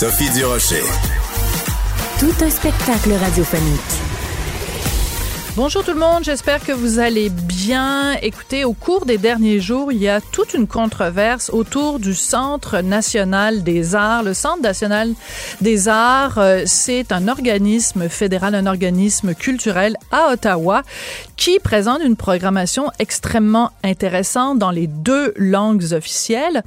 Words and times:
Sophie 0.00 0.30
Durocher. 0.30 0.82
Tout 2.18 2.32
un 2.42 2.48
spectacle 2.48 3.12
radiophonique. 3.12 3.80
Bonjour 5.56 5.84
tout 5.84 5.92
le 5.92 5.98
monde, 5.98 6.24
j'espère 6.24 6.64
que 6.64 6.72
vous 6.72 6.98
allez 6.98 7.28
bien. 7.28 7.59
Écoutez, 8.22 8.64
au 8.64 8.72
cours 8.72 9.06
des 9.06 9.16
derniers 9.16 9.60
jours, 9.60 9.92
il 9.92 9.98
y 9.98 10.08
a 10.08 10.20
toute 10.20 10.54
une 10.54 10.66
controverse 10.66 11.50
autour 11.50 12.00
du 12.00 12.14
Centre 12.14 12.80
national 12.80 13.62
des 13.62 13.94
arts. 13.94 14.24
Le 14.24 14.34
Centre 14.34 14.60
national 14.60 15.12
des 15.60 15.86
arts, 15.86 16.38
euh, 16.38 16.62
c'est 16.66 17.12
un 17.12 17.28
organisme 17.28 18.08
fédéral, 18.08 18.56
un 18.56 18.66
organisme 18.66 19.34
culturel 19.34 19.96
à 20.10 20.32
Ottawa 20.32 20.82
qui 21.36 21.60
présente 21.60 22.02
une 22.02 22.16
programmation 22.16 22.90
extrêmement 22.98 23.70
intéressante 23.84 24.58
dans 24.58 24.72
les 24.72 24.88
deux 24.88 25.32
langues 25.36 25.92
officielles. 25.92 26.64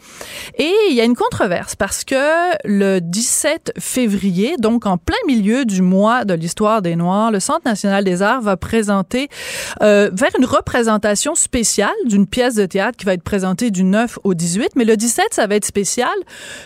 Et 0.57 0.71
il 0.89 0.95
y 0.95 1.01
a 1.01 1.03
une 1.03 1.15
controverse 1.15 1.75
parce 1.75 2.05
que 2.05 2.15
le 2.63 2.99
17 2.99 3.73
février, 3.77 4.55
donc 4.57 4.85
en 4.85 4.97
plein 4.97 5.17
milieu 5.27 5.65
du 5.65 5.81
mois 5.81 6.23
de 6.23 6.33
l'histoire 6.33 6.81
des 6.81 6.95
Noirs, 6.95 7.29
le 7.29 7.41
Centre 7.41 7.65
national 7.65 8.05
des 8.05 8.21
arts 8.21 8.41
va 8.41 8.55
présenter 8.55 9.27
euh, 9.81 10.09
vers 10.13 10.31
une 10.39 10.45
représentation 10.45 10.92
spéciale 11.35 11.93
d'une 12.05 12.27
pièce 12.27 12.55
de 12.55 12.65
théâtre 12.65 12.97
qui 12.97 13.05
va 13.05 13.13
être 13.13 13.23
présentée 13.23 13.71
du 13.71 13.83
9 13.83 14.19
au 14.23 14.33
18. 14.33 14.71
Mais 14.75 14.85
le 14.85 14.97
17, 14.97 15.27
ça 15.31 15.47
va 15.47 15.55
être 15.55 15.65
spécial 15.65 16.13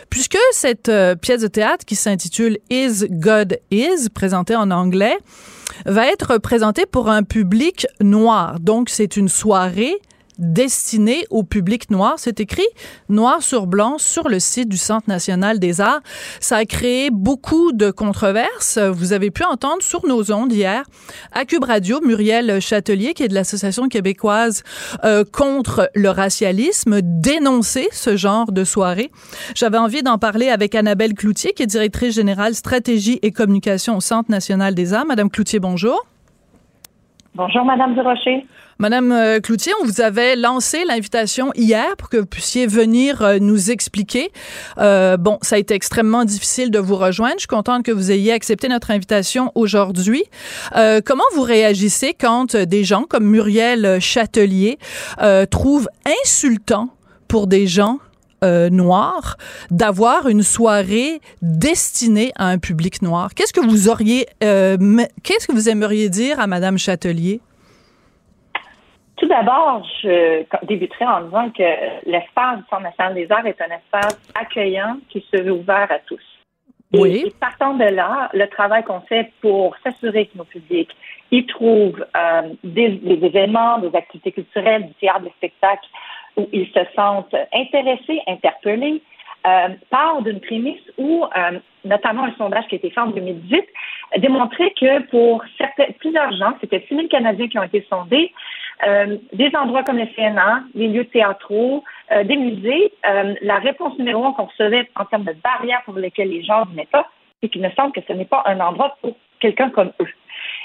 puisque 0.10 0.38
cette 0.52 0.90
euh, 0.90 1.16
pièce 1.16 1.42
de 1.42 1.48
théâtre 1.48 1.86
qui 1.86 1.96
s'intitule 1.96 2.58
Is 2.70 3.06
God 3.10 3.60
Is, 3.72 4.10
présentée 4.14 4.56
en 4.56 4.72
anglais, 4.72 5.18
va 5.86 6.08
être 6.08 6.38
présentée 6.38 6.86
pour 6.86 7.10
un 7.10 7.24
public 7.24 7.88
noir. 8.02 8.60
Donc, 8.60 8.90
c'est 8.90 9.18
une 9.18 9.30
soirée 9.30 9.96
destiné 10.38 11.26
au 11.30 11.44
public 11.44 11.90
noir. 11.90 12.16
C'est 12.18 12.40
écrit 12.40 12.68
noir 13.10 13.42
sur 13.42 13.68
blanc 13.68 13.98
sur 13.98 14.30
le 14.30 14.40
site 14.40 14.70
du 14.70 14.78
Centre 14.78 15.08
national 15.08 15.60
des 15.60 15.82
arts. 15.82 16.02
Ça 16.40 16.58
a 16.58 16.66
créé 16.66 17.10
beaucoup 17.12 17.72
de 17.72 17.92
controverses. 17.92 18.78
Vous 18.78 19.14
avez 19.14 19.32
pu 19.32 19.44
entendre 19.44 19.82
sur 19.82 20.06
nos 20.06 20.32
ondes 20.32 20.52
hier 20.52 20.84
à 21.32 21.46
Cube 21.46 21.64
Radio 21.64 22.02
Muriel 22.02 22.60
Châtelier, 22.60 23.14
qui 23.14 23.24
est 23.24 23.28
de 23.28 23.34
l'Association 23.34 23.88
québécoise 23.88 24.64
euh, 25.04 25.24
contre 25.24 25.90
le 25.96 26.10
racialisme, 26.10 27.00
dénoncer 27.02 27.88
ce 27.92 28.16
genre 28.16 28.52
de 28.52 28.64
soirée. 28.64 29.12
J'avais 29.56 29.78
envie 29.78 30.04
d'en 30.04 30.18
parler 30.18 30.50
avec 30.50 30.76
Annabelle 30.76 31.14
Cloutier, 31.14 31.54
qui 31.54 31.64
est 31.64 31.68
directrice 31.68 32.16
générale 32.16 32.56
stratégie 32.56 33.20
et 33.22 33.32
communication 33.32 33.98
au 33.98 34.02
Centre 34.02 34.32
national 34.32 34.76
des 34.76 34.94
arts. 34.94 35.06
Madame 35.06 35.30
Cloutier, 35.30 35.60
bonjour. 35.60 36.06
Bonjour, 37.38 37.64
Madame 37.66 37.94
Durocher. 37.94 38.48
Madame 38.80 39.12
euh, 39.12 39.40
Cloutier, 39.40 39.72
on 39.80 39.86
vous 39.86 40.02
avait 40.02 40.36
lancé 40.36 40.84
l'invitation 40.86 41.52
hier 41.54 41.96
pour 41.96 42.10
que 42.10 42.18
vous 42.18 42.26
puissiez 42.26 42.66
venir 42.66 43.22
euh, 43.22 43.38
nous 43.40 43.70
expliquer. 43.70 44.32
Euh, 44.80 45.18
bon, 45.18 45.38
ça 45.44 45.58
a 45.58 45.60
été 45.60 45.76
extrêmement 45.76 46.26
difficile 46.26 46.72
de 46.72 46.80
vous 46.80 46.96
rejoindre. 46.96 47.36
Je 47.36 47.42
suis 47.42 47.48
contente 47.48 47.86
que 47.86 47.92
vous 47.92 48.12
ayez 48.12 48.34
accepté 48.34 48.68
notre 48.70 48.90
invitation 48.90 49.52
aujourd'hui. 49.54 50.24
comment 51.06 51.24
vous 51.36 51.44
réagissez 51.44 52.16
quand 52.20 52.56
des 52.56 52.84
gens 52.84 53.04
comme 53.04 53.26
Muriel 53.26 54.00
Châtelier 54.02 54.80
trouvent 55.52 55.90
insultant 56.24 56.90
pour 57.28 57.46
des 57.46 57.68
gens 57.68 58.00
noirs 58.44 59.38
d'avoir 59.72 60.28
une 60.28 60.44
soirée 60.44 61.20
destinée 61.42 62.32
à 62.36 62.48
un 62.48 62.60
public 62.60 63.02
noir. 63.02 63.30
Qu'est-ce 63.36 63.54
que 63.54 63.66
vous 63.66 63.90
auriez, 63.90 64.26
qu'est-ce 64.40 65.48
que 65.48 65.54
vous 65.54 65.70
aimeriez 65.70 66.10
dire 66.10 66.40
à 66.40 66.48
Madame 66.48 66.78
Châtelier? 66.78 67.42
Tout 69.18 69.28
d'abord, 69.28 69.84
je 70.04 70.44
débuterai 70.68 71.06
en 71.06 71.22
disant 71.22 71.50
que 71.50 72.10
l'espace 72.10 72.60
du 72.60 72.64
Centre 72.70 72.84
national 72.84 73.16
des 73.16 73.32
arts 73.32 73.48
est 73.48 73.60
un 73.62 73.76
espace 73.76 74.20
accueillant 74.36 75.00
qui 75.10 75.26
se 75.32 75.42
veut 75.42 75.54
ouvert 75.54 75.92
à 75.92 75.98
tous. 76.06 76.22
Oui. 76.94 77.24
Et, 77.26 77.32
partant 77.32 77.74
de 77.74 77.84
là, 77.84 78.30
le 78.34 78.48
travail 78.48 78.84
qu'on 78.84 79.02
fait 79.02 79.32
pour 79.42 79.76
s'assurer 79.84 80.28
que 80.28 80.38
nos 80.38 80.46
publics 80.46 80.96
y 81.32 81.46
trouvent 81.46 82.06
euh, 82.16 82.42
des, 82.64 83.02
événements, 83.24 83.80
des 83.80 83.94
activités 83.96 84.32
culturelles, 84.32 84.88
du 84.88 84.94
théâtre, 84.94 85.22
des 85.22 85.32
spectacles 85.32 85.88
où 86.38 86.48
ils 86.54 86.68
se 86.68 86.80
sentent 86.96 87.36
intéressés, 87.54 88.22
interpellés, 88.28 89.02
euh, 89.46 89.70
part 89.90 90.22
d'une 90.22 90.40
prémisse 90.40 90.82
où, 90.98 91.24
euh, 91.26 91.60
notamment 91.86 92.26
un 92.26 92.34
sondage 92.38 92.68
qui 92.68 92.76
a 92.76 92.78
été 92.78 92.90
fait 92.90 93.00
en 93.00 93.08
2018, 93.08 93.66
démontrait 94.18 94.72
que 94.72 95.04
pour 95.10 95.44
certains, 95.58 95.92
plusieurs 96.00 96.32
gens, 96.34 96.54
c'était 96.62 96.84
6 96.88 96.96
000 96.96 97.08
Canadiens 97.08 97.48
qui 97.48 97.60
ont 97.60 97.64
été 97.64 97.86
sondés, 97.90 98.32
euh, 98.86 99.18
des 99.34 99.52
endroits 99.56 99.84
comme 99.84 99.98
le 99.98 100.08
CNA, 100.16 100.64
les 100.76 100.88
lieux 100.88 101.06
théâtraux, 101.06 101.84
euh, 102.12 102.24
des 102.24 102.38
musées, 102.38 102.94
euh, 103.08 103.34
la 103.42 103.58
réponse 103.58 103.98
numéro 103.98 104.24
un 104.26 104.34
qu'on 104.34 104.46
recevait 104.46 104.88
en 104.96 105.06
termes 105.06 105.24
de 105.24 105.34
barrières 105.44 105.82
pour 105.86 105.96
lesquelles 105.96 106.30
les 106.30 106.44
gens 106.44 106.66
venaient 106.66 106.88
pas, 106.92 107.10
c'est 107.42 107.50
qu'il 107.50 107.62
me 107.62 107.72
semble 107.72 107.92
que 107.92 108.02
ce 108.08 108.14
n'est 108.14 108.26
pas 108.26 108.44
un 108.46 108.60
endroit 108.60 108.96
pour 109.02 109.16
quelqu'un 109.40 109.70
comme 109.72 109.92
eux. 110.00 110.10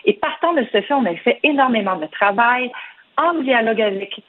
Et 0.04 0.12
partant 0.14 0.52
de 0.52 0.62
ce 0.72 0.82
fait, 0.82 0.92
on 0.92 1.06
a 1.06 1.14
fait 1.16 1.38
énormément 1.42 1.96
de 1.96 2.06
travail 2.06 2.70
en 3.16 3.34
dialogue 3.34 3.80
avec 3.80 4.20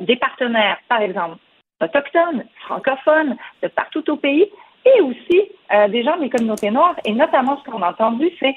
des 0.00 0.16
partenaires, 0.16 0.78
par 0.88 1.00
exemple, 1.00 1.36
autochtones, 1.80 2.44
francophones, 2.66 3.36
de 3.62 3.68
partout 3.68 4.08
au 4.10 4.16
pays, 4.16 4.46
et 4.84 5.00
aussi 5.00 5.50
des 5.88 6.02
gens 6.02 6.16
des 6.18 6.28
communautés 6.28 6.70
noires. 6.70 6.96
Et 7.04 7.12
notamment, 7.12 7.58
ce 7.58 7.70
qu'on 7.70 7.82
a 7.82 7.90
entendu, 7.90 8.30
c'est 8.38 8.56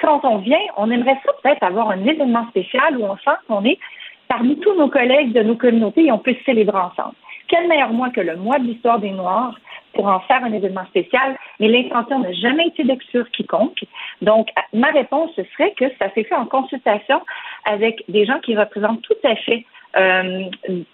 quand 0.00 0.24
on 0.24 0.38
vient, 0.38 0.60
on 0.76 0.90
aimerait 0.90 1.18
ça 1.24 1.32
peut-être 1.42 1.62
avoir 1.62 1.90
un 1.90 2.04
événement 2.04 2.46
spécial 2.48 2.98
où 2.98 3.04
on 3.04 3.16
sent 3.16 3.36
qu'on 3.48 3.64
est 3.64 3.78
parmi 4.28 4.58
tous 4.58 4.74
nos 4.74 4.88
collègues 4.88 5.32
de 5.32 5.42
nos 5.42 5.56
communautés 5.56 6.06
et 6.06 6.12
on 6.12 6.18
peut 6.18 6.34
se 6.34 6.44
célébrer 6.44 6.78
ensemble. 6.78 7.14
Quel 7.48 7.68
meilleur 7.68 7.92
mois 7.92 8.10
que 8.10 8.20
le 8.20 8.36
mois 8.36 8.58
de 8.58 8.64
l'histoire 8.64 8.98
des 8.98 9.10
Noirs 9.10 9.56
pour 9.94 10.06
en 10.08 10.20
faire 10.20 10.44
un 10.44 10.52
événement 10.52 10.84
spécial, 10.86 11.38
mais 11.58 11.68
l'intention 11.68 12.18
n'a 12.18 12.32
jamais 12.32 12.66
été 12.66 12.84
d'exclure 12.84 13.30
quiconque. 13.30 13.82
Donc, 14.20 14.48
ma 14.74 14.88
réponse 14.88 15.30
ce 15.36 15.42
serait 15.44 15.72
que 15.72 15.86
ça 15.98 16.12
s'est 16.12 16.24
fait 16.24 16.34
en 16.34 16.44
consultation 16.44 17.22
avec 17.64 18.04
des 18.08 18.26
gens 18.26 18.38
qui 18.40 18.54
représentent 18.56 19.02
tout 19.02 19.14
à 19.24 19.34
fait 19.36 19.64
euh, 19.64 19.75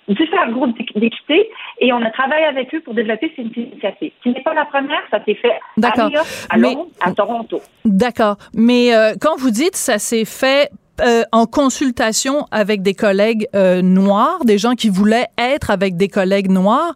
différents 0.09 0.53
groupes 0.53 0.77
d'équité 0.95 1.51
et 1.81 1.93
on 1.93 2.03
a 2.03 2.11
travaillé 2.11 2.45
avec 2.45 2.75
eux 2.75 2.81
pour 2.81 2.95
développer 2.95 3.33
cette 3.37 3.57
initiative. 3.57 4.13
Ce 4.23 4.29
n'est 4.29 4.43
pas 4.43 4.55
la 4.55 4.65
première, 4.67 5.01
ça 5.11 5.19
s'est 5.25 5.35
fait 5.35 5.59
à 5.83 6.05
New 6.05 6.11
York, 6.13 6.27
à 6.51 6.57
Londres, 6.57 6.87
à 7.01 7.13
Toronto. 7.13 7.61
D'accord. 7.85 8.37
Mais 8.55 8.95
euh, 8.95 9.15
quand 9.21 9.37
vous 9.37 9.51
dites 9.51 9.77
ça 9.77 9.99
s'est 9.99 10.25
fait 10.25 10.71
euh, 11.01 11.23
en 11.33 11.47
consultation 11.47 12.47
avec 12.51 12.83
des 12.83 12.95
collègues 12.95 13.49
euh, 13.57 13.81
noirs, 13.81 14.45
des 14.45 14.59
gens 14.59 14.75
qui 14.75 14.91
voulaient 14.91 15.27
être 15.39 15.71
avec 15.71 15.97
des 15.97 16.09
collègues 16.09 16.51
noirs. 16.51 16.95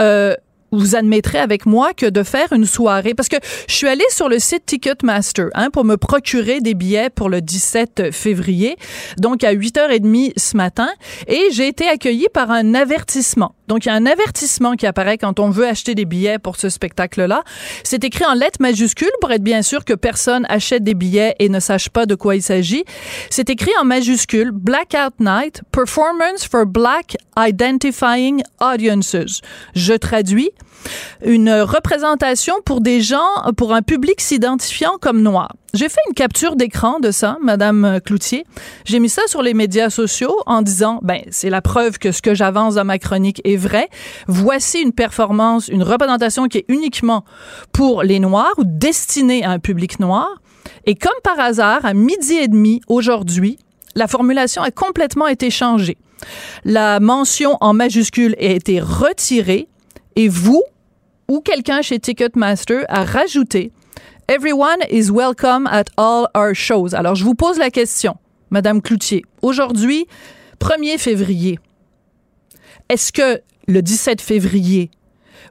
Euh, 0.00 0.34
vous 0.70 0.94
admettrez 0.94 1.38
avec 1.38 1.66
moi 1.66 1.92
que 1.94 2.06
de 2.06 2.22
faire 2.22 2.52
une 2.52 2.66
soirée, 2.66 3.14
parce 3.14 3.28
que 3.28 3.36
je 3.68 3.74
suis 3.74 3.88
allée 3.88 4.04
sur 4.10 4.28
le 4.28 4.38
site 4.38 4.66
Ticketmaster 4.66 5.48
hein, 5.54 5.70
pour 5.70 5.84
me 5.84 5.96
procurer 5.96 6.60
des 6.60 6.74
billets 6.74 7.10
pour 7.10 7.28
le 7.28 7.40
17 7.40 8.12
février, 8.12 8.76
donc 9.18 9.42
à 9.42 9.52
8h30 9.54 10.32
ce 10.36 10.56
matin, 10.56 10.88
et 11.26 11.48
j'ai 11.52 11.66
été 11.66 11.88
accueillie 11.88 12.28
par 12.32 12.50
un 12.50 12.74
avertissement. 12.74 13.55
Donc, 13.68 13.84
il 13.84 13.88
y 13.88 13.90
a 13.90 13.94
un 13.94 14.06
avertissement 14.06 14.74
qui 14.74 14.86
apparaît 14.86 15.18
quand 15.18 15.40
on 15.40 15.50
veut 15.50 15.66
acheter 15.66 15.94
des 15.94 16.04
billets 16.04 16.38
pour 16.38 16.56
ce 16.56 16.68
spectacle-là. 16.68 17.42
C'est 17.84 18.04
écrit 18.04 18.24
en 18.24 18.34
lettres 18.34 18.60
majuscules 18.60 19.10
pour 19.20 19.32
être 19.32 19.42
bien 19.42 19.62
sûr 19.62 19.84
que 19.84 19.94
personne 19.94 20.46
achète 20.48 20.84
des 20.84 20.94
billets 20.94 21.34
et 21.38 21.48
ne 21.48 21.60
sache 21.60 21.88
pas 21.88 22.06
de 22.06 22.14
quoi 22.14 22.36
il 22.36 22.42
s'agit. 22.42 22.84
C'est 23.30 23.50
écrit 23.50 23.72
en 23.80 23.84
majuscules 23.84 24.50
Blackout 24.52 25.18
Night, 25.20 25.62
Performance 25.72 26.46
for 26.48 26.66
Black 26.66 27.16
Identifying 27.38 28.42
Audiences. 28.60 29.40
Je 29.74 29.94
traduis 29.94 30.50
une 31.24 31.50
représentation 31.50 32.54
pour 32.64 32.80
des 32.80 33.00
gens, 33.00 33.52
pour 33.56 33.74
un 33.74 33.82
public 33.82 34.20
s'identifiant 34.20 34.98
comme 35.00 35.22
noir. 35.22 35.54
J'ai 35.74 35.88
fait 35.88 36.00
une 36.08 36.14
capture 36.14 36.56
d'écran 36.56 37.00
de 37.00 37.10
ça, 37.10 37.36
Madame 37.42 38.00
Cloutier. 38.04 38.46
J'ai 38.84 38.98
mis 38.98 39.10
ça 39.10 39.22
sur 39.26 39.42
les 39.42 39.52
médias 39.52 39.90
sociaux 39.90 40.34
en 40.46 40.62
disant, 40.62 41.00
ben, 41.02 41.20
c'est 41.30 41.50
la 41.50 41.60
preuve 41.60 41.98
que 41.98 42.12
ce 42.12 42.22
que 42.22 42.34
j'avance 42.34 42.76
dans 42.76 42.84
ma 42.84 42.98
chronique 42.98 43.42
est 43.44 43.56
vrai. 43.56 43.88
Voici 44.26 44.80
une 44.80 44.92
performance, 44.92 45.68
une 45.68 45.82
représentation 45.82 46.46
qui 46.48 46.58
est 46.58 46.64
uniquement 46.68 47.24
pour 47.72 48.02
les 48.02 48.20
Noirs 48.20 48.54
ou 48.56 48.64
destinée 48.64 49.44
à 49.44 49.50
un 49.50 49.58
public 49.58 50.00
noir. 50.00 50.40
Et 50.86 50.94
comme 50.94 51.12
par 51.22 51.38
hasard, 51.38 51.84
à 51.84 51.94
midi 51.94 52.34
et 52.34 52.48
demi 52.48 52.80
aujourd'hui, 52.88 53.58
la 53.94 54.06
formulation 54.06 54.62
a 54.62 54.70
complètement 54.70 55.26
été 55.26 55.50
changée. 55.50 55.96
La 56.64 57.00
mention 57.00 57.56
en 57.60 57.72
majuscule 57.72 58.34
a 58.38 58.44
été 58.44 58.80
retirée 58.80 59.68
et 60.16 60.28
vous, 60.28 60.62
ou 61.28 61.40
quelqu'un 61.40 61.82
chez 61.82 61.98
Ticketmaster 61.98 62.84
a 62.88 63.04
rajouté 63.04 63.72
Everyone 64.28 64.78
is 64.90 65.10
welcome 65.10 65.68
at 65.68 65.84
all 65.96 66.26
our 66.36 66.52
shows. 66.52 66.94
Alors, 66.94 67.14
je 67.14 67.22
vous 67.22 67.36
pose 67.36 67.58
la 67.58 67.70
question, 67.70 68.16
Madame 68.50 68.82
Cloutier. 68.82 69.24
Aujourd'hui, 69.40 70.06
1er 70.58 70.98
février, 70.98 71.60
est-ce 72.88 73.12
que 73.12 73.40
le 73.68 73.82
17 73.82 74.20
février, 74.20 74.90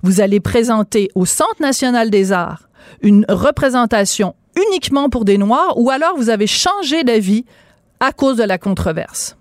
vous 0.04 0.19
allez 0.19 0.42
présenter 0.42 1.10
au 1.16 1.25
Centre 1.25 1.62
national 1.62 2.10
des 2.10 2.33
arts 2.33 2.68
une 3.01 3.25
représentation 3.30 4.36
uniquement 4.57 5.10
pour 5.10 5.24
des 5.24 5.38
Noirs 5.38 5.78
ou 5.78 5.89
alors 5.89 6.18
vous 6.18 6.30
avez 6.30 6.48
changé 6.48 7.04
d'avis 7.04 7.45
à 8.00 8.12
cause 8.12 8.38
de 8.38 8.44
la 8.44 8.57
controverse? 8.57 9.38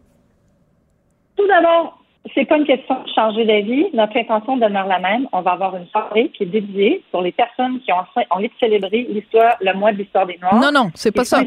Tout 1.37 1.47
d'abord, 1.49 2.04
c'est 2.32 2.47
pas 2.47 2.56
une 2.56 2.65
question 2.65 3.03
de 3.03 3.09
changer 3.15 3.44
d'avis. 3.44 3.87
Notre 3.93 4.17
intention 4.17 4.56
demeure 4.56 4.87
la 4.87 4.99
même. 4.99 5.29
On 5.32 5.43
va 5.43 5.53
avoir 5.53 5.76
une 5.76 5.87
soirée 5.88 6.31
qui 6.31 6.44
est 6.44 6.47
dédiée 6.47 7.03
pour 7.11 7.21
les 7.21 7.32
personnes 7.32 7.81
qui 7.81 7.93
ont 7.93 7.97
envie 8.31 8.49
de 8.49 8.53
célébrer 8.59 9.06
l'histoire, 9.11 9.56
le 9.61 9.75
mois 9.75 9.93
de 9.93 9.99
l'histoire 9.99 10.26
des 10.26 10.38
Noirs. 10.41 10.55
Non, 10.55 10.71
non, 10.73 10.91
c'est 10.94 11.12
pas 11.15 11.25
ça. 11.25 11.43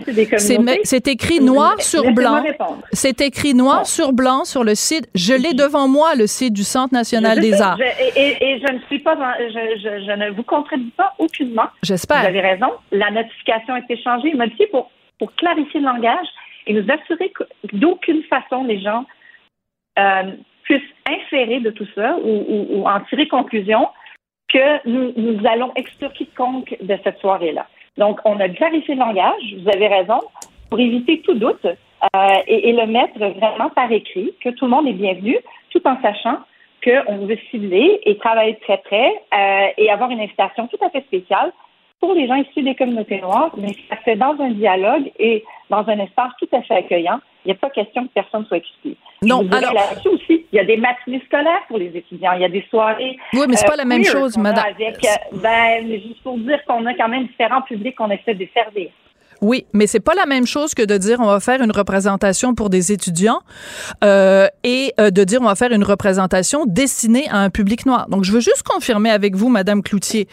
C'est 0.83 1.07
écrit 1.07 1.39
noir 1.39 1.81
sur 1.81 2.11
blanc. 2.11 2.43
C'est 2.91 3.21
écrit 3.21 3.55
noir 3.55 3.87
sur 3.87 4.13
blanc 4.13 4.45
sur 4.45 4.63
le 4.63 4.75
site. 4.75 5.09
Je 5.15 5.33
l'ai 5.33 5.53
devant 5.53 5.87
moi, 5.87 6.13
le 6.15 6.27
site 6.27 6.53
du 6.53 6.63
Centre 6.63 6.93
national 6.93 7.39
des 7.39 7.59
arts. 7.59 7.79
et, 8.15 8.59
je 8.59 8.73
ne 8.73 8.79
suis 8.87 8.99
pas, 8.99 9.15
je, 9.39 10.15
ne 10.15 10.29
vous 10.31 10.43
contredis 10.43 10.93
pas 10.95 11.13
aucunement. 11.17 11.67
J'espère. 11.81 12.21
Vous 12.21 12.27
avez 12.27 12.41
raison. 12.41 12.67
La 12.91 13.09
notification 13.09 13.73
a 13.73 13.79
été 13.79 13.97
changée, 13.97 14.33
modifiée 14.35 14.67
pour, 14.67 14.91
pour 15.17 15.33
clarifier 15.35 15.79
le 15.79 15.87
langage 15.87 16.27
et 16.67 16.73
nous 16.73 16.85
assurer 16.91 17.29
que 17.29 17.43
d'aucune 17.73 18.21
façon 18.23 18.63
les 18.63 18.79
gens 18.79 19.05
euh, 19.97 20.31
puissent 20.67 20.93
inférer 21.09 21.59
de 21.61 21.71
tout 21.71 21.87
ça 21.95 22.17
ou, 22.21 22.85
en 22.85 22.99
tirer 23.01 23.27
conclusion 23.27 23.87
que 24.49 24.87
nous, 24.87 25.45
allons 25.45 25.71
exclure 25.75 26.11
quiconque 26.13 26.75
de 26.81 26.97
cette 27.03 27.19
soirée-là. 27.19 27.67
Donc, 27.97 28.19
on 28.25 28.39
a 28.39 28.49
clarifié 28.49 28.95
le 28.95 28.99
langage, 28.99 29.55
vous 29.61 29.69
avez 29.69 29.87
raison, 29.87 30.19
pour 30.69 30.79
éviter 30.79 31.21
tout 31.21 31.33
doute 31.33 31.65
euh, 31.65 32.35
et, 32.47 32.73
le 32.73 32.85
mettre 32.85 33.17
vraiment 33.17 33.69
par 33.75 33.91
écrit, 33.91 34.33
que 34.43 34.49
tout 34.49 34.65
le 34.65 34.71
monde 34.71 34.87
est 34.87 34.93
bienvenu, 34.93 35.37
tout 35.71 35.81
en 35.85 35.99
sachant 36.01 36.39
qu'on 36.83 37.25
veut 37.25 37.37
cibler 37.49 37.99
et 38.05 38.17
travailler 38.17 38.57
très 38.61 38.77
près 38.77 39.09
euh, 39.33 39.67
et 39.77 39.89
avoir 39.89 40.11
une 40.11 40.19
invitation 40.19 40.67
tout 40.67 40.83
à 40.85 40.89
fait 40.89 41.01
spéciale 41.01 41.51
pour 41.99 42.13
les 42.13 42.27
gens 42.27 42.35
issus 42.35 42.61
des 42.61 42.75
communautés 42.75 43.19
noires, 43.19 43.51
mais 43.57 43.73
ça 43.89 43.95
fait 43.97 44.15
dans 44.15 44.35
un 44.39 44.51
dialogue 44.51 45.11
et 45.17 45.43
dans 45.69 45.87
un 45.87 45.99
espace 45.99 46.33
tout 46.39 46.49
à 46.51 46.61
fait 46.61 46.75
accueillant. 46.75 47.19
Il 47.47 47.51
n'y 47.51 47.53
a 47.53 47.59
pas 47.59 47.69
question 47.69 48.05
que 48.05 48.11
personne 48.13 48.45
soit 48.47 48.57
exclu. 48.57 48.97
Non, 49.21 49.47
alors 49.49 49.73
là-dessus 49.73 50.09
aussi, 50.09 50.45
il 50.51 50.55
y 50.57 50.59
a 50.59 50.65
des 50.65 50.75
matinées 50.75 51.21
scolaires 51.27 51.61
pour 51.69 51.77
les 51.77 51.95
étudiants, 51.95 52.33
il 52.33 52.41
y 52.41 52.45
a 52.45 52.49
des 52.49 52.65
soirées. 52.69 53.17
Oui, 53.31 53.45
mais 53.47 53.55
c'est 53.55 53.65
pas 53.65 53.77
la 53.77 53.85
même 53.85 54.01
euh, 54.01 54.11
chose, 54.11 54.37
madame. 54.37 54.65
Avec, 54.65 54.97
euh, 55.05 55.37
ben, 55.41 55.87
juste 55.89 56.21
pour 56.23 56.37
dire 56.39 56.59
qu'on 56.65 56.85
a 56.85 56.93
quand 56.93 57.07
même 57.07 57.25
différents 57.25 57.61
publics 57.61 57.95
qu'on 57.95 58.11
essaie 58.11 58.35
de 58.35 58.45
servir. 58.53 58.89
Oui, 59.41 59.65
mais 59.73 59.87
c'est 59.87 59.99
pas 59.99 60.15
la 60.15 60.25
même 60.25 60.47
chose 60.47 60.73
que 60.73 60.83
de 60.83 60.97
dire 60.97 61.19
on 61.19 61.27
va 61.27 61.39
faire 61.39 61.61
une 61.61 61.71
représentation 61.71 62.55
pour 62.55 62.69
des 62.69 62.91
étudiants 62.91 63.41
euh, 64.03 64.47
et 64.63 64.93
euh, 64.99 65.11
de 65.11 65.23
dire 65.23 65.41
on 65.41 65.45
va 65.45 65.55
faire 65.55 65.71
une 65.71 65.83
représentation 65.83 66.65
destinée 66.65 67.27
à 67.29 67.37
un 67.39 67.49
public 67.49 67.85
noir. 67.85 68.07
Donc 68.09 68.23
je 68.23 68.31
veux 68.31 68.39
juste 68.39 68.63
confirmer 68.63 69.09
avec 69.09 69.35
vous, 69.35 69.49
Madame 69.49 69.83
Cloutier. 69.83 70.27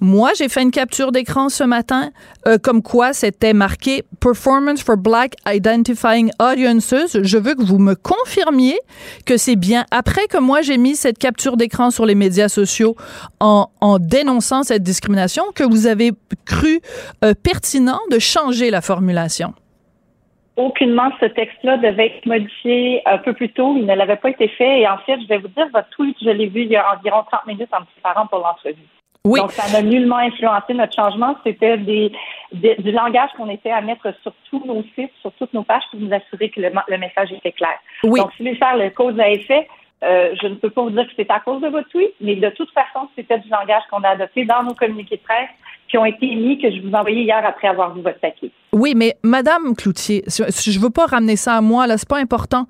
Moi, 0.00 0.30
j'ai 0.36 0.48
fait 0.48 0.62
une 0.62 0.70
capture 0.70 1.12
d'écran 1.12 1.48
ce 1.48 1.64
matin, 1.64 2.10
euh, 2.46 2.58
comme 2.58 2.82
quoi 2.82 3.12
c'était 3.12 3.52
marqué 3.52 4.04
Performance 4.20 4.82
for 4.82 4.96
Black 4.96 5.34
Identifying 5.46 6.30
Audiences. 6.40 6.94
Je 7.20 7.38
veux 7.38 7.54
que 7.54 7.64
vous 7.64 7.78
me 7.78 7.94
confirmiez 7.94 8.78
que 9.24 9.36
c'est 9.36 9.56
bien 9.56 9.84
après 9.90 10.26
que 10.28 10.38
moi 10.38 10.62
j'ai 10.62 10.78
mis 10.78 10.96
cette 10.96 11.18
capture 11.18 11.56
d'écran 11.56 11.90
sur 11.90 12.06
les 12.06 12.14
médias 12.14 12.48
sociaux 12.48 12.96
en, 13.40 13.68
en 13.80 13.98
dénonçant 13.98 14.62
cette 14.62 14.82
discrimination 14.82 15.44
que 15.54 15.64
vous 15.64 15.86
avez 15.86 16.12
cru 16.44 16.80
euh, 17.24 17.34
pertinent 17.42 18.00
de 18.10 18.18
la 18.70 18.80
formulation? 18.80 19.54
Aucunement, 20.56 21.10
ce 21.20 21.26
texte-là 21.26 21.76
devait 21.78 22.06
être 22.06 22.26
modifié 22.26 23.02
un 23.06 23.18
peu 23.18 23.34
plus 23.34 23.50
tôt. 23.50 23.74
Il 23.76 23.84
ne 23.84 23.94
l'avait 23.94 24.16
pas 24.16 24.30
été 24.30 24.48
fait. 24.48 24.80
Et 24.80 24.88
en 24.88 24.98
fait, 24.98 25.20
je 25.20 25.26
vais 25.26 25.38
vous 25.38 25.48
dire, 25.48 25.66
votre 25.72 25.88
tweet, 25.90 26.16
je 26.22 26.30
l'ai 26.30 26.46
vu 26.46 26.62
il 26.62 26.70
y 26.70 26.76
a 26.76 26.96
environ 26.96 27.24
30 27.30 27.46
minutes 27.46 27.68
en 27.72 27.80
me 27.80 27.86
préparant 27.86 28.26
pour 28.26 28.38
l'entrevue. 28.38 28.88
Oui. 29.26 29.40
Donc, 29.40 29.52
ça 29.52 29.70
n'a 29.72 29.82
nullement 29.82 30.18
influencé 30.18 30.72
notre 30.72 30.94
changement. 30.94 31.36
C'était 31.44 31.76
des, 31.76 32.10
du 32.52 32.92
langage 32.92 33.30
qu'on 33.36 33.50
était 33.50 33.70
à 33.70 33.82
mettre 33.82 34.14
sur 34.22 34.32
tous 34.48 34.62
nos 34.64 34.82
sites, 34.94 35.12
sur 35.20 35.32
toutes 35.32 35.52
nos 35.52 35.64
pages 35.64 35.82
pour 35.90 36.00
nous 36.00 36.14
assurer 36.14 36.48
que 36.48 36.60
le, 36.60 36.98
message 36.98 37.32
était 37.32 37.52
clair. 37.52 37.76
Oui. 38.04 38.20
Donc, 38.20 38.30
si 38.32 38.38
vous 38.38 38.48
voulez 38.48 38.58
faire 38.58 38.76
le 38.76 38.88
cause 38.90 39.18
à 39.20 39.28
effet, 39.28 39.68
euh, 40.04 40.34
je 40.40 40.46
ne 40.46 40.54
peux 40.54 40.70
pas 40.70 40.82
vous 40.82 40.90
dire 40.90 41.06
que 41.06 41.12
c'est 41.16 41.30
à 41.30 41.40
cause 41.40 41.60
de 41.60 41.68
votre 41.68 41.88
tweet, 41.88 42.12
mais 42.20 42.36
de 42.36 42.48
toute 42.50 42.70
façon, 42.70 43.08
c'était 43.16 43.38
du 43.38 43.48
langage 43.48 43.82
qu'on 43.90 44.02
a 44.04 44.10
adopté 44.10 44.44
dans 44.44 44.62
nos 44.62 44.74
communiqués 44.74 45.16
de 45.16 45.22
presse 45.22 45.50
qui 45.88 45.98
ont 45.98 46.04
été 46.04 46.26
émis 46.26 46.58
que 46.58 46.70
je 46.70 46.80
vous 46.86 46.92
envoyais 46.92 47.22
hier 47.22 47.42
après 47.46 47.68
avoir 47.68 47.94
vu 47.94 48.02
votre. 48.02 48.16
Oui, 48.72 48.92
mais 48.94 49.16
Madame 49.22 49.74
Cloutier, 49.74 50.22
je 50.26 50.78
veux 50.78 50.90
pas 50.90 51.06
ramener 51.06 51.36
ça 51.36 51.54
à 51.54 51.60
moi, 51.60 51.86
là, 51.86 51.96
c'est 51.96 52.08
pas 52.08 52.18
important. 52.18 52.66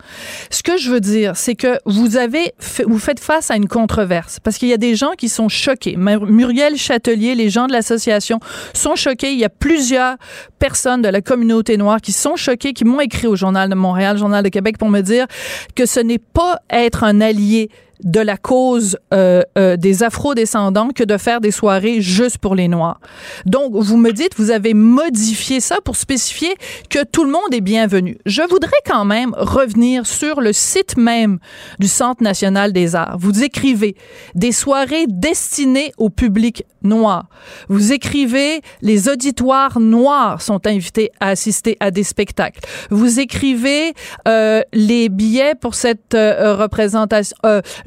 Ce 0.50 0.62
que 0.62 0.76
je 0.76 0.90
veux 0.90 1.00
dire, 1.00 1.34
c'est 1.34 1.56
que 1.56 1.78
vous 1.84 2.16
avez, 2.16 2.52
vous 2.84 2.98
faites 2.98 3.18
face 3.18 3.50
à 3.50 3.56
une 3.56 3.66
controverse 3.66 4.38
parce 4.38 4.58
qu'il 4.58 4.68
y 4.68 4.72
a 4.72 4.76
des 4.76 4.94
gens 4.94 5.12
qui 5.18 5.28
sont 5.28 5.48
choqués. 5.48 5.96
Muriel 5.96 6.76
Châtelier, 6.76 7.34
les 7.34 7.48
gens 7.48 7.66
de 7.66 7.72
l'association 7.72 8.38
sont 8.72 8.94
choqués. 8.94 9.32
Il 9.32 9.38
y 9.38 9.44
a 9.44 9.48
plusieurs 9.48 10.16
personnes 10.58 11.02
de 11.02 11.08
la 11.08 11.22
communauté 11.22 11.76
noire 11.76 12.00
qui 12.00 12.12
sont 12.12 12.36
choquées, 12.36 12.72
qui 12.72 12.84
m'ont 12.84 13.00
écrit 13.00 13.26
au 13.26 13.34
Journal 13.34 13.68
de 13.68 13.74
Montréal, 13.74 14.16
Journal 14.16 14.44
de 14.44 14.48
Québec 14.48 14.78
pour 14.78 14.90
me 14.90 15.00
dire 15.00 15.26
que 15.74 15.86
ce 15.86 15.98
n'est 15.98 16.18
pas 16.18 16.58
être 16.70 17.02
un 17.02 17.20
allié 17.20 17.68
de 18.02 18.20
la 18.20 18.36
cause 18.36 18.98
euh, 19.12 19.42
euh, 19.58 19.76
des 19.76 20.02
afro-descendants 20.02 20.90
que 20.94 21.04
de 21.04 21.16
faire 21.16 21.40
des 21.40 21.50
soirées 21.50 22.00
juste 22.00 22.38
pour 22.38 22.54
les 22.54 22.68
Noirs. 22.68 23.00
Donc, 23.44 23.72
vous 23.74 23.96
me 23.96 24.12
dites, 24.12 24.32
vous 24.36 24.50
avez 24.50 24.74
modifié 24.74 25.60
ça 25.60 25.76
pour 25.84 25.96
spécifier 25.96 26.54
que 26.90 27.04
tout 27.04 27.24
le 27.24 27.30
monde 27.30 27.52
est 27.52 27.60
bienvenu. 27.60 28.18
Je 28.26 28.42
voudrais 28.42 28.70
quand 28.86 29.04
même 29.04 29.34
revenir 29.36 30.06
sur 30.06 30.40
le 30.40 30.52
site 30.52 30.96
même 30.96 31.38
du 31.78 31.88
Centre 31.88 32.22
national 32.22 32.72
des 32.72 32.94
arts. 32.94 33.16
Vous 33.18 33.42
écrivez 33.42 33.96
des 34.34 34.52
soirées 34.52 35.06
destinées 35.08 35.92
au 35.98 36.10
public 36.10 36.64
noir. 36.82 37.28
Vous 37.68 37.92
écrivez 37.92 38.60
les 38.80 39.08
auditoires 39.08 39.80
noirs 39.80 40.40
sont 40.40 40.66
invités 40.66 41.10
à 41.20 41.28
assister 41.28 41.76
à 41.80 41.90
des 41.90 42.04
spectacles. 42.04 42.60
Vous 42.90 43.20
écrivez 43.20 43.92
euh, 44.28 44.62
les 44.72 45.08
billets 45.08 45.54
pour 45.54 45.74
cette 45.74 46.14
euh, 46.14 46.54
représentation. 46.54 47.36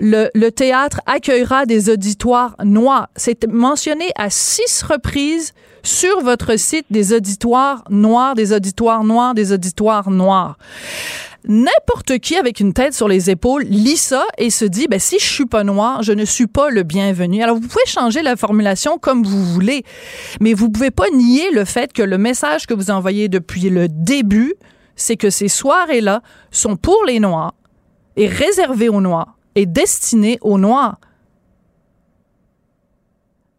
Le, 0.02 0.30
le 0.34 0.50
théâtre 0.50 1.02
accueillera 1.06 1.66
des 1.66 1.90
auditoires 1.90 2.56
noirs. 2.64 3.10
C'est 3.18 3.46
mentionné 3.48 4.06
à 4.16 4.30
six 4.30 4.82
reprises 4.82 5.54
sur 5.84 6.22
votre 6.22 6.58
site 6.58 6.86
des 6.90 7.14
auditoires 7.14 7.84
noirs, 7.90 8.34
des 8.34 8.54
auditoires 8.54 9.04
noirs, 9.04 9.34
des 9.34 9.52
auditoires 9.52 10.10
noirs. 10.10 10.58
N'importe 11.48 12.20
qui 12.20 12.36
avec 12.36 12.60
une 12.60 12.74
tête 12.74 12.94
sur 12.94 13.08
les 13.08 13.30
épaules 13.30 13.64
lit 13.64 13.98
ça 13.98 14.26
et 14.38 14.50
se 14.50 14.66
dit, 14.66 14.88
ben, 14.88 15.00
si 15.00 15.20
je 15.20 15.26
suis 15.26 15.46
pas 15.46 15.64
noir, 15.64 16.04
je 16.04 16.12
ne 16.12 16.26
suis 16.26 16.48
pas 16.48 16.70
le 16.70 16.84
bienvenu. 16.84 17.42
Alors, 17.42 17.56
vous 17.56 17.68
pouvez 17.68 17.86
changer 17.86 18.22
la 18.22 18.36
formulation 18.36 18.98
comme 18.98 19.24
vous 19.24 19.46
voulez, 19.46 19.84
mais 20.42 20.54
vous 20.54 20.70
pouvez 20.70 20.92
pas 20.92 21.10
nier 21.14 21.50
le 21.52 21.64
fait 21.64 21.94
que 21.94 22.04
le 22.04 22.18
message 22.18 22.68
que 22.68 22.74
vous 22.74 22.92
envoyez 22.92 23.30
depuis 23.30 23.70
le 23.70 23.88
début, 23.88 24.54
c'est 24.98 25.16
que 25.16 25.30
ces 25.30 25.48
soirées-là 25.48 26.22
sont 26.52 26.76
pour 26.76 27.04
les 27.08 27.22
noirs 27.22 27.54
et 28.18 28.28
réservées 28.28 28.90
aux 28.90 29.02
noirs 29.02 29.39
et 29.60 29.66
destinées 29.66 30.38
aux 30.42 30.58
noirs. 30.58 30.96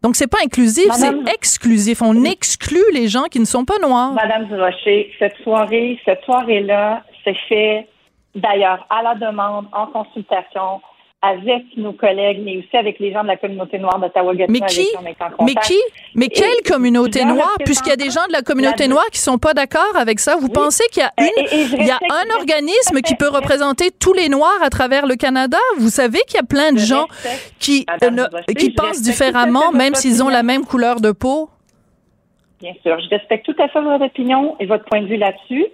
Donc, 0.01 0.15
c'est 0.15 0.25
pas 0.25 0.39
inclusif, 0.43 0.91
c'est 0.93 1.13
exclusif. 1.31 2.01
On 2.01 2.23
exclut 2.23 2.83
les 2.91 3.07
gens 3.07 3.25
qui 3.25 3.39
ne 3.39 3.45
sont 3.45 3.65
pas 3.65 3.77
noirs. 3.77 4.13
Madame 4.13 4.47
Durocher, 4.47 5.11
cette 5.19 5.37
soirée, 5.43 5.99
cette 6.03 6.23
soirée-là, 6.23 7.03
c'est 7.23 7.37
fait 7.47 7.87
d'ailleurs 8.33 8.87
à 8.89 9.03
la 9.03 9.13
demande, 9.13 9.67
en 9.73 9.85
consultation 9.87 10.81
avec 11.21 11.77
nos 11.77 11.93
collègues, 11.93 12.41
mais 12.43 12.57
aussi 12.57 12.75
avec 12.75 12.99
les 12.99 13.13
gens 13.13 13.21
de 13.21 13.27
la 13.27 13.37
communauté 13.37 13.77
noire 13.77 13.99
d'Ottawa. 13.99 14.33
Mais 14.49 14.59
qui? 14.61 14.87
Mais 15.39 15.53
qui? 15.63 15.79
Mais 16.15 16.27
quelle 16.29 16.61
communauté 16.67 17.23
noire? 17.25 17.55
Puisqu'il 17.63 17.89
y 17.89 17.93
a 17.93 17.97
des 17.97 18.09
gens 18.09 18.25
de 18.27 18.33
la 18.33 18.41
communauté 18.41 18.87
noire 18.87 19.05
qui 19.11 19.19
sont 19.19 19.37
pas 19.37 19.53
d'accord 19.53 19.95
avec 19.95 20.19
ça. 20.19 20.35
Vous 20.37 20.49
pensez 20.49 20.83
qu'il 20.91 21.03
y 21.03 21.05
a 21.05 21.13
une, 21.19 21.79
il 21.79 21.85
y 21.85 21.91
a 21.91 21.99
un 22.09 22.35
organisme 22.39 23.01
qui 23.01 23.15
peut 23.15 23.29
représenter 23.29 23.91
tous 23.91 24.13
les 24.13 24.29
noirs 24.29 24.61
à 24.63 24.69
travers 24.69 25.05
le 25.05 25.15
Canada? 25.15 25.59
Vous 25.77 25.89
savez 25.89 26.19
qu'il 26.27 26.37
y 26.37 26.39
a 26.39 26.43
plein 26.43 26.71
de 26.71 26.79
gens 26.79 27.05
qui, 27.59 27.85
euh, 28.03 28.27
qui 28.57 28.71
pensent 28.71 29.03
différemment, 29.03 29.71
même 29.71 29.93
s'ils 29.93 30.23
ont 30.23 30.29
la 30.29 30.41
même 30.41 30.65
couleur 30.65 31.01
de 31.01 31.11
peau? 31.11 31.49
Bien 32.59 32.73
sûr. 32.81 32.99
Je 32.99 33.09
respecte 33.09 33.45
tout 33.45 33.55
à 33.61 33.67
fait 33.67 33.81
votre 33.81 34.05
opinion 34.05 34.55
et 34.59 34.65
votre 34.65 34.85
point 34.85 35.01
de 35.01 35.07
vue 35.07 35.17
là-dessus. 35.17 35.65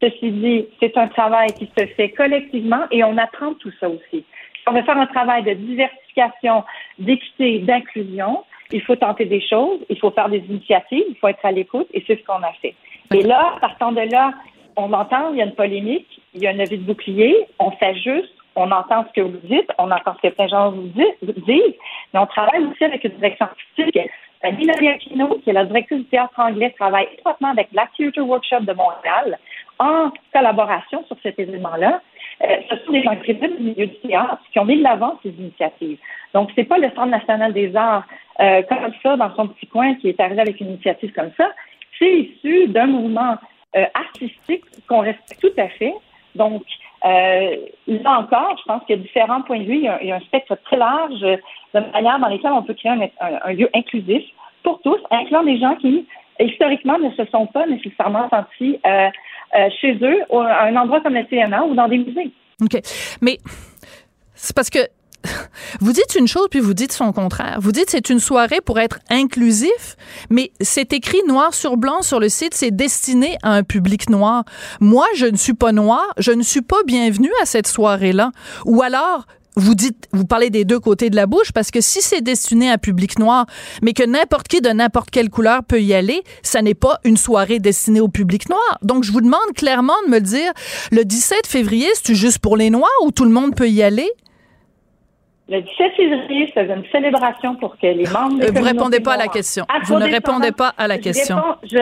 Ceci 0.00 0.30
dit, 0.30 0.66
c'est 0.78 0.96
un 0.96 1.08
travail 1.08 1.48
qui 1.54 1.68
se 1.76 1.86
fait 1.86 2.10
collectivement 2.10 2.84
et 2.92 3.02
on 3.02 3.18
apprend 3.18 3.54
tout 3.54 3.72
ça 3.80 3.88
aussi. 3.88 4.24
On 4.68 4.72
veut 4.72 4.82
faire 4.82 4.98
un 4.98 5.06
travail 5.06 5.44
de 5.44 5.54
diversification, 5.54 6.62
d'équité, 6.98 7.60
d'inclusion. 7.60 8.44
Il 8.70 8.82
faut 8.82 8.96
tenter 8.96 9.24
des 9.24 9.40
choses, 9.40 9.80
il 9.88 9.98
faut 9.98 10.10
faire 10.10 10.28
des 10.28 10.44
initiatives, 10.48 11.04
il 11.08 11.16
faut 11.16 11.28
être 11.28 11.44
à 11.44 11.52
l'écoute 11.52 11.86
et 11.94 12.04
c'est 12.06 12.20
ce 12.20 12.24
qu'on 12.24 12.42
a 12.42 12.52
fait. 12.60 12.74
Et 13.14 13.22
là, 13.22 13.56
partant 13.62 13.92
de 13.92 14.02
là, 14.02 14.34
on 14.76 14.92
entend, 14.92 15.30
il 15.32 15.38
y 15.38 15.42
a 15.42 15.46
une 15.46 15.54
polémique, 15.54 16.20
il 16.34 16.42
y 16.42 16.46
a 16.46 16.50
un 16.50 16.58
avis 16.58 16.76
de 16.76 16.84
bouclier, 16.84 17.34
on 17.58 17.72
s'ajuste, 17.78 18.34
on 18.56 18.70
entend 18.70 19.06
ce 19.08 19.12
que 19.18 19.22
vous 19.22 19.40
dites, 19.44 19.70
on 19.78 19.90
entend 19.90 20.14
ce 20.16 20.28
que 20.28 20.34
plein 20.34 20.44
de 20.44 20.50
gens 20.50 20.70
vous 20.70 20.88
disent, 20.88 21.74
mais 22.12 22.20
on 22.20 22.26
travaille 22.26 22.62
aussi 22.64 22.84
avec 22.84 23.02
une 23.04 23.12
direction 23.12 23.46
artistique. 23.46 23.98
Nina 24.44 24.74
Aquino, 24.74 25.38
qui 25.42 25.50
est 25.50 25.54
la 25.54 25.64
directrice 25.64 25.98
du 25.98 26.04
théâtre 26.04 26.38
anglais, 26.38 26.74
travaille 26.78 27.08
étroitement 27.14 27.50
avec 27.50 27.72
Black 27.72 27.88
Theatre 27.96 28.20
Workshop 28.20 28.60
de 28.60 28.72
Montréal 28.74 29.38
en 29.78 30.10
collaboration 30.32 31.04
sur 31.06 31.16
cet 31.22 31.38
événement-là. 31.38 32.02
Euh, 32.42 32.56
ce 32.70 32.76
sont 32.84 32.92
des 32.92 33.02
gens 33.02 33.14
du 33.14 33.64
milieu 33.64 33.86
du 33.86 33.96
théâtre 33.96 34.40
qui 34.52 34.58
ont 34.58 34.64
mis 34.64 34.78
de 34.78 34.82
l'avant 34.82 35.18
ces 35.22 35.30
initiatives. 35.30 35.98
Donc, 36.34 36.50
c'est 36.54 36.64
pas 36.64 36.78
le 36.78 36.88
Centre 36.90 37.06
national 37.06 37.52
des 37.52 37.74
arts 37.74 38.04
euh, 38.40 38.62
comme 38.62 38.92
ça, 39.02 39.16
dans 39.16 39.34
son 39.34 39.48
petit 39.48 39.66
coin, 39.66 39.94
qui 39.94 40.08
est 40.08 40.20
arrivé 40.20 40.40
avec 40.40 40.60
une 40.60 40.68
initiative 40.68 41.12
comme 41.12 41.30
ça. 41.36 41.50
C'est 41.98 42.20
issu 42.20 42.68
d'un 42.68 42.86
mouvement 42.86 43.36
euh, 43.76 43.84
artistique 43.94 44.64
qu'on 44.88 45.00
respecte 45.00 45.40
tout 45.40 45.60
à 45.60 45.68
fait. 45.68 45.94
Donc, 46.36 46.62
euh, 47.04 47.56
là 47.88 48.18
encore, 48.20 48.56
je 48.58 48.64
pense 48.64 48.84
qu'il 48.84 48.96
y 48.96 48.98
a 49.00 49.02
différents 49.02 49.42
points 49.42 49.58
de 49.58 49.64
vue. 49.64 49.76
Il 49.76 50.06
y 50.06 50.12
a, 50.12 50.16
un, 50.16 50.20
spectre 50.20 50.56
très 50.64 50.76
large 50.76 51.20
de 51.20 51.80
manière 51.92 52.18
dans 52.20 52.28
lesquelles 52.28 52.52
on 52.52 52.62
peut 52.62 52.74
créer 52.74 52.92
un, 53.20 53.52
lieu 53.52 53.68
inclusif 53.74 54.24
pour 54.62 54.80
tous, 54.82 54.98
incluant 55.10 55.42
des 55.42 55.58
gens 55.58 55.74
qui, 55.76 56.06
historiquement, 56.38 56.98
ne 56.98 57.10
se 57.10 57.24
sont 57.26 57.46
pas 57.46 57.66
nécessairement 57.66 58.28
sentis 58.28 58.78
euh, 59.56 59.68
chez 59.80 59.98
eux, 60.02 60.18
à 60.30 60.64
un 60.64 60.76
endroit 60.76 61.00
comme 61.00 61.14
le 61.14 61.24
CNA 61.24 61.64
ou 61.64 61.74
dans 61.74 61.88
des 61.88 61.98
musées. 61.98 62.30
OK. 62.62 62.80
Mais 63.20 63.38
c'est 64.34 64.54
parce 64.54 64.70
que 64.70 64.80
vous 65.80 65.92
dites 65.92 66.14
une 66.18 66.28
chose 66.28 66.48
puis 66.50 66.60
vous 66.60 66.74
dites 66.74 66.92
son 66.92 67.12
contraire. 67.12 67.58
Vous 67.60 67.72
dites 67.72 67.90
c'est 67.90 68.10
une 68.10 68.20
soirée 68.20 68.60
pour 68.60 68.78
être 68.78 68.98
inclusif, 69.10 69.96
mais 70.30 70.50
c'est 70.60 70.92
écrit 70.92 71.22
noir 71.26 71.54
sur 71.54 71.76
blanc 71.76 72.02
sur 72.02 72.20
le 72.20 72.28
site, 72.28 72.54
c'est 72.54 72.70
destiné 72.70 73.36
à 73.42 73.52
un 73.52 73.62
public 73.62 74.10
noir. 74.10 74.44
Moi, 74.80 75.06
je 75.16 75.26
ne 75.26 75.36
suis 75.36 75.54
pas 75.54 75.72
noir, 75.72 76.04
je 76.18 76.32
ne 76.32 76.42
suis 76.42 76.62
pas 76.62 76.82
bienvenue 76.86 77.32
à 77.42 77.46
cette 77.46 77.66
soirée-là. 77.66 78.32
Ou 78.64 78.82
alors, 78.82 79.26
vous 79.58 79.74
dites, 79.74 80.08
vous 80.12 80.24
parlez 80.24 80.50
des 80.50 80.64
deux 80.64 80.80
côtés 80.80 81.10
de 81.10 81.16
la 81.16 81.26
bouche 81.26 81.52
parce 81.52 81.70
que 81.70 81.80
si 81.80 82.00
c'est 82.00 82.20
destiné 82.20 82.70
à 82.70 82.74
un 82.74 82.78
public 82.78 83.18
noir, 83.18 83.46
mais 83.82 83.92
que 83.92 84.04
n'importe 84.04 84.48
qui 84.48 84.60
de 84.60 84.70
n'importe 84.70 85.10
quelle 85.10 85.30
couleur 85.30 85.62
peut 85.64 85.80
y 85.80 85.94
aller, 85.94 86.22
ça 86.42 86.62
n'est 86.62 86.74
pas 86.74 86.98
une 87.04 87.16
soirée 87.16 87.58
destinée 87.58 88.00
au 88.00 88.08
public 88.08 88.48
noir. 88.48 88.78
Donc, 88.82 89.04
je 89.04 89.12
vous 89.12 89.20
demande 89.20 89.52
clairement 89.54 89.94
de 90.06 90.10
me 90.10 90.18
le 90.18 90.22
dire. 90.22 90.52
Le 90.92 91.04
17 91.04 91.46
février, 91.46 91.88
c'est 91.94 92.14
juste 92.14 92.38
pour 92.38 92.56
les 92.56 92.70
noirs 92.70 92.90
ou 93.04 93.10
tout 93.10 93.24
le 93.24 93.30
monde 93.30 93.54
peut 93.54 93.68
y 93.68 93.82
aller? 93.82 94.08
Le 95.48 95.62
17 95.62 95.92
février, 95.96 96.50
c'est 96.52 96.66
une 96.66 96.84
célébration 96.92 97.56
pour 97.56 97.78
que 97.78 97.86
les 97.86 98.06
membres. 98.06 98.38
Des 98.38 98.50
vous 98.50 98.62
répondez 98.62 99.00
pas 99.00 99.14
à 99.14 99.16
la 99.16 99.28
question. 99.28 99.64
Vous 99.84 99.98
ne 99.98 100.04
répondez 100.04 100.52
pas 100.52 100.74
à 100.76 100.86
la 100.86 100.98
question. 100.98 101.36
je, 101.62 101.78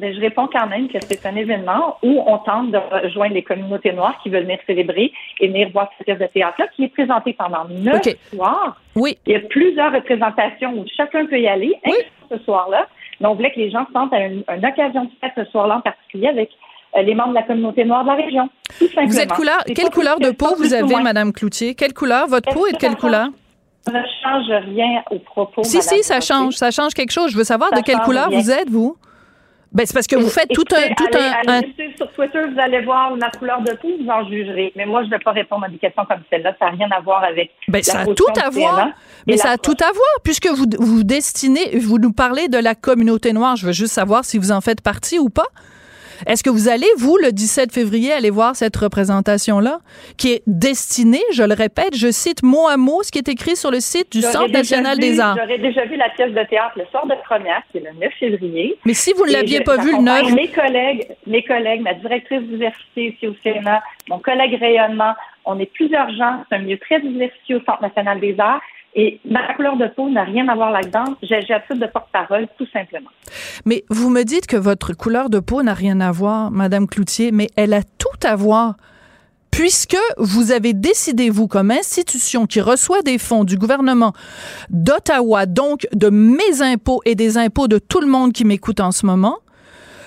mais 0.00 0.14
je 0.14 0.20
réponds 0.20 0.48
quand 0.50 0.66
même 0.66 0.88
que 0.88 0.98
c'est 1.00 1.24
un 1.26 1.36
événement 1.36 1.98
où 2.02 2.22
on 2.26 2.38
tente 2.38 2.70
de 2.70 2.78
rejoindre 2.78 3.34
les 3.34 3.42
communautés 3.42 3.92
noires 3.92 4.18
qui 4.22 4.30
veulent 4.30 4.44
venir 4.44 4.58
célébrer 4.66 5.12
et 5.40 5.48
venir 5.48 5.68
voir 5.70 5.90
cette 5.98 6.06
pièce 6.06 6.18
de 6.18 6.26
théâtre-là 6.26 6.68
qui 6.74 6.84
est 6.84 6.88
présentée 6.88 7.34
pendant 7.34 7.66
neuf 7.68 8.02
soirs. 8.32 8.80
Oui. 8.96 9.18
Il 9.26 9.34
y 9.34 9.36
a 9.36 9.40
plusieurs 9.40 9.92
représentations 9.92 10.72
où 10.72 10.84
chacun 10.96 11.26
peut 11.26 11.38
y 11.38 11.46
aller, 11.46 11.74
oui. 11.86 11.92
ce 12.30 12.38
soir-là. 12.38 12.86
Mais 13.20 13.28
on 13.28 13.34
voulait 13.34 13.52
que 13.52 13.60
les 13.60 13.70
gens 13.70 13.86
se 13.86 13.92
sentent 13.92 14.14
à 14.14 14.20
une, 14.20 14.42
occasion 14.48 15.04
de 15.04 15.10
fête 15.20 15.32
ce 15.36 15.44
soir-là 15.50 15.76
en 15.76 15.80
particulier 15.82 16.28
avec 16.28 16.50
euh, 16.96 17.02
les 17.02 17.14
membres 17.14 17.30
de 17.30 17.34
la 17.34 17.42
communauté 17.42 17.84
noire 17.84 18.02
de 18.02 18.08
la 18.08 18.14
région. 18.14 18.48
Vous 18.80 19.20
êtes 19.20 19.32
couleur, 19.32 19.62
quelle 19.66 19.90
couleur 19.90 20.18
de 20.18 20.30
peau 20.30 20.54
vous 20.56 20.72
avez, 20.72 21.02
Madame 21.02 21.32
Cloutier? 21.32 21.74
Quelle 21.74 21.92
couleur? 21.92 22.26
Votre 22.26 22.52
peau 22.52 22.66
est 22.66 22.72
de 22.72 22.78
quelle 22.78 22.96
couleur? 22.96 23.28
Ça 23.84 23.92
ne 23.92 24.02
change 24.22 24.64
rien 24.74 25.02
au 25.10 25.18
propos. 25.18 25.62
Si, 25.62 25.82
si, 25.82 26.02
ça 26.02 26.20
change. 26.20 26.54
Ça 26.54 26.70
change 26.70 26.94
quelque 26.94 27.12
chose. 27.12 27.32
Je 27.32 27.36
veux 27.36 27.44
savoir 27.44 27.70
de 27.72 27.80
quelle 27.80 28.00
couleur 28.00 28.30
vous 28.30 28.50
êtes, 28.50 28.70
vous? 28.70 28.96
Ben, 29.72 29.86
c'est 29.86 29.94
parce 29.94 30.06
que 30.06 30.16
vous 30.16 30.28
faites 30.28 30.48
tout 30.52 30.64
un. 30.72 30.94
Tout 30.94 31.08
un, 31.16 31.60
sur 31.96 32.10
Twitter, 32.12 32.40
vous 32.52 32.60
allez 32.60 32.80
voir 32.84 33.16
ma 33.16 33.30
couleur 33.30 33.62
de 33.62 33.72
peau, 33.72 33.88
vous 34.00 34.08
en 34.08 34.28
jugerez. 34.28 34.72
Mais 34.74 34.84
moi, 34.84 35.02
je 35.02 35.06
ne 35.06 35.10
vais 35.12 35.18
pas 35.18 35.30
répondre 35.32 35.64
à 35.64 35.68
des 35.68 35.78
questions 35.78 36.04
comme 36.06 36.22
celle-là. 36.28 36.54
Ça 36.58 36.66
n'a 36.66 36.70
rien 36.72 36.88
à 36.90 37.00
voir 37.00 37.22
avec. 37.22 37.52
Ben, 37.68 37.82
ça 37.82 38.00
a 38.00 38.06
tout 38.06 38.24
à 38.42 38.50
voir. 38.50 38.88
Mais 39.26 39.36
ça 39.36 39.50
a 39.50 39.58
tout 39.58 39.76
à 39.80 39.92
voir, 39.92 40.08
puisque 40.24 40.48
vous 40.48 40.66
vous 40.78 41.04
destinez, 41.04 41.78
vous 41.78 41.98
nous 41.98 42.12
parlez 42.12 42.48
de 42.48 42.58
la 42.58 42.74
communauté 42.74 43.32
noire. 43.32 43.56
Je 43.56 43.66
veux 43.66 43.72
juste 43.72 43.92
savoir 43.92 44.24
si 44.24 44.38
vous 44.38 44.50
en 44.50 44.60
faites 44.60 44.80
partie 44.80 45.18
ou 45.18 45.28
pas. 45.28 45.46
Est-ce 46.26 46.42
que 46.42 46.50
vous 46.50 46.68
allez, 46.68 46.86
vous, 46.98 47.16
le 47.16 47.32
17 47.32 47.72
février, 47.72 48.12
aller 48.12 48.30
voir 48.30 48.56
cette 48.56 48.76
représentation-là, 48.76 49.80
qui 50.16 50.32
est 50.32 50.42
destinée, 50.46 51.22
je 51.32 51.42
le 51.42 51.54
répète, 51.54 51.96
je 51.96 52.10
cite 52.10 52.42
mot 52.42 52.68
à 52.68 52.76
mot 52.76 53.02
ce 53.02 53.10
qui 53.10 53.18
est 53.18 53.28
écrit 53.28 53.56
sur 53.56 53.70
le 53.70 53.80
site 53.80 54.12
du 54.12 54.22
Centre 54.22 54.50
national 54.50 54.98
des 54.98 55.20
arts. 55.20 55.36
J'aurais 55.40 55.58
déjà 55.58 55.84
vu 55.84 55.96
la 55.96 56.08
pièce 56.10 56.32
de 56.32 56.44
théâtre 56.48 56.74
le 56.76 56.84
soir 56.90 57.06
de 57.06 57.14
première, 57.24 57.62
qui 57.70 57.78
est 57.78 57.80
le 57.92 57.98
9 57.98 58.12
février. 58.18 58.76
Mais 58.84 58.94
si 58.94 59.12
vous 59.12 59.26
ne 59.26 59.32
l'aviez 59.32 59.60
pas 59.60 59.76
vu 59.76 59.92
le 59.92 60.02
9... 60.02 60.32
Mes 60.34 60.48
collègues, 60.48 61.08
mes 61.26 61.42
collègues, 61.42 61.80
ma 61.82 61.94
directrice 61.94 62.40
d'université 62.40 63.14
ici 63.14 63.26
au 63.26 63.34
Sénat, 63.42 63.82
mon 64.08 64.18
collègue 64.18 64.58
rayonnement, 64.60 65.14
on 65.44 65.58
est 65.58 65.72
plusieurs 65.72 66.10
gens, 66.10 66.44
c'est 66.48 66.56
un 66.56 66.60
milieu 66.60 66.78
très 66.78 67.00
diversifié 67.00 67.56
au 67.56 67.60
Centre 67.60 67.82
national 67.82 68.20
des 68.20 68.34
arts. 68.38 68.60
Et 68.94 69.20
ma 69.24 69.54
couleur 69.54 69.76
de 69.76 69.86
peau 69.86 70.08
n'a 70.08 70.24
rien 70.24 70.48
à 70.48 70.54
voir 70.54 70.72
là-dedans. 70.72 71.04
J'ai 71.22 71.38
titre 71.40 71.80
de 71.80 71.86
porte-parole, 71.86 72.48
tout 72.58 72.66
simplement. 72.72 73.10
Mais 73.64 73.84
vous 73.88 74.10
me 74.10 74.24
dites 74.24 74.46
que 74.46 74.56
votre 74.56 74.94
couleur 74.94 75.30
de 75.30 75.38
peau 75.38 75.62
n'a 75.62 75.74
rien 75.74 76.00
à 76.00 76.10
voir, 76.10 76.50
Madame 76.50 76.88
Cloutier, 76.88 77.30
mais 77.30 77.48
elle 77.56 77.72
a 77.72 77.82
tout 77.82 78.08
à 78.24 78.34
voir. 78.34 78.74
Puisque 79.52 79.96
vous 80.16 80.52
avez 80.52 80.72
décidé, 80.72 81.28
vous, 81.28 81.46
comme 81.46 81.70
institution 81.70 82.46
qui 82.46 82.60
reçoit 82.60 83.02
des 83.02 83.18
fonds 83.18 83.44
du 83.44 83.56
gouvernement 83.56 84.12
d'Ottawa, 84.70 85.46
donc 85.46 85.86
de 85.92 86.08
mes 86.08 86.62
impôts 86.62 87.00
et 87.04 87.14
des 87.14 87.36
impôts 87.36 87.68
de 87.68 87.78
tout 87.78 88.00
le 88.00 88.06
monde 88.06 88.32
qui 88.32 88.44
m'écoute 88.44 88.80
en 88.80 88.92
ce 88.92 89.06
moment, 89.06 89.38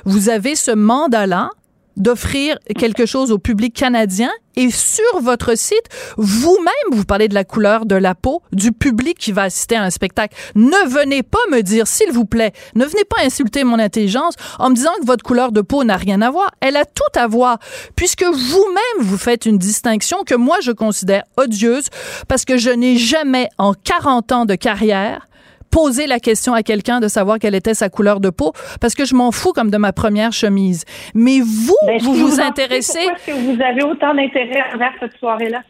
vous 0.05 0.29
avez 0.29 0.55
ce 0.55 0.71
mandat-là 0.71 1.49
d'offrir 1.97 2.57
quelque 2.77 3.05
chose 3.05 3.31
au 3.31 3.37
public 3.37 3.73
canadien 3.73 4.31
et 4.55 4.69
sur 4.69 5.19
votre 5.21 5.57
site, 5.57 5.89
vous-même, 6.17 6.67
vous 6.91 7.05
parlez 7.05 7.27
de 7.27 7.33
la 7.33 7.43
couleur 7.43 7.85
de 7.85 7.95
la 7.95 8.13
peau 8.13 8.43
du 8.51 8.71
public 8.71 9.17
qui 9.17 9.31
va 9.31 9.43
assister 9.43 9.75
à 9.75 9.83
un 9.83 9.89
spectacle. 9.89 10.35
Ne 10.55 10.87
venez 10.87 11.23
pas 11.23 11.39
me 11.51 11.61
dire, 11.61 11.87
s'il 11.87 12.11
vous 12.11 12.25
plaît, 12.25 12.53
ne 12.75 12.85
venez 12.85 13.03
pas 13.03 13.23
insulter 13.23 13.63
mon 13.63 13.79
intelligence 13.79 14.35
en 14.59 14.69
me 14.69 14.75
disant 14.75 14.91
que 15.01 15.05
votre 15.05 15.23
couleur 15.23 15.51
de 15.51 15.61
peau 15.61 15.83
n'a 15.83 15.97
rien 15.97 16.21
à 16.21 16.29
voir. 16.29 16.51
Elle 16.59 16.77
a 16.77 16.85
tout 16.85 17.03
à 17.15 17.27
voir, 17.27 17.57
puisque 17.95 18.23
vous-même, 18.23 19.01
vous 19.01 19.17
faites 19.17 19.45
une 19.45 19.57
distinction 19.57 20.23
que 20.23 20.35
moi, 20.35 20.57
je 20.61 20.71
considère 20.71 21.23
odieuse, 21.37 21.85
parce 22.27 22.45
que 22.45 22.57
je 22.57 22.69
n'ai 22.69 22.97
jamais, 22.97 23.49
en 23.57 23.73
40 23.73 24.31
ans 24.31 24.45
de 24.45 24.55
carrière, 24.55 25.27
poser 25.73 26.05
la 26.05 26.19
question 26.19 26.53
à 26.53 26.61
quelqu'un 26.61 26.99
de 26.99 27.07
savoir 27.07 27.39
quelle 27.39 27.55
était 27.55 27.73
sa 27.73 27.89
couleur 27.89 28.19
de 28.19 28.29
peau 28.29 28.53
parce 28.79 28.93
que 28.93 29.05
je 29.05 29.15
m'en 29.15 29.31
fous 29.31 29.53
comme 29.53 29.71
de 29.71 29.77
ma 29.77 29.91
première 29.91 30.31
chemise. 30.31 30.85
Mais 31.15 31.39
vous, 31.39 31.75
ben, 31.87 31.97
vous 31.99 32.13
vous, 32.13 32.39
intéressez. 32.39 32.99
Pourquoi 32.99 33.17
est-ce 33.17 33.25
que 33.25 33.55
vous 33.55 33.61
avez 33.61 33.83
autant 33.83 34.13
d'intérêt 34.13 34.63
envers 34.73 34.91
cette 34.99 35.17
soirée-là? 35.17 35.63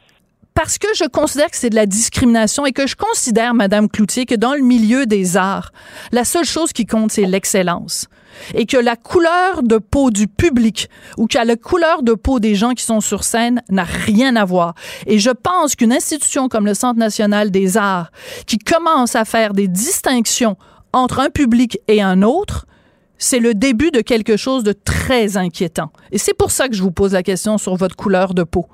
parce 0.55 0.77
que 0.77 0.87
je 0.95 1.05
considère 1.05 1.49
que 1.49 1.57
c'est 1.57 1.71
de 1.71 1.75
la 1.75 1.87
discrimination 1.87 2.67
et 2.67 2.73
que 2.73 2.85
je 2.85 2.95
considère, 2.95 3.55
Madame 3.55 3.89
Cloutier, 3.89 4.27
que 4.27 4.35
dans 4.35 4.53
le 4.53 4.61
milieu 4.61 5.07
des 5.07 5.35
arts, 5.35 5.71
la 6.11 6.23
seule 6.25 6.45
chose 6.45 6.73
qui 6.73 6.85
compte, 6.85 7.11
c'est 7.11 7.25
l'excellence 7.25 8.07
et 8.53 8.65
que 8.65 8.77
la 8.77 8.95
couleur 8.95 9.63
de 9.63 9.77
peau 9.77 10.11
du 10.11 10.27
public 10.27 10.89
ou 11.17 11.27
que 11.27 11.37
la 11.37 11.55
couleur 11.55 12.03
de 12.03 12.13
peau 12.13 12.39
des 12.39 12.55
gens 12.55 12.71
qui 12.71 12.83
sont 12.83 13.01
sur 13.01 13.23
scène 13.23 13.61
n'a 13.69 13.83
rien 13.83 14.35
à 14.35 14.45
voir. 14.45 14.75
Et 15.07 15.19
je 15.19 15.31
pense 15.31 15.75
qu'une 15.75 15.93
institution 15.93 16.49
comme 16.49 16.65
le 16.65 16.73
Centre 16.73 16.99
national 16.99 17.51
des 17.51 17.77
arts, 17.77 18.11
qui 18.45 18.57
commence 18.57 19.15
à 19.15 19.25
faire 19.25 19.53
des 19.53 19.67
distinctions 19.67 20.57
entre 20.93 21.19
un 21.19 21.29
public 21.29 21.79
et 21.87 22.01
un 22.01 22.21
autre, 22.21 22.65
c'est 23.23 23.39
le 23.39 23.53
début 23.53 23.89
de 23.89 24.01
quelque 24.01 24.35
chose 24.35 24.63
de 24.63 24.73
très 24.73 25.37
inquiétant. 25.37 25.91
Et 26.11 26.17
c'est 26.17 26.33
pour 26.33 26.51
ça 26.51 26.67
que 26.67 26.75
je 26.75 26.83
vous 26.83 26.91
pose 26.91 27.13
la 27.13 27.23
question 27.23 27.57
sur 27.57 27.75
votre 27.77 27.95
couleur 27.95 28.33
de 28.33 28.43
peau. 28.43 28.67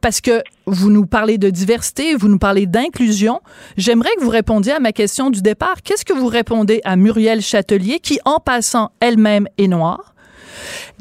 Parce 0.00 0.20
que 0.20 0.44
vous 0.66 0.90
nous 0.90 1.06
parlez 1.06 1.38
de 1.38 1.50
diversité, 1.50 2.14
vous 2.14 2.28
nous 2.28 2.38
parlez 2.38 2.66
d'inclusion. 2.66 3.40
J'aimerais 3.76 4.10
que 4.16 4.22
vous 4.22 4.30
répondiez 4.30 4.72
à 4.74 4.78
ma 4.78 4.92
question 4.92 5.28
du 5.28 5.42
départ. 5.42 5.82
Qu'est-ce 5.82 6.04
que 6.04 6.12
vous 6.12 6.28
répondez 6.28 6.80
à 6.84 6.94
Muriel 6.94 7.42
Châtelier, 7.42 7.98
qui, 7.98 8.20
en 8.24 8.38
passant, 8.38 8.92
elle-même 9.00 9.48
est 9.58 9.66
noire, 9.66 10.14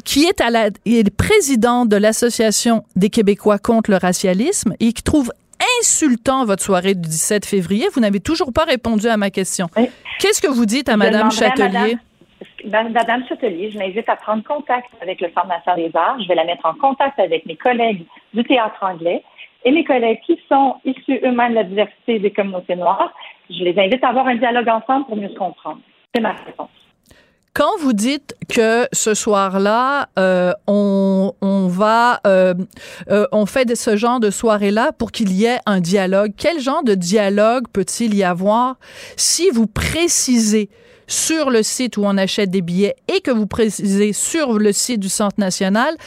qui 0.03 0.23
est, 0.25 0.41
à 0.41 0.49
la, 0.49 0.69
est 0.85 1.09
présidente 1.11 1.89
de 1.89 1.95
l'Association 1.95 2.83
des 2.95 3.11
Québécois 3.11 3.59
contre 3.59 3.91
le 3.91 3.97
racialisme 3.97 4.73
et 4.79 4.93
qui 4.93 5.03
trouve 5.03 5.31
insultant 5.79 6.43
votre 6.43 6.63
soirée 6.63 6.95
du 6.95 7.07
17 7.07 7.45
février? 7.45 7.87
Vous 7.93 8.01
n'avez 8.01 8.19
toujours 8.19 8.51
pas 8.51 8.63
répondu 8.63 9.07
à 9.07 9.17
ma 9.17 9.29
question. 9.29 9.69
Qu'est-ce 10.19 10.41
que 10.41 10.47
vous 10.47 10.65
dites 10.65 10.89
à 10.89 10.97
Mme 10.97 11.29
Châtelier? 11.31 11.67
Madame 11.67 11.81
Châtelier, 11.81 11.97
je 12.41 13.77
l'invite 13.77 14.09
à 14.09 14.15
prendre 14.15 14.43
contact 14.43 14.87
avec 15.01 15.21
le 15.21 15.27
national 15.27 15.75
des 15.75 15.91
arts. 15.95 16.19
Je 16.21 16.27
vais 16.27 16.35
la 16.35 16.45
mettre 16.45 16.65
en 16.65 16.73
contact 16.73 17.19
avec 17.19 17.45
mes 17.45 17.55
collègues 17.55 18.05
du 18.33 18.43
théâtre 18.43 18.81
anglais 18.81 19.23
et 19.65 19.71
mes 19.71 19.83
collègues 19.83 20.19
qui 20.25 20.39
sont 20.47 20.75
issus 20.85 21.19
eux-mêmes 21.23 21.51
de 21.51 21.55
la 21.55 21.63
diversité 21.63 22.19
des 22.19 22.31
communautés 22.31 22.75
noires. 22.75 23.13
Je 23.49 23.63
les 23.63 23.77
invite 23.77 24.03
à 24.03 24.09
avoir 24.09 24.27
un 24.27 24.35
dialogue 24.35 24.69
ensemble 24.69 25.05
pour 25.05 25.17
mieux 25.17 25.29
se 25.29 25.35
comprendre. 25.35 25.79
C'est 26.13 26.21
ma 26.21 26.31
réponse. 26.31 26.69
Quand 27.53 27.77
vous 27.79 27.93
dites 27.93 28.35
que 28.47 28.87
ce 28.93 29.13
soir-là, 29.13 30.07
euh, 30.17 30.53
on, 30.67 31.33
on, 31.41 31.67
va, 31.67 32.21
euh, 32.25 32.53
euh, 33.09 33.25
on 33.31 33.45
fait 33.45 33.75
ce 33.75 33.97
genre 33.97 34.19
de 34.19 34.29
soirée-là 34.29 34.91
pour 34.93 35.11
qu'il 35.11 35.33
y 35.33 35.45
ait 35.45 35.57
un 35.65 35.81
dialogue, 35.81 36.31
quel 36.37 36.59
genre 36.59 36.83
de 36.83 36.93
dialogue 36.93 37.65
peut-il 37.73 38.13
y 38.13 38.23
avoir? 38.23 38.75
Si 39.17 39.49
vous 39.49 39.67
précisez 39.67 40.69
sur 41.09 41.49
le 41.49 41.63
site 41.63 41.97
où 41.97 42.03
on 42.05 42.17
achète 42.17 42.49
des 42.49 42.61
billets 42.61 42.95
et 43.13 43.19
que 43.19 43.31
vous 43.31 43.47
précisez 43.47 44.13
sur 44.13 44.53
le 44.53 44.71
site 44.71 45.01
du 45.01 45.09
Centre 45.09 45.35
national 45.37 45.97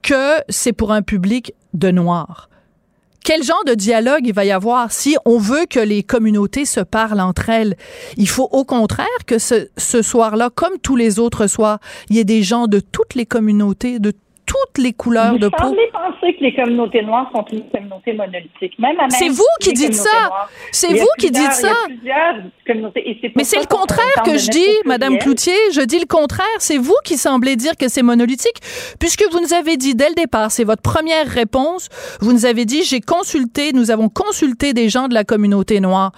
que 0.00 0.40
c'est 0.48 0.72
pour 0.72 0.92
un 0.92 1.02
public 1.02 1.52
de 1.74 1.90
noirs. 1.90 2.48
quel 3.24 3.42
genre 3.42 3.64
de 3.66 3.74
dialogue 3.74 4.26
il 4.26 4.34
va 4.34 4.44
y 4.44 4.52
avoir 4.52 4.92
si 4.92 5.16
on 5.24 5.38
veut 5.38 5.66
que 5.68 5.80
les 5.80 6.02
communautés 6.02 6.66
se 6.66 6.80
parlent 6.80 7.20
entre 7.20 7.48
elles? 7.48 7.76
Il 8.16 8.28
faut 8.28 8.48
au 8.52 8.64
contraire 8.64 9.06
que 9.26 9.38
ce, 9.38 9.68
ce 9.76 10.02
soir-là, 10.02 10.50
comme 10.54 10.78
tous 10.82 10.94
les 10.94 11.18
autres 11.18 11.46
soirs, 11.46 11.78
il 12.10 12.16
y 12.16 12.18
ait 12.20 12.24
des 12.24 12.42
gens 12.42 12.66
de 12.66 12.80
toutes 12.80 13.14
les 13.14 13.26
communautés, 13.26 13.98
de 13.98 14.12
toutes 14.46 14.78
les 14.78 14.92
couleurs 14.92 15.38
de 15.38 15.48
peau. 15.48 15.56
Vous 15.58 15.68
semblez 15.68 15.90
penser 15.92 16.34
que 16.34 16.44
les 16.44 16.54
communautés 16.54 17.02
noires 17.02 17.30
sont 17.34 17.44
une 17.52 17.68
communauté 17.70 18.12
monolithique. 18.12 18.78
Même 18.78 18.96
C'est 19.10 19.28
vous 19.28 19.42
qui 19.60 19.72
dites 19.72 19.94
ça. 19.94 20.30
C'est 20.72 20.94
vous 20.94 21.08
qui 21.18 21.30
dites 21.30 21.52
ça. 21.52 21.72
Mais 23.36 23.44
c'est 23.44 23.60
le 23.60 23.66
contraire 23.66 24.22
que 24.24 24.38
je 24.38 24.50
dis, 24.50 24.68
Madame 24.84 25.18
Cloutier. 25.18 25.56
Je 25.72 25.80
dis 25.80 25.98
le 25.98 26.06
contraire. 26.06 26.46
C'est 26.58 26.78
vous 26.78 26.96
qui 27.04 27.16
semblez 27.16 27.56
dire 27.56 27.76
que 27.76 27.88
c'est 27.88 28.02
monolithique, 28.02 28.60
puisque 28.98 29.24
vous 29.30 29.40
nous 29.40 29.52
avez 29.54 29.76
dit 29.76 29.94
dès 29.94 30.08
le 30.08 30.14
départ, 30.14 30.50
c'est 30.50 30.64
votre 30.64 30.82
première 30.82 31.26
réponse. 31.26 31.88
Vous 32.20 32.32
nous 32.32 32.46
avez 32.46 32.64
dit, 32.64 32.82
j'ai 32.82 33.00
consulté, 33.00 33.72
nous 33.72 33.90
avons 33.90 34.08
consulté 34.08 34.72
des 34.72 34.88
gens 34.88 35.08
de 35.08 35.14
la 35.14 35.24
communauté 35.24 35.80
noire, 35.80 36.12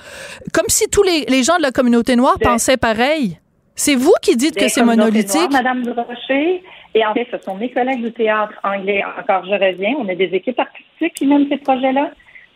comme 0.53 0.69
si 0.69 0.89
tous 0.89 1.03
les, 1.03 1.25
les 1.29 1.43
gens 1.43 1.57
de 1.57 1.63
la 1.63 1.71
communauté 1.71 2.17
noire 2.17 2.37
pensaient 2.41 2.77
pareil. 2.77 3.39
C'est 3.77 3.95
vous 3.95 4.15
qui 4.23 4.37
dites 4.37 4.57
que 4.57 4.69
c'est 4.69 4.83
monolithique? 4.83 5.53
Madame 5.53 5.83
Durocher, 5.83 6.63
et 6.95 7.05
en 7.05 7.13
fait, 7.13 7.29
ce 7.31 7.37
sont 7.39 7.57
mes 7.57 7.71
collègues 7.71 8.03
du 8.03 8.11
théâtre 8.11 8.59
anglais, 8.65 9.05
encore 9.19 9.45
je 9.45 9.53
reviens, 9.53 9.95
on 9.99 10.09
a 10.09 10.15
des 10.15 10.35
équipes 10.35 10.59
artistiques 10.59 11.13
qui 11.15 11.27
mènent 11.27 11.47
ces 11.51 11.59
projets-là. 11.59 12.11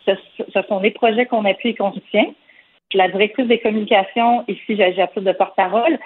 Ce, 0.07 0.62
sont 0.67 0.81
des 0.81 0.91
projets 0.91 1.27
qu'on 1.27 1.45
appuie 1.45 1.71
et 1.71 1.75
qu'on 1.75 1.93
soutient. 1.93 2.33
La 2.95 3.09
directrice 3.09 3.47
des 3.47 3.61
communications, 3.61 4.45
ici, 4.49 4.62
j'ai 4.77 5.00
à 5.00 5.11
de 5.15 5.33
porte-parole. 5.33 5.99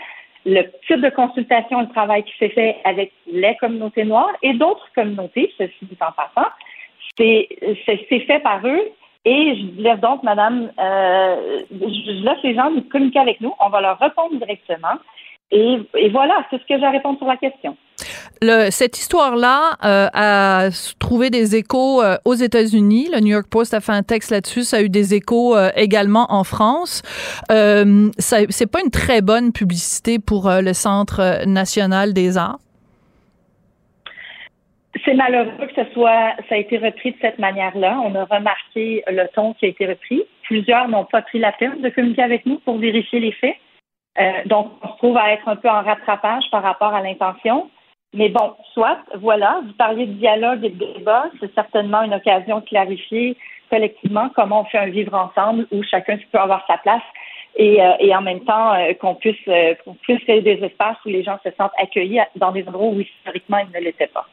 Le 0.44 0.62
type 0.86 1.00
de 1.00 1.10
consultation 1.10 1.80
et 1.80 1.86
de 1.86 1.92
travail 1.92 2.24
qui 2.24 2.36
s'est 2.38 2.50
fait 2.50 2.76
avec 2.84 3.12
les 3.32 3.56
communautés 3.56 4.04
noires 4.04 4.34
et 4.42 4.52
d'autres 4.52 4.90
communautés, 4.96 5.50
ceci 5.56 5.72
dit 5.82 5.96
en 6.00 6.12
passant, 6.12 6.48
c'est 7.16 7.48
fait 8.26 8.40
par 8.40 8.66
eux. 8.66 8.90
Et 9.24 9.56
je 9.56 9.82
laisse 9.82 10.00
donc, 10.00 10.22
madame, 10.22 10.70
euh, 10.78 11.60
je 11.70 12.24
laisse 12.24 12.42
les 12.42 12.54
gens 12.54 12.70
nous 12.70 12.82
communiquer 12.82 13.20
avec 13.20 13.40
nous. 13.40 13.52
On 13.58 13.70
va 13.70 13.80
leur 13.80 13.98
répondre 13.98 14.36
directement. 14.36 14.98
Et, 15.50 15.78
et 15.94 16.10
voilà, 16.10 16.34
c'est 16.50 16.56
ce 16.56 16.66
que 16.66 16.78
j'ai 16.78 16.84
à 16.84 16.90
répondre 16.90 17.18
sur 17.18 17.26
la 17.26 17.36
question. 17.36 17.76
Le, 18.42 18.70
cette 18.70 18.98
histoire-là 18.98 19.76
euh, 19.84 20.08
a 20.12 20.68
trouvé 20.98 21.30
des 21.30 21.56
échos 21.56 22.02
euh, 22.02 22.16
aux 22.24 22.34
États-Unis. 22.34 23.08
Le 23.12 23.20
New 23.20 23.28
York 23.28 23.46
Post 23.48 23.72
a 23.72 23.80
fait 23.80 23.92
un 23.92 24.02
texte 24.02 24.30
là-dessus. 24.30 24.62
Ça 24.62 24.78
a 24.78 24.80
eu 24.82 24.88
des 24.88 25.14
échos 25.14 25.56
euh, 25.56 25.70
également 25.76 26.26
en 26.30 26.44
France. 26.44 27.02
Euh, 27.52 28.10
c'est 28.18 28.70
pas 28.70 28.80
une 28.84 28.90
très 28.90 29.22
bonne 29.22 29.52
publicité 29.52 30.18
pour 30.18 30.50
le 30.50 30.72
Centre 30.72 31.46
national 31.46 32.12
des 32.12 32.36
arts. 32.36 32.58
C'est 35.04 35.14
malheureux 35.14 35.50
que 35.58 35.74
ce 35.74 35.90
soit, 35.92 36.34
ça 36.48 36.54
a 36.54 36.58
été 36.58 36.78
repris 36.78 37.12
de 37.12 37.16
cette 37.20 37.38
manière-là. 37.38 38.00
On 38.04 38.14
a 38.14 38.24
remarqué 38.24 39.02
le 39.06 39.26
ton 39.34 39.52
qui 39.54 39.66
a 39.66 39.68
été 39.68 39.86
repris. 39.86 40.22
Plusieurs 40.44 40.88
n'ont 40.88 41.04
pas 41.04 41.22
pris 41.22 41.38
la 41.38 41.52
peine 41.52 41.80
de 41.80 41.88
communiquer 41.90 42.22
avec 42.22 42.46
nous 42.46 42.58
pour 42.60 42.78
vérifier 42.78 43.20
les 43.20 43.32
faits. 43.32 43.56
donc, 44.46 44.72
on 44.82 44.88
se 44.88 44.96
trouve 44.98 45.16
à 45.18 45.32
être 45.32 45.48
un 45.48 45.56
peu 45.56 45.68
en 45.68 45.82
rattrapage 45.82 46.44
par 46.50 46.62
rapport 46.62 46.94
à 46.94 47.02
l'intention. 47.02 47.68
Mais 48.14 48.28
bon, 48.28 48.54
soit, 48.72 48.98
voilà, 49.16 49.60
vous 49.66 49.72
parliez 49.72 50.06
de 50.06 50.12
dialogue 50.12 50.64
et 50.64 50.70
de 50.70 50.94
débat, 50.94 51.26
c'est 51.40 51.52
certainement 51.54 52.02
une 52.02 52.14
occasion 52.14 52.60
de 52.60 52.64
clarifier 52.64 53.36
collectivement 53.70 54.30
comment 54.36 54.60
on 54.60 54.64
fait 54.66 54.78
un 54.78 54.86
vivre 54.86 55.14
ensemble 55.14 55.66
où 55.72 55.82
chacun 55.82 56.16
peut 56.30 56.38
avoir 56.38 56.64
sa 56.68 56.78
place 56.78 57.02
et, 57.56 57.82
euh, 57.82 58.16
en 58.16 58.22
même 58.22 58.44
temps 58.44 58.72
euh, 58.74 58.94
qu'on 58.94 59.16
puisse, 59.16 59.36
euh, 59.48 59.74
qu'on 59.84 59.94
puisse 59.94 60.20
créer 60.20 60.42
des 60.42 60.62
espaces 60.64 60.96
où 61.04 61.08
les 61.08 61.24
gens 61.24 61.38
se 61.44 61.50
sentent 61.58 61.72
accueillis 61.76 62.20
dans 62.36 62.52
des 62.52 62.66
endroits 62.68 62.86
où 62.86 63.00
historiquement 63.00 63.58
ils 63.58 63.76
ne 63.76 63.84
l'étaient 63.84 64.06
pas. 64.06 64.26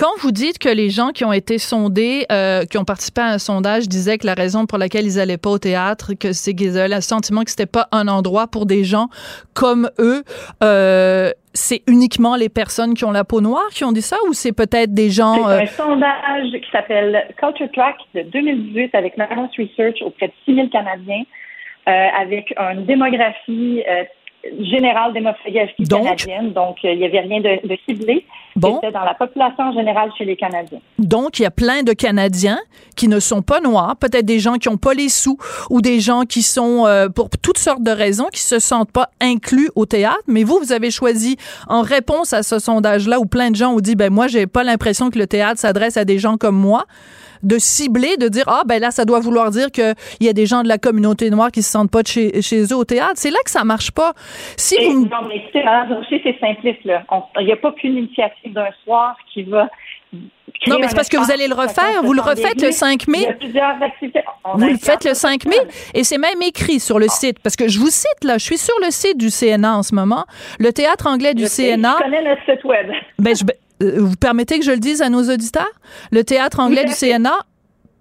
Quand 0.00 0.16
vous 0.20 0.32
dites 0.32 0.58
que 0.58 0.70
les 0.70 0.88
gens 0.88 1.10
qui 1.10 1.26
ont 1.26 1.32
été 1.32 1.58
sondés, 1.58 2.24
euh, 2.32 2.64
qui 2.64 2.78
ont 2.78 2.86
participé 2.86 3.20
à 3.20 3.26
un 3.26 3.38
sondage, 3.38 3.86
disaient 3.86 4.16
que 4.16 4.24
la 4.24 4.32
raison 4.32 4.64
pour 4.64 4.78
laquelle 4.78 5.04
ils 5.04 5.20
allaient 5.20 5.36
pas 5.36 5.50
au 5.50 5.58
théâtre, 5.58 6.14
que 6.18 6.32
c'est 6.32 6.54
qu'ils 6.54 6.78
avaient 6.78 6.94
le 6.94 7.02
sentiment 7.02 7.42
que 7.44 7.50
c'était 7.50 7.66
pas 7.66 7.86
un 7.92 8.08
endroit 8.08 8.46
pour 8.46 8.64
des 8.64 8.82
gens 8.82 9.08
comme 9.52 9.90
eux, 9.98 10.22
euh, 10.64 11.32
c'est 11.52 11.82
uniquement 11.86 12.34
les 12.34 12.48
personnes 12.48 12.94
qui 12.94 13.04
ont 13.04 13.10
la 13.10 13.24
peau 13.24 13.42
noire 13.42 13.68
qui 13.74 13.84
ont 13.84 13.92
dit 13.92 14.00
ça 14.00 14.16
ou 14.26 14.32
c'est 14.32 14.56
peut-être 14.56 14.94
des 14.94 15.10
gens... 15.10 15.34
C'est 15.34 15.52
euh, 15.52 15.60
un 15.60 15.66
sondage 15.66 16.50
qui 16.50 16.70
s'appelle 16.72 17.26
Culture 17.36 17.70
Track 17.70 17.96
de 18.14 18.22
2018 18.22 18.94
avec 18.94 19.18
Narrows 19.18 19.50
Research 19.58 20.00
auprès 20.00 20.28
de 20.28 20.32
6000 20.46 20.70
Canadiens 20.70 21.24
avec 21.86 22.54
une 22.56 22.86
démographie 22.86 23.82
générale 24.60 25.12
démographie 25.12 25.84
canadienne. 25.88 26.52
Donc, 26.52 26.78
il 26.82 26.98
n'y 26.98 27.04
avait 27.04 27.20
rien 27.20 27.40
de, 27.40 27.66
de 27.66 27.78
ciblé. 27.86 28.24
Bon. 28.56 28.80
dans 28.82 29.04
la 29.04 29.14
population 29.14 29.72
générale 29.72 30.10
chez 30.18 30.24
les 30.24 30.36
Canadiens. 30.36 30.80
Donc, 30.98 31.38
il 31.38 31.42
y 31.42 31.46
a 31.46 31.50
plein 31.50 31.82
de 31.82 31.92
Canadiens 31.92 32.58
qui 32.96 33.08
ne 33.08 33.20
sont 33.20 33.42
pas 33.42 33.60
noirs, 33.60 33.96
peut-être 33.96 34.26
des 34.26 34.38
gens 34.38 34.54
qui 34.54 34.68
n'ont 34.68 34.76
pas 34.76 34.94
les 34.94 35.08
sous 35.08 35.38
ou 35.70 35.80
des 35.80 36.00
gens 36.00 36.22
qui 36.22 36.42
sont, 36.42 36.86
euh, 36.86 37.08
pour 37.08 37.30
toutes 37.30 37.58
sortes 37.58 37.82
de 37.82 37.90
raisons, 37.90 38.26
qui 38.32 38.40
se 38.40 38.58
sentent 38.58 38.92
pas 38.92 39.08
inclus 39.20 39.70
au 39.76 39.86
théâtre. 39.86 40.22
Mais 40.26 40.42
vous, 40.42 40.58
vous 40.58 40.72
avez 40.72 40.90
choisi, 40.90 41.36
en 41.68 41.82
réponse 41.82 42.32
à 42.32 42.42
ce 42.42 42.58
sondage-là, 42.58 43.20
où 43.20 43.26
plein 43.26 43.50
de 43.50 43.56
gens 43.56 43.72
ont 43.72 43.80
dit, 43.80 43.94
ben 43.94 44.12
moi, 44.12 44.26
j'ai 44.26 44.46
pas 44.46 44.64
l'impression 44.64 45.10
que 45.10 45.18
le 45.18 45.26
théâtre 45.26 45.60
s'adresse 45.60 45.96
à 45.96 46.04
des 46.04 46.18
gens 46.18 46.36
comme 46.36 46.56
moi 46.56 46.84
de 47.42 47.58
cibler, 47.58 48.16
de 48.16 48.28
dire 48.28 48.44
ah 48.46 48.62
ben 48.66 48.80
là 48.80 48.90
ça 48.90 49.04
doit 49.04 49.20
vouloir 49.20 49.50
dire 49.50 49.70
qu'il 49.70 49.94
y 50.20 50.28
a 50.28 50.32
des 50.32 50.46
gens 50.46 50.62
de 50.62 50.68
la 50.68 50.78
communauté 50.78 51.30
noire 51.30 51.50
qui 51.50 51.62
se 51.62 51.70
sentent 51.70 51.90
pas 51.90 52.02
de 52.02 52.06
chez, 52.06 52.42
chez 52.42 52.62
eux 52.64 52.76
au 52.76 52.84
théâtre. 52.84 53.14
C'est 53.14 53.30
là 53.30 53.38
que 53.44 53.50
ça 53.50 53.64
marche 53.64 53.92
pas. 53.92 54.12
Si 54.56 54.76
vous... 54.84 55.06
Non 55.06 55.28
mais 55.28 55.42
c'est 55.52 56.38
simpliste 56.38 56.84
là. 56.84 57.02
Il 57.38 57.46
n'y 57.46 57.52
a 57.52 57.56
pas 57.56 57.72
qu'une 57.72 57.96
initiative 57.96 58.39
d'un 58.46 58.70
soir 58.84 59.16
qui 59.32 59.42
va 59.44 59.68
non, 60.66 60.78
mais 60.78 60.88
c'est 60.88 60.96
parce 60.96 61.08
que 61.08 61.16
vous 61.16 61.30
allez 61.30 61.46
le 61.48 61.54
refaire. 61.54 62.02
Vous 62.02 62.12
le 62.12 62.20
refaites 62.20 62.60
le 62.60 62.72
5 62.72 63.06
mai. 63.08 63.36
Vous 64.54 64.66
le 64.66 64.76
faites 64.76 65.04
le 65.04 65.14
5 65.14 65.46
mai. 65.46 65.56
Et 65.94 66.04
c'est 66.04 66.18
même 66.18 66.42
écrit 66.42 66.80
sur 66.80 66.98
le 66.98 67.06
site. 67.08 67.38
Parce 67.38 67.56
que 67.56 67.68
je 67.68 67.78
vous 67.78 67.88
cite, 67.88 68.24
là, 68.24 68.36
je 68.36 68.44
suis 68.44 68.58
sur 68.58 68.74
le 68.84 68.90
site 68.90 69.16
du 69.16 69.30
CNA 69.30 69.76
en 69.76 69.82
ce 69.82 69.94
moment. 69.94 70.24
Le 70.58 70.72
théâtre 70.72 71.06
anglais 71.06 71.34
du 71.34 71.44
CNA. 71.44 71.96
Je 71.98 72.04
connais 72.04 72.22
le 72.22 72.36
site 72.44 72.64
web. 72.64 72.90
Ben, 73.18 73.34
je, 73.34 73.44
euh, 73.82 74.00
vous 74.00 74.16
permettez 74.16 74.58
que 74.58 74.64
je 74.64 74.72
le 74.72 74.78
dise 74.78 75.00
à 75.00 75.08
nos 75.08 75.22
auditeurs? 75.32 75.70
Le 76.10 76.24
théâtre 76.24 76.60
anglais 76.60 76.84
du 76.84 76.92
CNA 76.92 77.38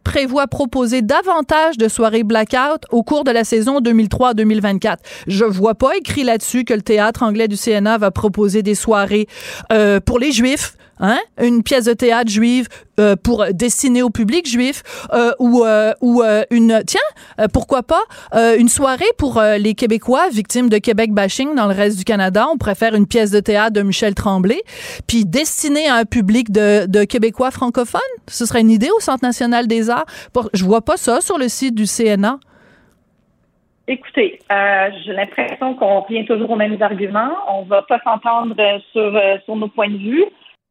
prévoit 0.04 0.48
proposer 0.48 1.02
davantage 1.02 1.78
de 1.78 1.88
soirées 1.88 2.24
blackout 2.24 2.86
au 2.92 3.04
cours 3.04 3.24
de 3.24 3.32
la 3.32 3.44
saison 3.44 3.80
2003-2024. 3.82 4.98
Je 5.28 5.46
vois 5.46 5.76
pas 5.76 5.96
écrit 5.98 6.24
là-dessus 6.24 6.64
que 6.64 6.74
le 6.74 6.82
théâtre 6.82 7.24
anglais 7.24 7.48
du 7.48 7.58
CNA 7.58 7.98
va 7.98 8.12
proposer 8.12 8.64
des 8.64 8.76
soirées 8.76 9.28
euh, 9.72 10.00
pour 10.00 10.20
les 10.20 10.32
juifs, 10.32 10.76
hein? 11.00 11.20
une 11.42 11.64
pièce 11.64 11.86
de 11.86 11.94
théâtre 11.94 12.30
juive 12.30 12.68
euh, 13.00 13.16
pour 13.16 13.46
destiner 13.54 14.04
au 14.04 14.10
public 14.10 14.48
juif 14.48 14.84
euh, 15.14 15.32
ou 15.40 15.64
euh, 15.64 15.94
ou 16.02 16.22
une 16.52 16.84
tiens 16.86 17.00
pourquoi 17.54 17.84
pas 17.84 18.02
une 18.58 18.70
soirée 18.70 19.06
pour 19.18 19.42
les 19.42 19.74
Québécois 19.74 20.30
victimes 20.30 20.70
de 20.70 20.78
Québec 20.78 21.12
bashing 21.12 21.56
dans 21.56 21.68
le 21.68 21.74
reste 21.74 21.98
du 21.98 22.04
Canada. 22.04 22.46
On 22.52 22.58
préfère 22.58 22.96
une 22.96 23.08
pièce 23.08 23.32
de 23.32 23.40
théâtre 23.40 23.74
de 23.74 23.82
Michel 23.82 24.14
Tremblay, 24.16 24.62
puis 25.08 25.26
destinée 25.26 25.88
à 25.88 25.96
un 25.96 26.06
public 26.06 26.52
de, 26.52 26.86
de 26.88 27.04
Québécois 27.04 27.52
francophones. 27.52 28.02
Ce 28.28 28.46
serait 28.46 28.62
une 28.62 28.72
idée 28.72 28.90
au 28.96 29.00
Centre 29.00 29.24
national 29.24 29.68
des 29.68 29.90
arts. 29.90 30.06
Je 30.54 30.64
vois 30.66 30.82
pas 30.82 30.98
ça 30.98 31.22
sur 31.22 31.38
le 31.38 31.48
site 31.48 31.76
du 31.76 31.86
CNA. 31.86 32.40
Écoutez, 33.88 34.40
j'ai 34.50 35.14
l'impression 35.14 35.76
qu'on 35.76 36.02
revient 36.02 36.26
toujours 36.26 36.52
aux 36.52 36.56
mêmes 36.56 36.82
arguments. 36.82 37.32
On 37.50 37.64
va 37.64 37.82
pas 37.84 38.00
s'entendre 38.04 38.56
sur, 38.92 39.20
sur 39.46 39.56
nos 39.56 39.68
points 39.68 39.90
de 39.90 39.98
vue. 39.98 40.26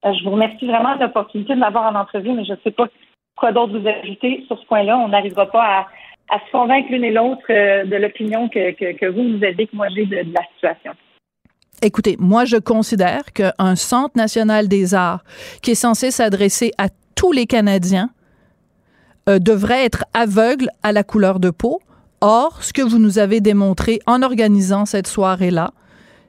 Euh, 0.04 0.12
je 0.12 0.24
vous 0.24 0.30
remercie 0.30 0.66
vraiment 0.66 0.96
de 0.96 1.02
l'opportunité 1.02 1.54
de 1.54 1.58
m'avoir 1.58 1.92
en 1.92 1.98
entrevue, 1.98 2.32
mais 2.32 2.44
je 2.44 2.52
ne 2.52 2.58
sais 2.62 2.70
pas 2.70 2.86
quoi 3.36 3.52
d'autre 3.52 3.78
vous 3.78 3.86
ajouter 3.86 4.44
sur 4.46 4.58
ce 4.58 4.66
point-là. 4.66 4.98
On 4.98 5.08
n'arrivera 5.08 5.46
pas 5.46 5.86
à, 6.30 6.38
se 6.38 6.52
convaincre 6.52 6.88
l'une 6.90 7.04
et 7.04 7.10
l'autre 7.10 7.42
euh, 7.50 7.84
de 7.84 7.96
l'opinion 7.96 8.48
que, 8.48 9.10
vous 9.10 9.22
nous 9.22 9.44
avez, 9.44 9.66
que 9.66 9.74
moi 9.74 9.88
j'ai 9.94 10.06
de, 10.06 10.16
la 10.16 10.42
situation. 10.54 10.92
Écoutez, 11.82 12.16
moi 12.18 12.44
je 12.44 12.56
considère 12.56 13.32
qu'un 13.32 13.76
centre 13.76 14.16
national 14.16 14.68
des 14.68 14.94
arts 14.94 15.24
qui 15.62 15.72
est 15.72 15.76
censé 15.76 16.10
s'adresser 16.10 16.72
à 16.78 16.88
tous 17.14 17.32
les 17.32 17.46
Canadiens 17.46 18.10
euh, 19.28 19.38
devrait 19.38 19.84
être 19.84 20.04
aveugle 20.14 20.68
à 20.82 20.92
la 20.92 21.02
couleur 21.02 21.40
de 21.40 21.50
peau. 21.50 21.80
Or, 22.20 22.62
ce 22.62 22.72
que 22.72 22.82
vous 22.82 22.98
nous 22.98 23.18
avez 23.18 23.40
démontré 23.40 24.00
en 24.06 24.22
organisant 24.22 24.86
cette 24.86 25.06
soirée-là, 25.06 25.70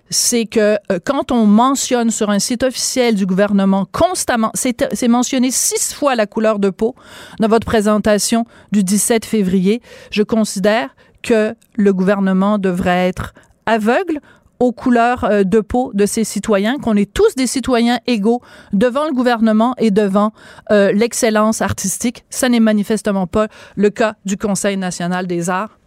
c'est 0.10 0.46
que 0.46 0.78
euh, 0.92 1.00
quand 1.04 1.32
on 1.32 1.46
mentionne 1.46 2.10
sur 2.10 2.30
un 2.30 2.40
site 2.40 2.64
officiel 2.64 3.16
du 3.16 3.26
gouvernement 3.26 3.86
constamment, 3.92 4.52
c'est 4.54 5.08
mentionné 5.08 5.52
six 5.52 5.94
fois 5.94 6.16
la 6.16 6.26
couleur 6.26 6.60
de 6.60 6.70
peau 6.70 6.96
dans 7.40 7.48
votre 7.48 7.66
présentation 7.66 8.46
du 8.72 8.84
17 8.84 9.26
février, 9.26 9.82
je 10.12 10.24
considère 10.24 10.96
que 11.22 11.56
le 11.76 11.94
gouvernement 11.94 12.58
devrait 12.58 13.08
être 13.08 13.34
aveugle 13.66 14.20
aux 14.60 14.72
couleurs 14.72 15.24
euh, 15.24 15.44
de 15.44 15.62
peau 15.62 15.92
de 15.94 16.06
ses 16.06 16.24
citoyens, 16.24 16.78
qu'on 16.80 16.96
est 16.96 17.12
tous 17.12 17.36
des 17.36 17.48
citoyens 17.48 18.00
égaux 18.08 18.42
devant 18.74 19.06
le 19.06 19.14
gouvernement 19.14 19.74
et 19.78 19.92
devant 19.92 20.34
euh, 20.72 20.92
l'excellence 20.92 21.62
artistique. 21.62 22.26
Ça 22.30 22.50
n'est 22.50 22.60
manifestement 22.60 23.26
pas 23.26 23.48
le 23.76 23.90
cas 23.90 24.16
du 24.26 24.38
Conseil 24.38 24.78
national 24.78 25.28
des 25.28 25.50
arts. 25.50 25.79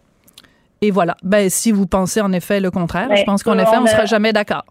Et 0.83 0.91
voilà. 0.91 1.15
Ben, 1.23 1.49
si 1.49 1.71
vous 1.71 1.87
pensez 1.87 2.19
en 2.19 2.33
effet 2.33 2.59
le 2.59 2.69
contraire, 2.69 3.07
je 3.15 3.23
pense 3.23 3.41
qu'en 3.41 3.57
effet, 3.57 3.77
on 3.77 3.83
ne 3.83 3.87
sera 3.87 4.03
jamais 4.03 4.33
d'accord. 4.33 4.65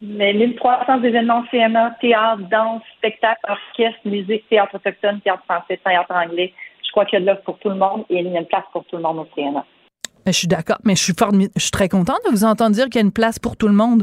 Mais 0.00 0.32
1300 0.34 1.04
événements 1.04 1.44
CMA, 1.48 1.92
théâtre, 2.00 2.42
danse, 2.50 2.82
spectacle, 2.98 3.38
orchestre, 3.48 4.00
musique, 4.04 4.48
théâtre 4.48 4.74
autochtone, 4.74 5.20
théâtre 5.20 5.44
français, 5.44 5.78
théâtre 5.84 6.10
anglais. 6.10 6.52
Je 6.84 6.90
crois 6.90 7.04
qu'il 7.04 7.20
y 7.20 7.22
a 7.22 7.24
de 7.24 7.30
l'offre 7.30 7.44
pour 7.44 7.58
tout 7.60 7.68
le 7.68 7.76
monde 7.76 8.04
et 8.10 8.18
il 8.18 8.32
y 8.32 8.36
a 8.36 8.40
une 8.40 8.46
place 8.46 8.64
pour 8.72 8.84
tout 8.86 8.96
le 8.96 9.02
monde 9.02 9.18
au 9.18 9.28
CMA. 9.36 9.64
Je 10.26 10.32
suis 10.32 10.48
d'accord, 10.48 10.78
mais 10.82 10.96
je 10.96 11.04
suis, 11.04 11.14
je 11.54 11.62
suis 11.62 11.70
très 11.70 11.88
contente 11.88 12.18
de 12.26 12.30
vous 12.32 12.42
entendre 12.42 12.74
dire 12.74 12.86
qu'il 12.86 12.96
y 12.96 12.98
a 12.98 13.02
une 13.02 13.12
place 13.12 13.38
pour 13.38 13.56
tout 13.56 13.68
le 13.68 13.74
monde. 13.74 14.02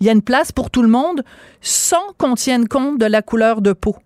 Il 0.00 0.06
y 0.06 0.08
a 0.08 0.12
une 0.12 0.22
place 0.22 0.52
pour 0.52 0.70
tout 0.70 0.82
le 0.82 0.88
monde 0.88 1.22
sans 1.60 2.14
qu'on 2.16 2.34
tienne 2.34 2.66
compte 2.66 2.96
de 2.96 3.04
la 3.04 3.20
couleur 3.20 3.60
de 3.60 3.74
peau 3.74 3.96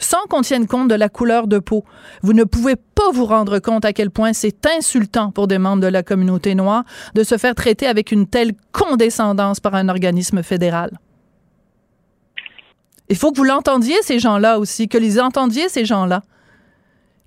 sans 0.00 0.24
qu'on 0.28 0.40
tienne 0.40 0.66
compte 0.66 0.88
de 0.88 0.94
la 0.96 1.08
couleur 1.08 1.46
de 1.46 1.58
peau. 1.58 1.84
Vous 2.22 2.32
ne 2.32 2.44
pouvez 2.44 2.74
pas 2.74 3.10
vous 3.12 3.26
rendre 3.26 3.60
compte 3.60 3.84
à 3.84 3.92
quel 3.92 4.10
point 4.10 4.32
c'est 4.32 4.66
insultant 4.66 5.30
pour 5.30 5.46
des 5.46 5.58
membres 5.58 5.82
de 5.82 5.86
la 5.86 6.02
communauté 6.02 6.54
noire 6.56 6.82
de 7.14 7.22
se 7.22 7.38
faire 7.38 7.54
traiter 7.54 7.86
avec 7.86 8.10
une 8.10 8.26
telle 8.26 8.52
condescendance 8.72 9.60
par 9.60 9.74
un 9.74 9.88
organisme 9.88 10.42
fédéral. 10.42 10.90
Il 13.08 13.16
faut 13.16 13.32
que 13.32 13.36
vous 13.36 13.44
l'entendiez, 13.44 13.96
ces 14.02 14.18
gens-là 14.18 14.58
aussi, 14.58 14.88
que 14.88 14.98
les 14.98 15.20
entendiez, 15.20 15.68
ces 15.68 15.84
gens-là, 15.84 16.22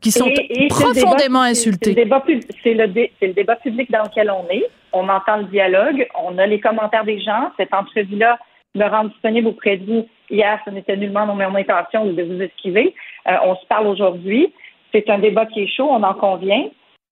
qui 0.02 0.12
sont 0.12 0.30
profondément 0.70 1.42
insultés. 1.42 1.94
C'est 1.94 2.74
le, 2.74 2.86
le, 2.88 3.34
débat 3.34 3.56
public 3.58 3.92
dans 3.92 4.04
lequel 4.04 4.32
on 4.32 4.50
est. 4.50 4.66
On 4.92 5.10
entend 5.10 5.38
le 5.38 5.46
dialogue, 5.46 6.08
on 6.22 6.38
a 6.38 6.46
les 6.46 6.60
commentaires 6.60 7.06
des 7.06 7.20
gens. 7.20 7.52
Cette 7.58 7.74
entrevue-là 7.74 8.38
me 8.76 8.86
rend 8.86 9.06
disponible 9.06 9.48
auprès 9.48 9.78
de 9.78 9.86
vous. 9.86 10.08
Hier, 10.34 10.60
ce 10.66 10.72
n'était 10.72 10.98
nullement 10.98 11.28
mon 11.28 11.56
intention 11.56 12.06
de 12.06 12.24
vous 12.24 12.42
esquiver. 12.42 12.96
Euh, 13.28 13.38
on 13.44 13.56
se 13.56 13.68
parle 13.68 13.86
aujourd'hui. 13.86 14.52
C'est 14.92 15.08
un 15.08 15.20
débat 15.20 15.46
qui 15.46 15.62
est 15.62 15.68
chaud, 15.68 15.88
on 15.92 16.02
en 16.02 16.16
convient. 16.16 16.70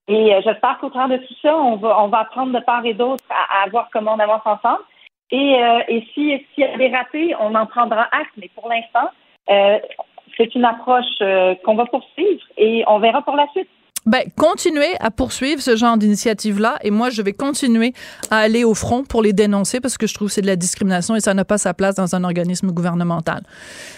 Et 0.08 0.34
euh, 0.34 0.42
j'espère 0.44 0.80
qu'au 0.80 0.90
travers 0.90 1.20
de 1.20 1.24
tout 1.24 1.36
ça, 1.40 1.56
on 1.56 1.76
va, 1.76 2.02
on 2.04 2.08
va 2.08 2.22
apprendre 2.22 2.52
de 2.52 2.66
part 2.66 2.84
et 2.84 2.96
d'autre 2.96 3.24
à, 3.30 3.70
voir 3.70 3.90
comment 3.94 4.16
on 4.16 4.20
avance 4.20 4.42
ensemble. 4.46 4.82
Et, 5.30 5.56
euh, 5.64 5.84
et 5.88 6.02
si 6.16 6.44
s'il 6.56 6.64
y 6.64 6.64
a 6.64 6.76
des 6.76 6.90
ratés, 6.90 7.36
on 7.40 7.54
en 7.54 7.68
prendra 7.68 8.08
acte. 8.12 8.34
Mais 8.38 8.50
pour 8.56 8.68
l'instant, 8.68 9.12
c'est 10.36 10.56
une 10.56 10.66
approche 10.66 11.20
qu'on 11.64 11.76
va 11.76 11.86
poursuivre 11.86 12.42
et 12.58 12.84
on 12.88 12.98
verra 12.98 13.22
pour 13.22 13.36
la 13.36 13.48
suite. 13.50 13.70
Ben, 14.08 14.24
continuez 14.36 14.96
à 15.00 15.12
poursuivre 15.12 15.62
ce 15.62 15.76
genre 15.76 15.96
d'initiative-là 15.96 16.80
et 16.82 16.90
moi, 16.90 17.12
je 17.12 17.22
vais 17.22 17.34
continuer 17.34 17.94
à 18.32 18.38
aller 18.38 18.64
au 18.64 18.74
front 18.74 19.04
pour 19.04 19.22
les 19.22 19.32
dénoncer 19.32 19.80
parce 19.80 19.98
que 19.98 20.08
je 20.08 20.16
trouve 20.16 20.30
que 20.30 20.34
c'est 20.34 20.42
de 20.42 20.48
la 20.48 20.56
discrimination 20.56 21.16
et 21.16 21.20
ça 21.20 21.36
n'a 21.36 21.46
pas 21.46 21.60
sa 21.60 21.76
place 21.76 21.96
dans 21.96 22.16
un 22.16 22.24
organisme 22.24 22.72
gouvernemental. 22.72 23.44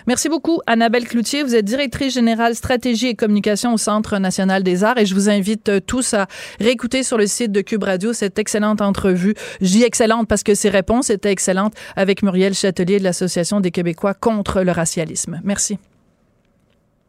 Merci 0.06 0.28
beaucoup, 0.28 0.60
Annabelle 0.68 1.08
Cloutier. 1.08 1.44
Vous 1.44 1.56
êtes 1.56 1.64
directrice 1.64 2.14
générale 2.14 2.54
stratégie 2.54 3.08
et 3.08 3.16
communication 3.16 3.74
au 3.74 3.78
Centre 3.78 4.18
national 4.18 4.62
des 4.64 4.84
arts 4.84 4.98
et 4.98 5.06
je 5.06 5.14
vous 5.14 5.30
invite 5.30 5.70
euh, 5.70 5.80
tous 5.80 6.14
à 6.14 6.28
réécouter 6.60 7.04
sur 7.04 7.18
le 7.18 7.26
site 7.26 7.54
de 7.54 7.62
Cube 7.62 7.84
Radio 7.84 8.12
cette 8.12 8.38
excellente 8.38 8.82
entrevue. 8.82 9.36
Je 9.62 9.68
dis 9.68 9.84
excellente 9.84 10.28
parce 10.28 10.44
que 10.44 10.54
ses 10.54 10.70
réponses 10.70 11.12
étaient 11.12 11.32
excellentes 11.32 11.76
avec 11.96 12.24
Muriel 12.24 12.54
Châtelier 12.54 13.00
de 13.00 13.04
l'Association 13.06 13.62
des 13.62 13.72
Québécois 13.72 14.14
contre 14.14 14.64
le 14.64 14.72
racialisme. 14.74 15.40
Merci. 15.46 15.80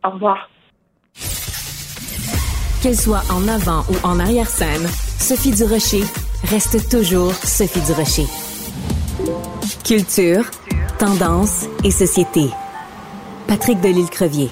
Au 0.04 0.10
revoir. 0.10 0.48
Qu'elle 2.84 3.00
soit 3.00 3.22
en 3.30 3.48
avant 3.48 3.82
ou 3.88 3.94
en 4.06 4.20
arrière-scène, 4.20 4.86
Sophie 5.18 5.52
Durocher 5.52 6.04
reste 6.50 6.90
toujours 6.90 7.32
Sophie 7.32 7.80
Durocher. 7.80 8.26
Culture, 9.82 10.44
tendance 10.98 11.64
et 11.82 11.90
société. 11.90 12.50
Patrick 13.46 13.80
Delisle-Crevier. 13.80 14.50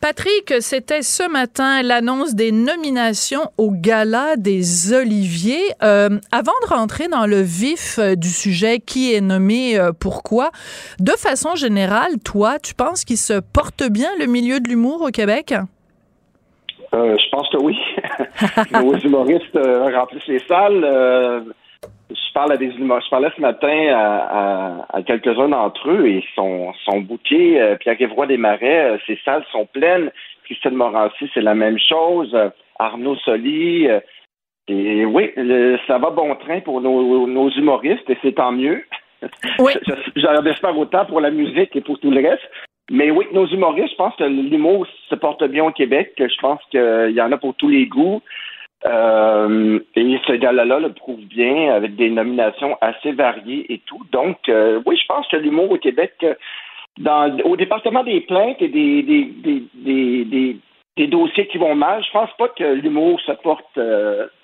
Patrick, 0.00 0.54
c'était 0.60 1.02
ce 1.02 1.28
matin 1.28 1.82
l'annonce 1.82 2.34
des 2.34 2.52
nominations 2.52 3.50
au 3.58 3.70
Gala 3.70 4.36
des 4.36 4.94
Oliviers. 4.94 5.74
Euh, 5.82 6.08
avant 6.32 6.54
de 6.62 6.74
rentrer 6.74 7.08
dans 7.08 7.26
le 7.26 7.42
vif 7.42 7.98
euh, 7.98 8.14
du 8.14 8.28
sujet, 8.28 8.78
qui 8.78 9.12
est 9.12 9.20
nommé 9.20 9.78
euh, 9.78 9.92
pourquoi, 9.92 10.52
de 11.00 11.12
façon 11.12 11.54
générale, 11.54 12.18
toi, 12.24 12.58
tu 12.58 12.74
penses 12.74 13.04
qu'il 13.04 13.18
se 13.18 13.40
porte 13.40 13.82
bien 13.82 14.08
le 14.18 14.24
milieu 14.24 14.58
de 14.60 14.68
l'humour 14.68 15.02
au 15.02 15.10
Québec? 15.10 15.54
je 16.92 17.30
pense 17.30 17.48
que 17.50 17.58
oui. 17.58 17.78
Nos 18.72 18.96
humoristes 18.96 19.56
remplissent 19.94 20.26
les 20.26 20.42
salles 20.48 21.44
je 22.30 22.34
parle 22.34 22.52
à 22.52 22.56
des. 22.56 22.70
Je 22.70 23.10
parlais 23.10 23.30
ce 23.34 23.40
matin 23.40 23.88
à, 24.88 25.02
quelques-uns 25.04 25.48
d'entre 25.48 25.90
eux 25.90 26.06
et 26.06 26.18
ils 26.18 26.34
sont, 26.36 26.72
sont 26.84 27.00
bouqués. 27.00 27.60
Euh, 27.60 27.76
Pierre-Yves 27.76 28.12
Roy 28.12 28.26
Desmarais, 28.26 28.92
euh, 28.92 28.98
ses 29.06 29.18
salles 29.24 29.44
sont 29.50 29.66
pleines. 29.66 30.12
Christine 30.44 30.74
Morancy, 30.74 31.28
c'est 31.34 31.40
la 31.40 31.56
même 31.56 31.78
chose. 31.78 32.32
Euh, 32.34 32.50
Arnaud 32.78 33.16
Soli. 33.16 33.88
et 34.68 35.04
oui, 35.04 35.32
ça 35.86 35.98
va 35.98 36.10
bon 36.10 36.34
train 36.36 36.60
pour 36.60 36.80
nos, 36.80 37.50
humoristes 37.50 38.08
et 38.08 38.16
c'est 38.22 38.36
tant 38.36 38.52
mieux. 38.52 38.84
Oui. 39.58 39.72
J'en 40.16 40.42
espère 40.46 40.78
autant 40.78 41.04
pour 41.04 41.20
la 41.20 41.30
musique 41.30 41.76
et 41.76 41.82
pour 41.82 41.98
tout 41.98 42.10
le 42.10 42.26
reste. 42.26 42.42
Mais 42.90 43.10
oui, 43.10 43.26
nos 43.32 43.46
humoristes, 43.46 43.90
je 43.90 43.96
pense 43.96 44.16
que 44.16 44.24
l'humour 44.24 44.86
se 45.10 45.14
porte 45.14 45.44
bien 45.44 45.64
au 45.64 45.72
Québec. 45.72 46.14
Je 46.16 46.40
pense 46.40 46.58
qu'il 46.70 47.14
y 47.14 47.20
en 47.20 47.30
a 47.30 47.36
pour 47.36 47.54
tous 47.56 47.68
les 47.68 47.84
goûts. 47.84 48.22
Euh, 48.86 49.78
et 49.94 50.18
ce 50.26 50.32
gala-là 50.32 50.78
le 50.80 50.92
prouve 50.92 51.20
bien 51.20 51.72
avec 51.72 51.96
des 51.96 52.08
nominations 52.08 52.78
assez 52.80 53.12
variées 53.12 53.70
et 53.72 53.80
tout. 53.84 54.00
Donc, 54.10 54.48
euh, 54.48 54.80
oui, 54.86 54.96
je 54.96 55.06
pense 55.06 55.28
que 55.28 55.36
l'humour 55.36 55.70
au 55.70 55.76
Québec, 55.76 56.14
euh, 56.22 56.34
dans, 56.98 57.38
au 57.40 57.56
département 57.56 58.02
des 58.02 58.22
plaintes 58.22 58.62
et 58.62 58.68
des, 58.68 60.56
dossiers 61.08 61.46
qui 61.48 61.58
vont 61.58 61.74
mal, 61.74 62.02
je 62.04 62.10
pense 62.10 62.30
pas 62.38 62.48
que 62.48 62.64
l'humour 62.74 63.20
se 63.20 63.32
porte 63.32 63.78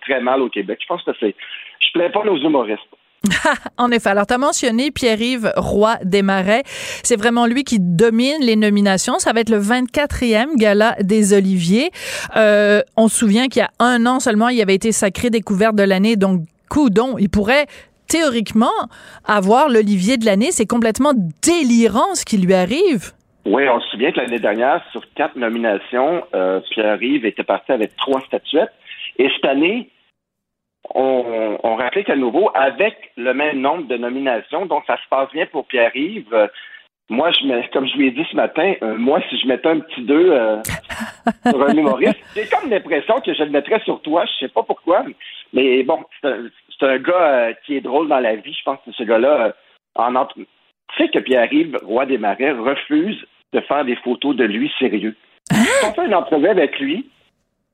très 0.03 0.21
mal 0.21 0.43
au 0.43 0.49
Québec. 0.49 0.79
Je 0.83 0.87
pense 0.87 1.03
que 1.03 1.13
c'est. 1.19 1.35
Je 1.81 1.91
plains 1.93 2.11
pas 2.11 2.25
nos 2.25 2.37
humoristes. 2.37 2.89
en 3.79 3.91
effet. 3.91 4.11
Alors, 4.11 4.27
tu 4.27 4.35
as 4.35 4.39
mentionné 4.39 4.91
Pierre-Yves 4.91 5.53
Roy 5.57 5.97
Desmarais. 6.05 6.63
C'est 7.03 7.17
vraiment 7.17 7.47
lui 7.47 7.65
qui 7.65 7.79
domine 7.81 8.41
les 8.41 8.57
nominations. 8.57 9.19
Ça 9.19 9.33
va 9.33 9.41
être 9.41 9.51
le 9.51 9.61
24e 9.61 10.57
gala 10.57 10.97
des 11.01 11.33
Oliviers. 11.33 11.91
Euh, 12.37 12.83
on 12.97 13.09
se 13.09 13.17
souvient 13.17 13.49
qu'il 13.49 13.61
y 13.61 13.65
a 13.65 13.71
un 13.79 14.07
an 14.07 14.21
seulement, 14.21 14.49
il 14.49 14.61
avait 14.61 14.75
été 14.75 14.93
sacré 14.93 15.31
découverte 15.31 15.75
de 15.75 15.83
l'année. 15.83 16.17
Donc, 16.17 16.43
coudon, 16.69 17.17
il 17.19 17.29
pourrait 17.29 17.67
théoriquement 18.09 18.73
avoir 19.25 19.69
l'Olivier 19.69 20.17
de 20.17 20.25
l'année. 20.25 20.53
C'est 20.53 20.67
complètement 20.67 21.13
délirant 21.43 22.15
ce 22.15 22.25
qui 22.25 22.39
lui 22.39 22.55
arrive. 22.55 23.13
Oui, 23.45 23.63
on 23.69 23.81
se 23.81 23.89
souvient 23.91 24.11
que 24.11 24.19
l'année 24.19 24.41
dernière, 24.41 24.83
sur 24.91 25.03
quatre 25.15 25.37
nominations, 25.37 26.25
euh, 26.35 26.61
Pierre-Yves 26.71 27.25
était 27.25 27.45
parti 27.45 27.71
avec 27.71 27.95
trois 27.97 28.21
statuettes. 28.23 28.73
Et 29.19 29.29
cette 29.35 29.45
année, 29.45 29.89
on, 30.95 31.59
on 31.63 31.75
réplique 31.77 32.11
à 32.11 32.17
nouveau 32.17 32.51
avec 32.55 33.13
le 33.17 33.33
même 33.35 33.61
nombre 33.61 33.87
de 33.87 33.97
nominations. 33.97 34.67
Donc, 34.67 34.85
ça 34.87 34.97
se 34.97 35.09
passe 35.09 35.31
bien 35.33 35.47
pour 35.47 35.67
Pierre-Yves. 35.67 36.49
Moi, 37.09 37.31
je 37.31 37.47
mets, 37.47 37.69
comme 37.73 37.87
je 37.87 37.97
lui 37.97 38.09
ai 38.09 38.11
dit 38.11 38.27
ce 38.31 38.37
matin, 38.37 38.75
euh, 38.83 38.97
moi, 38.97 39.21
si 39.31 39.39
je 39.39 39.47
mettais 39.47 39.69
un 39.69 39.79
petit 39.79 40.03
2 40.03 40.33
euh, 40.33 40.63
sur 41.49 41.63
un 41.63 41.77
humoriste, 41.77 42.19
j'ai 42.35 42.47
comme 42.47 42.69
l'impression 42.69 43.21
que 43.21 43.33
je 43.33 43.45
le 43.45 43.51
mettrais 43.51 43.81
sur 43.85 44.01
toi. 44.03 44.25
Je 44.25 44.47
sais 44.47 44.53
pas 44.53 44.65
pourquoi. 44.65 45.05
Mais 45.53 45.85
bon, 45.85 46.01
c'est 46.21 46.87
un, 46.87 46.99
gars 46.99 47.13
euh, 47.15 47.53
qui 47.65 47.77
est 47.77 47.81
drôle 47.81 48.09
dans 48.09 48.19
la 48.19 48.35
vie. 48.35 48.53
Je 48.53 48.63
pense 48.65 48.79
que 48.85 48.91
ce 48.93 49.05
gars-là, 49.05 49.55
en 49.95 50.17
entre... 50.17 50.35
tu 50.35 50.47
sais 50.99 51.09
que 51.09 51.21
Pierre-Yves, 51.21 51.79
roi 51.85 52.07
des 52.07 52.19
marais, 52.19 52.51
refuse 52.51 53.25
de 53.53 53.61
faire 53.61 53.85
des 53.85 53.97
photos 53.97 54.35
de 54.35 54.45
lui 54.45 54.73
sérieux. 54.81 55.15
Hein? 55.53 55.63
on 55.85 55.93
fait 55.93 56.07
une 56.07 56.15
entrevue 56.15 56.49
avec 56.49 56.77
lui, 56.81 57.09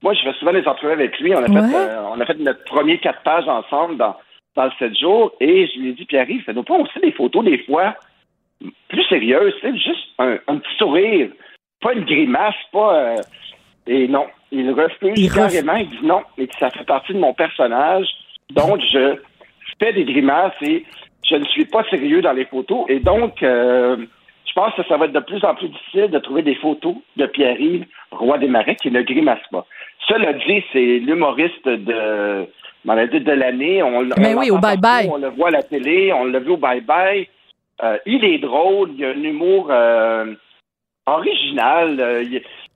moi, 0.03 0.15
je 0.15 0.23
fais 0.23 0.33
souvent 0.35 0.53
des 0.53 0.67
entrevues 0.67 0.93
avec 0.93 1.19
lui. 1.21 1.35
On 1.35 1.43
a, 1.43 1.47
fait, 1.47 1.77
euh, 1.77 2.03
on 2.11 2.21
a 2.21 2.27
fait 2.27 2.39
notre 2.39 2.65
premier 2.65 2.99
quatre 2.99 3.23
pages 3.23 3.47
ensemble 3.47 3.97
dans, 3.97 4.17
dans 4.57 4.65
le 4.65 4.71
sept 4.79 4.99
jours. 4.99 5.33
Et 5.41 5.69
je 5.69 5.79
lui 5.79 5.91
ai 5.91 5.93
dit, 5.93 6.05
Pierre-Yves, 6.05 6.45
fais-nous 6.45 6.65
pas 6.65 6.77
aussi 6.77 6.99
des 7.01 7.13
photos 7.13 7.45
des 7.45 7.59
fois 7.59 7.95
plus 8.89 9.05
sérieuses. 9.05 9.55
C'est 9.61 9.77
juste 9.77 10.09
un, 10.19 10.37
petit 10.37 10.77
sourire. 10.77 11.31
Pas 11.81 11.93
une 11.93 12.05
grimace, 12.05 12.55
pas. 12.73 12.95
Euh, 12.95 13.17
et 13.87 14.09
non, 14.09 14.27
il 14.51 14.71
refuse 14.71 15.33
carrément. 15.33 15.77
Il 15.77 15.89
dit 15.89 16.05
non, 16.07 16.23
et 16.39 16.47
que 16.47 16.57
ça 16.59 16.71
fait 16.71 16.85
partie 16.85 17.13
de 17.13 17.19
mon 17.19 17.35
personnage. 17.35 18.07
Donc, 18.51 18.81
je 18.93 19.17
fais 19.81 19.93
des 19.93 20.05
grimaces 20.05 20.55
et 20.63 20.85
je 21.29 21.37
ne 21.37 21.45
suis 21.45 21.65
pas 21.65 21.85
sérieux 21.91 22.23
dans 22.23 22.33
les 22.33 22.45
photos. 22.45 22.85
Et 22.89 23.01
donc, 23.01 23.43
euh, 23.43 23.97
je 24.47 24.53
pense 24.61 24.75
que 24.75 24.83
ça 24.85 24.97
va 24.97 25.07
être 25.07 25.13
de 25.13 25.21
plus 25.21 25.43
en 25.45 25.55
plus 25.55 25.69
difficile 25.69 26.11
de 26.11 26.19
trouver 26.19 26.43
des 26.43 26.55
photos 26.57 26.97
de 27.17 27.27
Pierre-Yves, 27.27 27.87
roi 28.11 28.39
des 28.39 28.49
marais, 28.49 28.77
qui 28.77 28.91
ne 28.91 29.03
grimace 29.03 29.41
pas. 29.51 29.67
Cela 30.09 30.33
dit, 30.33 30.65
c'est 30.73 30.99
l'humoriste 30.99 31.69
de, 31.69 32.47
de 32.85 33.33
l'année. 33.33 33.83
On, 33.83 34.03
Mais 34.19 34.35
oui, 34.35 34.51
au 34.51 34.59
bye-bye. 34.59 35.09
On 35.11 35.19
le 35.19 35.29
voit 35.29 35.49
à 35.49 35.53
la 35.53 35.63
télé, 35.63 36.13
on 36.13 36.25
l'a 36.25 36.41
vu 36.41 36.51
au 36.51 36.57
bye-bye. 36.57 37.29
Euh, 37.83 37.99
il 38.07 38.25
est 38.25 38.39
drôle, 38.39 38.91
il 38.97 39.05
a 39.05 39.09
un 39.09 39.23
humour 39.23 39.69
euh, 39.71 40.35
original. 41.07 41.97
Euh, 42.01 42.25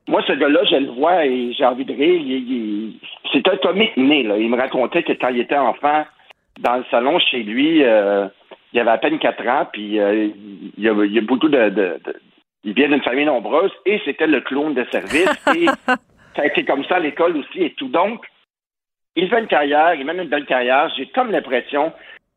moi, 0.08 0.22
ce 0.26 0.32
gars-là, 0.32 0.60
je 0.64 0.76
le 0.76 0.90
vois 0.92 1.26
et 1.26 1.52
j'ai 1.52 1.64
envie 1.64 1.84
de 1.84 1.92
rire. 1.92 2.92
c'est 3.32 3.48
un 3.48 3.56
comique 3.56 3.96
né. 3.96 4.22
Là. 4.22 4.36
Il 4.38 4.50
me 4.50 4.56
racontait 4.56 5.02
que 5.02 5.12
quand 5.12 5.28
il 5.28 5.40
était 5.40 5.56
enfant, 5.56 6.04
dans 6.60 6.76
le 6.76 6.84
salon 6.90 7.18
chez 7.18 7.42
lui, 7.42 7.80
il 7.80 8.80
avait 8.80 8.90
à 8.90 8.98
peine 8.98 9.18
quatre 9.18 9.46
ans, 9.46 9.66
puis 9.72 9.96
il, 9.96 10.84
y 10.84 10.88
a, 10.88 11.20
beaucoup 11.22 11.48
de, 11.48 11.98
Il 12.64 12.72
vient 12.72 12.88
d'une 12.88 13.02
famille 13.02 13.26
nombreuse 13.26 13.72
et 13.84 14.00
c'était 14.04 14.28
le 14.28 14.40
clown 14.40 14.74
de 14.74 14.86
service. 14.90 15.30
Et 15.56 15.66
ça 16.36 16.42
a 16.42 16.46
été 16.46 16.64
comme 16.64 16.84
ça 16.84 16.96
à 16.96 17.00
l'école 17.00 17.36
aussi 17.38 17.62
et 17.62 17.74
tout. 17.74 17.88
Donc, 17.88 18.24
il 19.16 19.28
fait 19.28 19.40
une 19.40 19.46
carrière, 19.46 19.94
il 19.94 20.04
mène 20.04 20.20
une 20.20 20.28
belle 20.28 20.44
carrière. 20.44 20.92
J'ai 20.96 21.06
comme 21.06 21.30
l'impression 21.30 21.92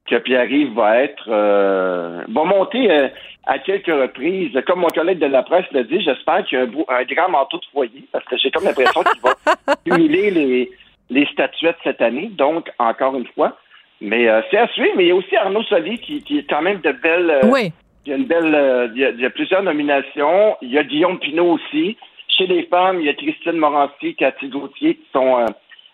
que 0.08 0.16
Pierre-Yves 0.16 0.74
va 0.74 1.04
être 1.04 1.26
euh, 1.28 2.24
va 2.28 2.44
monter 2.46 2.90
euh, 2.90 3.10
à 3.46 3.60
quelques 3.60 3.88
reprises. 3.88 4.58
Comme 4.66 4.80
mon 4.80 4.88
collègue 4.88 5.20
de 5.20 5.28
la 5.28 5.44
presse 5.44 5.66
l'a 5.72 5.84
dit, 5.84 6.02
j'espère 6.02 6.44
qu'il 6.46 6.58
y 6.58 6.62
a 6.62 6.66
un, 6.66 7.04
grand 7.04 7.30
manteau 7.30 7.58
de 7.58 7.66
foyer, 7.72 8.06
parce 8.12 8.26
que 8.26 8.38
j'ai 8.38 8.50
comme 8.50 8.64
l'impression 8.64 9.04
qu'il 9.04 9.22
va 9.22 9.76
cumuler 9.86 10.32
les, 10.32 10.72
les 11.10 11.26
statuettes 11.28 11.78
cette 11.84 12.02
année. 12.02 12.32
Donc, 12.34 12.72
encore 12.80 13.16
une 13.16 13.28
fois. 13.28 13.58
Mais 14.02 14.30
euh, 14.30 14.42
c'est 14.50 14.58
à 14.58 14.68
suivre. 14.70 14.94
Mais 14.96 15.04
il 15.04 15.08
y 15.10 15.12
a 15.12 15.16
aussi 15.16 15.36
Arnaud 15.36 15.64
Soli 15.64 16.00
qui, 16.00 16.24
qui 16.24 16.40
est 16.40 16.50
quand 16.50 16.62
même 16.62 16.80
de 16.80 16.92
belles. 16.94 17.42
oui. 17.52 17.72
Il 18.06 18.12
y 18.12 18.14
a 18.14 18.18
une 18.18 18.26
belle. 18.26 18.92
il, 18.96 19.22
y 19.22 19.26
a, 19.26 19.30
plusieurs 19.30 19.62
nominations. 19.62 20.56
Il 20.62 20.72
y 20.72 20.80
a 20.80 20.84
Guillaume 20.84 21.20
Pinot 21.20 21.52
aussi. 21.52 21.98
Chez 22.40 22.48
les 22.48 22.64
femmes, 22.68 23.02
il 23.02 23.06
y 23.06 23.10
a 23.10 23.14
Christine 23.16 23.58
Morancy, 23.58 24.16
Cathy 24.16 24.48
Gauthier 24.48 24.96
qui 24.96 25.06
sont 25.12 25.46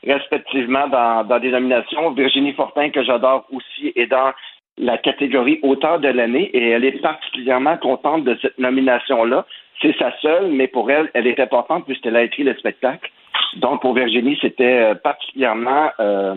respectivement 0.05 0.87
dans, 0.87 1.39
des 1.39 1.49
nominations. 1.49 2.11
Virginie 2.11 2.53
Fortin, 2.53 2.91
que 2.91 3.03
j'adore 3.03 3.45
aussi, 3.51 3.91
est 3.95 4.05
dans 4.05 4.31
la 4.77 4.99
catégorie 4.99 5.59
auteur 5.63 5.99
de 5.99 6.07
l'année 6.07 6.43
et 6.55 6.69
elle 6.69 6.85
est 6.85 7.01
particulièrement 7.01 7.77
contente 7.77 8.25
de 8.25 8.37
cette 8.43 8.59
nomination-là. 8.59 9.47
C'est 9.81 9.97
sa 9.97 10.15
seule, 10.19 10.51
mais 10.51 10.67
pour 10.67 10.91
elle, 10.91 11.09
elle 11.15 11.25
est 11.25 11.39
importante 11.39 11.85
puisqu'elle 11.85 12.15
a 12.15 12.21
écrit 12.21 12.43
le 12.43 12.53
spectacle. 12.53 13.09
Donc, 13.55 13.81
pour 13.81 13.95
Virginie, 13.95 14.37
c'était 14.39 14.91
euh, 14.91 14.93
particulièrement 14.93 15.89
euh, 15.99 16.35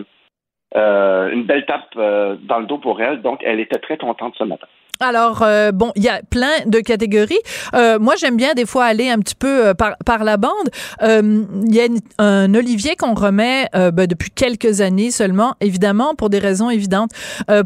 euh, 0.74 1.30
une 1.32 1.42
belle 1.42 1.66
tape 1.66 1.94
dans 1.94 2.60
le 2.60 2.66
dos 2.66 2.78
pour 2.78 3.02
elle. 3.02 3.20
Donc, 3.20 3.42
elle 3.44 3.60
était 3.60 3.78
très 3.78 3.98
contente 3.98 4.36
ce 4.38 4.44
matin. 4.44 4.68
Alors 5.00 5.42
euh, 5.42 5.70
bon, 5.70 5.92
il 5.94 6.02
y 6.02 6.08
a 6.08 6.22
plein 6.28 6.64
de 6.66 6.80
catégories. 6.80 7.38
Euh, 7.74 7.98
moi, 8.00 8.14
j'aime 8.16 8.36
bien 8.36 8.54
des 8.54 8.66
fois 8.66 8.84
aller 8.84 9.08
un 9.08 9.18
petit 9.18 9.36
peu 9.36 9.68
euh, 9.68 9.74
par, 9.74 9.96
par 10.04 10.24
la 10.24 10.36
bande. 10.36 10.70
Il 11.02 11.74
y 11.74 11.80
a 11.80 11.86
un 12.18 12.52
Olivier 12.54 12.96
qu'on 12.96 13.14
remet 13.14 13.68
ben, 13.72 14.06
depuis 14.06 14.30
quelques 14.30 14.80
années 14.80 15.10
seulement, 15.10 15.54
évidemment 15.60 16.14
pour 16.14 16.30
des 16.30 16.38
raisons 16.38 16.70
évidentes, 16.70 17.10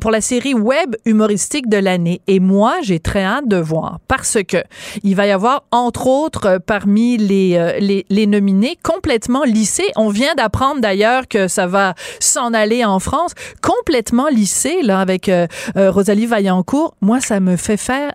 pour 0.01 0.11
la 0.11 0.21
série 0.21 0.55
web 0.55 0.97
humoristique 1.05 1.69
de 1.69 1.79
l'année. 1.79 2.21
Et 2.27 2.41
moi, 2.41 2.77
j'ai 2.83 3.01
très 3.01 3.25
hâte 3.25 3.49
de 3.49 3.57
voir 3.57 3.99
parce 4.09 4.39
que 4.47 4.59
il 5.03 5.17
va 5.17 5.27
y 5.27 5.31
avoir 5.31 5.65
entre 5.71 6.07
autres 6.07 6.59
parmi 6.65 7.17
les 7.17 7.77
les, 7.81 8.05
les 8.09 8.27
nominés 8.27 8.79
complètement 8.83 9.45
lissés. 9.45 9.91
On 9.97 10.09
vient 10.09 10.35
d'apprendre 10.35 10.81
d'ailleurs 10.81 11.29
que 11.29 11.49
ça 11.49 11.67
va 11.67 11.95
s'en 12.21 12.53
aller 12.53 12.85
en 12.85 12.99
France 12.99 13.33
complètement 13.63 14.29
lissé 14.29 14.83
là 14.83 15.01
avec 15.01 15.31
Rosalie 15.77 16.27
Vaillancourt. 16.27 16.95
Moi, 17.01 17.21
ça 17.23 17.41
me 17.41 17.57
fait 17.57 17.77
faire 17.77 18.13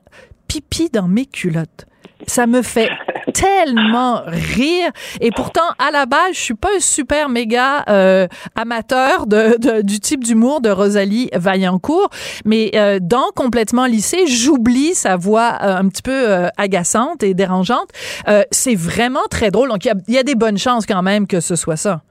pipi 0.47 0.89
dans 0.89 1.07
mes 1.07 1.25
culottes. 1.25 1.85
Ça 2.25 2.47
me 2.47 2.61
fait 2.61 2.89
tellement 3.33 4.21
rire. 4.25 4.89
Et 5.21 5.31
pourtant, 5.31 5.69
à 5.79 5.91
la 5.91 6.05
base, 6.05 6.33
je 6.33 6.39
suis 6.39 6.53
pas 6.55 6.69
un 6.75 6.79
super 6.79 7.29
méga 7.29 7.83
euh, 7.89 8.27
amateur 8.55 9.27
de, 9.27 9.81
du 9.83 9.99
type 9.99 10.23
d'humour 10.23 10.61
de 10.61 10.69
Rosalie 10.69 11.29
Vaillancourt, 11.33 12.09
mais 12.45 12.71
euh, 12.75 12.99
dans 13.01 13.31
complètement 13.35 13.85
lycée, 13.85 14.25
j'oublie 14.27 14.93
sa 14.93 15.15
voix 15.17 15.57
euh, 15.61 15.77
un 15.77 15.87
petit 15.89 16.01
peu 16.01 16.47
agaçante 16.57 17.23
et 17.23 17.33
dérangeante. 17.33 17.89
c'est 18.51 18.75
vraiment 18.75 19.27
très 19.29 19.51
drôle. 19.51 19.69
Donc, 19.69 19.85
il 19.85 19.93
y, 20.07 20.17
a, 20.17 20.23
des 20.23 20.35
bonnes 20.35 20.57
chances 20.57 20.85
quand 20.85 21.01
même 21.01 21.27
que 21.27 21.39
ce 21.39 21.55
soit 21.55 21.77
ça. 21.77 22.01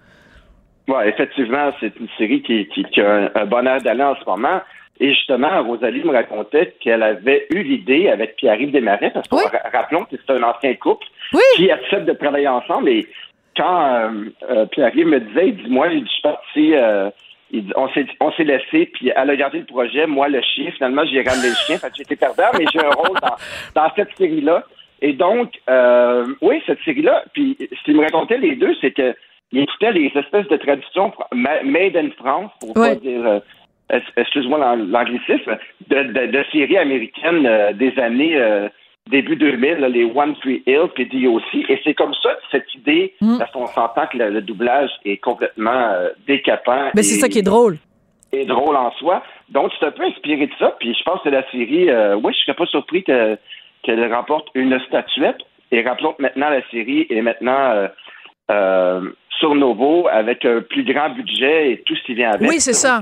Oui, 0.88 1.02
effectivement, 1.06 1.72
c'est 1.80 1.92
une 1.98 2.08
série 2.16 2.42
qui, 2.42 2.68
qui, 2.68 3.00
a 3.00 3.30
un, 3.34 3.46
bon 3.46 3.66
air 3.66 3.82
d'aller 3.82 4.04
en 4.04 4.14
ce 4.14 4.24
moment. 4.24 4.60
Et 4.98 5.12
justement, 5.12 5.62
Rosalie 5.62 6.04
me 6.04 6.12
racontait 6.12 6.74
qu'elle 6.80 7.02
avait 7.02 7.46
eu 7.50 7.62
l'idée 7.62 8.08
avec 8.08 8.36
Pierre-Yves 8.36 8.72
Desmarais, 8.72 9.10
parce 9.10 9.28
que 9.28 9.76
rappelons 9.76 10.04
que 10.04 10.16
c'est 10.16 10.32
un 10.32 10.42
ancien 10.42 10.74
couple 10.74 11.06
qui 11.56 11.70
accepte 11.70 12.06
de 12.06 12.12
travailler 12.12 12.48
ensemble. 12.48 12.88
Et 12.88 13.06
quand 13.56 13.84
euh, 13.84 14.24
euh, 14.50 14.66
Pierre-Yves 14.66 15.06
me 15.06 15.20
disait, 15.20 15.48
il 15.48 15.56
dit, 15.56 15.70
moi, 15.70 15.90
je 15.90 16.04
suis 16.04 16.22
parti, 16.22 16.74
euh, 16.74 17.10
on 17.76 17.88
s'est 17.90 18.06
on 18.20 18.32
s'est 18.32 18.44
laissé, 18.44 18.86
puis 18.86 19.12
elle 19.14 19.30
a 19.30 19.36
gardé 19.36 19.58
le 19.58 19.66
projet, 19.66 20.06
moi 20.06 20.28
le 20.28 20.40
chien. 20.40 20.70
Finalement, 20.72 21.04
j'ai 21.04 21.22
ramené 21.22 21.48
le 21.48 21.54
chien, 21.66 21.78
fait 21.78 21.92
j'étais 21.96 22.16
perdant, 22.16 22.50
mais 22.58 22.64
j'ai 22.72 22.80
un 22.80 22.90
rôle 22.96 23.18
dans, 23.20 23.82
dans 23.82 23.90
cette 23.94 24.16
série-là. 24.16 24.64
Et 25.02 25.12
donc, 25.12 25.52
oui, 26.40 26.62
cette 26.66 26.80
série-là, 26.84 27.24
puis 27.34 27.56
ce 27.60 27.84
qu'il 27.84 27.96
me 27.96 28.02
racontait 28.02 28.38
les 28.38 28.56
deux, 28.56 28.74
c'est 28.80 28.92
que 28.92 29.14
il 29.52 29.60
écoutait 29.60 29.92
les 29.92 30.10
espèces 30.16 30.48
de 30.48 30.56
traditions 30.56 31.12
made 31.32 31.96
in 31.96 32.10
France, 32.18 32.50
pour 32.58 32.74
pas 32.74 32.96
dire 32.96 33.42
excuse-moi 33.90 34.76
l'anglicisme, 34.76 35.58
de, 35.88 36.26
de, 36.26 36.44
séries 36.52 36.78
américaines 36.78 37.46
euh, 37.46 37.72
des 37.72 37.96
années 37.98 38.36
euh, 38.36 38.68
début 39.10 39.36
2000, 39.36 39.78
les 39.92 40.04
One 40.04 40.34
Tree 40.36 40.62
Hill 40.66 40.88
puis 40.94 41.06
DOC. 41.06 41.70
Et 41.70 41.80
c'est 41.84 41.94
comme 41.94 42.14
ça, 42.22 42.30
cette 42.50 42.72
idée, 42.74 43.14
mm. 43.20 43.38
parce 43.38 43.50
qu'on 43.52 43.66
s'entend 43.66 44.06
que 44.06 44.18
le, 44.18 44.40
doublage 44.42 44.90
est 45.04 45.18
complètement 45.18 45.90
euh, 45.92 46.10
décapant. 46.26 46.90
Mais 46.94 47.02
c'est 47.02 47.20
ça 47.20 47.28
qui 47.28 47.38
est 47.38 47.42
drôle. 47.42 47.78
Et 48.32 48.44
drôle 48.44 48.76
en 48.76 48.90
soi. 48.92 49.22
Donc, 49.50 49.70
c'est 49.78 49.86
un 49.86 49.92
peu 49.92 50.02
inspiré 50.02 50.46
de 50.46 50.52
ça. 50.58 50.74
Puis 50.80 50.94
je 50.94 51.02
pense 51.04 51.22
que 51.22 51.28
la 51.28 51.48
série, 51.50 51.88
oui, 52.16 52.32
je 52.34 52.40
serais 52.40 52.56
pas 52.56 52.66
surpris 52.66 53.04
qu'elle 53.04 54.12
remporte 54.12 54.48
une 54.54 54.78
statuette. 54.80 55.38
Et 55.70 55.82
rappelons 55.82 56.12
que 56.14 56.22
maintenant, 56.22 56.50
la 56.50 56.68
série 56.70 57.06
est 57.08 57.22
maintenant 57.22 57.88
sur 59.38 59.54
Novo 59.54 60.08
avec 60.10 60.44
un 60.44 60.60
plus 60.62 60.84
grand 60.84 61.10
budget 61.10 61.72
et 61.72 61.82
tout 61.84 61.94
ce 61.96 62.02
qui 62.04 62.14
vient 62.14 62.30
avec. 62.30 62.48
Oui, 62.48 62.60
c'est 62.60 62.72
ça. 62.72 63.00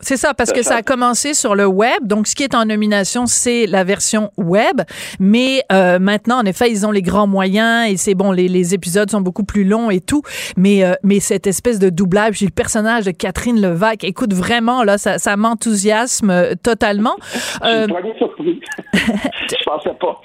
C'est 0.00 0.16
ça, 0.16 0.32
parce 0.32 0.52
que 0.52 0.62
ça 0.62 0.76
a 0.76 0.82
commencé 0.82 1.34
sur 1.34 1.56
le 1.56 1.66
web. 1.66 2.06
Donc, 2.06 2.28
ce 2.28 2.36
qui 2.36 2.44
est 2.44 2.54
en 2.54 2.64
nomination, 2.64 3.26
c'est 3.26 3.66
la 3.66 3.82
version 3.82 4.30
web. 4.36 4.82
Mais 5.18 5.62
euh, 5.72 5.98
maintenant, 5.98 6.38
en 6.38 6.44
effet, 6.44 6.70
ils 6.70 6.86
ont 6.86 6.92
les 6.92 7.02
grands 7.02 7.26
moyens 7.26 7.90
et 7.90 7.96
c'est 7.96 8.14
bon, 8.14 8.30
les, 8.30 8.48
les, 8.48 8.74
épisodes 8.74 9.10
sont 9.10 9.20
beaucoup 9.20 9.44
plus 9.44 9.64
longs 9.64 9.90
et 9.90 10.00
tout. 10.00 10.22
Mais, 10.56 10.84
euh, 10.84 10.92
mais 11.02 11.18
cette 11.18 11.46
espèce 11.46 11.78
de 11.80 11.90
doublage, 11.90 12.36
j'ai 12.36 12.46
le 12.46 12.52
personnage 12.52 13.06
de 13.06 13.10
Catherine 13.10 13.60
Levac. 13.60 14.04
Écoute, 14.04 14.32
vraiment, 14.32 14.84
là, 14.84 14.98
ça, 14.98 15.18
ça 15.18 15.36
m'enthousiasme 15.36 16.30
euh, 16.30 16.54
totalement. 16.62 17.16
Euh, 17.64 17.86
Je 18.94 19.64
pensais 19.64 19.94
pas. 20.00 20.20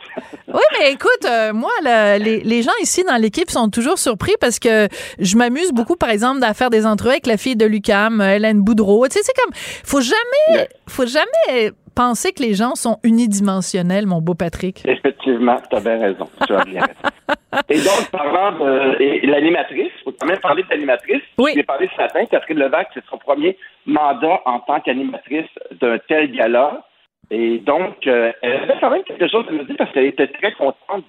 oui, 0.48 0.62
mais 0.80 0.92
écoute, 0.92 1.28
moi, 1.54 1.72
les, 2.20 2.42
les 2.42 2.62
gens 2.62 2.72
ici 2.82 3.04
dans 3.04 3.16
l'équipe 3.16 3.50
sont 3.50 3.70
toujours 3.70 3.98
surpris 3.98 4.34
parce 4.40 4.60
que 4.60 4.88
je 5.24 5.38
m'amuse 5.38 5.72
beaucoup, 5.72 5.96
par 5.96 6.10
exemple, 6.10 6.44
à 6.44 6.54
faire 6.54 6.70
des 6.70 6.86
entrevues 6.86 7.12
avec 7.12 7.28
la 7.28 7.38
fille 7.38 7.56
de 7.56 7.66
Lucam, 7.66 8.22
Hélène 8.22 8.62
Boudreau. 8.62 9.08
Tu 9.08 9.14
sais, 9.14 9.20
c'est 9.24 9.42
comme 9.42 9.54
faut 9.54 10.02
jamais, 10.02 10.68
faut 10.88 11.06
jamais 11.06 11.72
penser 11.96 12.32
que 12.34 12.42
les 12.42 12.54
gens 12.54 12.76
sont 12.76 12.98
unidimensionnels, 13.04 14.08
mon 14.08 14.22
beau 14.22 14.34
Patrick. 14.34 14.84
Effectivement, 14.86 15.58
tu 15.70 15.76
as 15.76 15.80
bien 15.80 16.00
raison. 16.00 16.30
Tu 16.48 16.54
as 16.54 16.66
bien 16.66 16.82
raison. 16.82 16.94
Et 17.70 17.78
donc, 17.78 18.10
parlant 18.12 18.58
de 18.58 19.28
l'animatrice, 19.28 19.92
il 20.00 20.04
faut 20.04 20.14
quand 20.20 20.28
même 20.28 20.40
parler 20.40 20.64
de 20.64 20.70
l'animatrice. 20.70 21.22
Oui. 21.38 21.52
Je 21.54 21.58
l'ai 21.58 21.64
parlé 21.64 21.90
ce 21.96 22.02
matin. 22.02 22.26
Catherine 22.26 22.60
Levac, 22.60 22.90
c'est 22.94 23.04
son 23.10 23.18
premier 23.18 23.58
mandat 23.86 24.42
en 24.46 24.60
tant 24.60 24.80
qu'animatrice 24.80 25.50
d'un 25.80 25.98
tel 26.08 26.32
gala. 26.32 26.84
Et 27.30 27.60
donc, 27.60 28.06
euh, 28.08 28.32
elle 28.42 28.54
avait 28.54 28.80
quand 28.80 28.90
même 28.90 29.04
quelque 29.04 29.30
chose 29.30 29.46
à 29.48 29.52
me 29.52 29.64
dire 29.64 29.76
parce 29.78 29.92
qu'elle 29.92 30.06
était 30.06 30.28
très 30.28 30.52
contente 30.54 31.06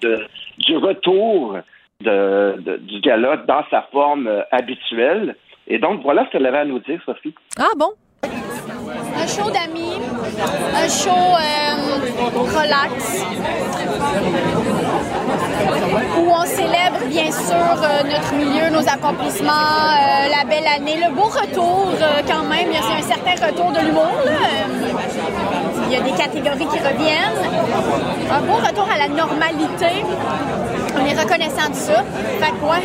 du 0.58 0.76
retour 0.76 1.58
de, 2.00 2.78
du 2.78 3.00
gala 3.00 3.36
dans 3.38 3.64
sa 3.70 3.82
forme 3.92 4.26
euh, 4.26 4.42
habituelle. 4.50 5.36
Et 5.66 5.78
donc, 5.78 6.02
voilà 6.02 6.26
ce 6.26 6.30
qu'elle 6.30 6.46
avait 6.46 6.58
à 6.58 6.64
nous 6.64 6.78
dire, 6.80 7.00
Sophie. 7.06 7.34
Ah 7.58 7.72
bon? 7.76 7.92
Un 8.22 9.26
show 9.26 9.50
d'amis, 9.50 9.98
un 10.74 10.88
show 10.88 11.10
euh, 11.10 11.74
relax, 12.58 13.24
où 16.18 16.30
on 16.30 16.44
célèbre 16.44 16.83
bien 17.14 17.30
sûr 17.30 17.54
euh, 17.54 18.02
notre 18.02 18.34
milieu, 18.34 18.70
nos 18.70 18.86
accomplissements, 18.88 19.52
euh, 19.52 20.28
la 20.36 20.44
belle 20.44 20.66
année, 20.66 20.96
le 20.96 21.14
beau 21.14 21.28
retour 21.28 21.92
quand 22.26 22.42
même, 22.42 22.68
il 22.70 22.74
y 22.74 22.76
a 22.76 22.96
un 22.98 23.02
certain 23.02 23.46
retour 23.46 23.70
de 23.70 23.78
l'humour. 23.86 24.16
Il 25.86 25.92
y 25.92 25.96
a 25.96 26.00
des 26.00 26.10
catégories 26.10 26.66
qui 26.66 26.78
reviennent. 26.78 27.38
Un 28.32 28.40
beau 28.40 28.54
retour 28.54 28.88
à 28.92 28.98
la 28.98 29.08
normalité. 29.08 30.04
On 30.96 31.06
est 31.06 31.20
reconnaissant 31.20 31.70
de 31.70 31.74
ça. 31.76 32.02
Fait 32.40 32.52
quoi? 32.60 32.78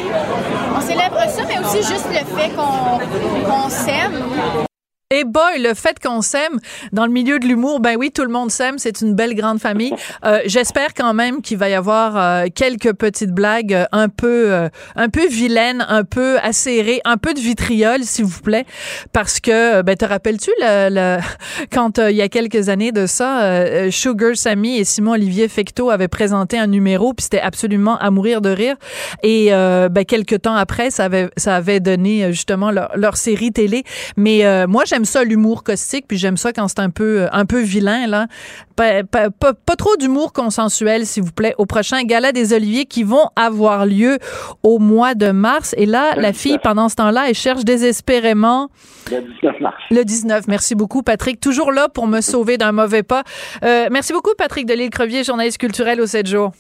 on 0.78 0.82
célèbre 0.82 1.18
ça, 1.28 1.42
mais 1.48 1.58
aussi 1.58 1.78
juste 1.78 2.08
le 2.10 2.38
fait 2.38 2.52
qu'on 2.56 3.70
s'aime. 3.70 4.69
Et 5.12 5.24
boy, 5.24 5.58
le 5.58 5.74
fait 5.74 5.98
qu'on 6.00 6.22
s'aime 6.22 6.60
dans 6.92 7.08
le 7.08 7.12
milieu 7.12 7.40
de 7.40 7.48
l'humour, 7.48 7.80
ben 7.80 7.96
oui, 7.98 8.12
tout 8.12 8.22
le 8.22 8.30
monde 8.30 8.52
s'aime, 8.52 8.78
c'est 8.78 9.02
une 9.02 9.16
belle 9.16 9.34
grande 9.34 9.60
famille. 9.60 9.96
Euh, 10.26 10.40
J'espère 10.46 10.94
quand 10.94 11.14
même 11.14 11.42
qu'il 11.42 11.58
va 11.58 11.70
y 11.70 11.74
avoir 11.74 12.18
euh, 12.18 12.48
quelques 12.54 12.92
petites 12.94 13.32
blagues 13.32 13.74
euh, 13.74 13.86
un 13.94 14.10
peu, 14.10 14.52
euh, 14.52 14.70
un 14.98 15.08
peu 15.08 15.28
vilaines, 15.28 15.86
un 15.88 16.04
peu 16.04 16.38
acérées, 16.40 17.00
un 17.06 17.16
peu 17.16 17.34
de 17.34 17.40
vitriol, 17.40 18.04
s'il 18.04 18.26
vous 18.26 18.42
plaît, 18.42 18.66
parce 19.14 19.40
que, 19.40 19.82
ben 19.82 19.96
te 19.96 20.04
rappelles-tu 20.04 20.52
le, 20.60 20.90
le, 20.90 21.22
quand 21.72 22.00
il 22.00 22.18
y 22.18 22.22
a 22.22 22.28
quelques 22.28 22.68
années 22.68 22.92
de 22.92 23.06
ça, 23.06 23.90
Sugar 23.92 24.36
Sammy 24.36 24.78
et 24.78 24.84
Simon 24.84 25.14
Olivier 25.14 25.48
Fecto 25.48 25.90
avaient 25.90 26.10
présenté 26.10 26.58
un 26.58 26.68
numéro, 26.68 27.14
puis 27.14 27.24
c'était 27.24 27.40
absolument 27.40 27.98
à 28.00 28.12
mourir 28.12 28.42
de 28.42 28.50
rire. 28.50 28.76
Et 29.24 29.52
ben 29.52 30.04
quelques 30.06 30.42
temps 30.42 30.56
après, 30.56 30.92
ça 30.92 31.06
avait, 31.06 31.30
ça 31.38 31.56
avait 31.56 31.80
donné 31.80 32.34
justement 32.34 32.72
leur, 32.72 32.92
leur 32.96 33.16
série 33.16 33.54
télé. 33.54 33.84
Mais 34.18 34.68
moi, 34.68 34.84
j'aime 34.86 34.99
j'aime 35.00 35.06
ça 35.06 35.24
l'humour 35.24 35.64
caustique, 35.64 36.08
puis 36.10 36.18
j'aime 36.18 36.36
ça 36.36 36.52
quand 36.52 36.68
c'est 36.68 36.80
un 36.80 36.90
peu 36.90 37.28
un 37.32 37.46
peu 37.46 37.62
vilain 37.62 38.06
là. 38.06 38.28
Pas, 38.76 39.04
pas, 39.06 39.30
pas, 39.30 39.54
pas 39.54 39.78
trop 39.78 39.96
d'humour 39.96 40.34
consensuel, 40.34 41.06
s'il 41.06 41.24
vous 41.24 41.32
plaît, 41.32 41.56
au 41.58 41.66
prochain 41.66 42.04
gala 42.04 42.34
des 42.34 42.52
Oliviers 42.52 42.86
qui 42.86 43.04
vont 43.04 43.30
avoir 43.38 43.86
lieu 43.86 44.18
au 44.62 44.78
mois 44.78 45.16
de 45.16 45.32
mars. 45.32 45.74
Et 45.78 45.86
là, 45.86 46.16
la 46.18 46.34
fille, 46.34 46.58
pendant 46.62 46.90
ce 46.90 46.96
temps-là, 46.96 47.30
elle 47.30 47.36
cherche 47.36 47.64
désespérément. 47.64 48.70
Le 49.10 49.22
19 49.22 49.62
mars. 49.62 49.78
Le 49.90 50.04
19. 50.04 50.48
Merci 50.48 50.76
beaucoup, 50.76 51.02
Patrick. 51.02 51.40
Toujours 51.40 51.72
là 51.72 51.88
pour 51.88 52.08
me 52.08 52.20
sauver 52.20 52.58
d'un 52.58 52.74
mauvais 52.74 53.04
pas. 53.04 53.24
Euh, 53.64 53.88
merci 53.92 54.12
beaucoup, 54.12 54.32
Patrick 54.38 54.66
Delisle-Crevier, 54.66 55.24
journaliste 55.24 55.60
culturel 55.60 56.02
au 56.02 56.06
7 56.06 56.28
jours. 56.28 56.52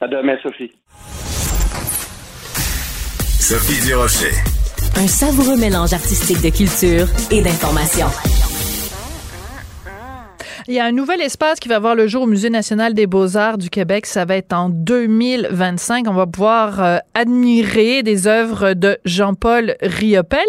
À 0.00 0.08
demain, 0.08 0.36
Sophie. 0.42 0.72
Sophie 3.38 3.86
Durocher. 3.86 4.59
Un 5.00 5.06
savoureux 5.06 5.56
mélange 5.56 5.94
artistique 5.94 6.42
de 6.42 6.50
culture 6.54 7.06
et 7.30 7.40
d'information. 7.40 8.04
Il 10.68 10.74
y 10.74 10.78
a 10.78 10.84
un 10.84 10.92
nouvel 10.92 11.22
espace 11.22 11.58
qui 11.58 11.70
va 11.70 11.78
voir 11.78 11.94
le 11.94 12.06
jour 12.06 12.24
au 12.24 12.26
Musée 12.26 12.50
national 12.50 12.92
des 12.92 13.06
beaux-arts 13.06 13.56
du 13.56 13.70
Québec. 13.70 14.04
Ça 14.04 14.26
va 14.26 14.36
être 14.36 14.52
en 14.52 14.68
2025. 14.68 16.06
On 16.06 16.12
va 16.12 16.26
pouvoir 16.26 16.84
euh, 16.84 16.98
admirer 17.14 18.02
des 18.02 18.26
œuvres 18.26 18.74
de 18.74 18.98
Jean-Paul 19.06 19.74
Riopel 19.80 20.44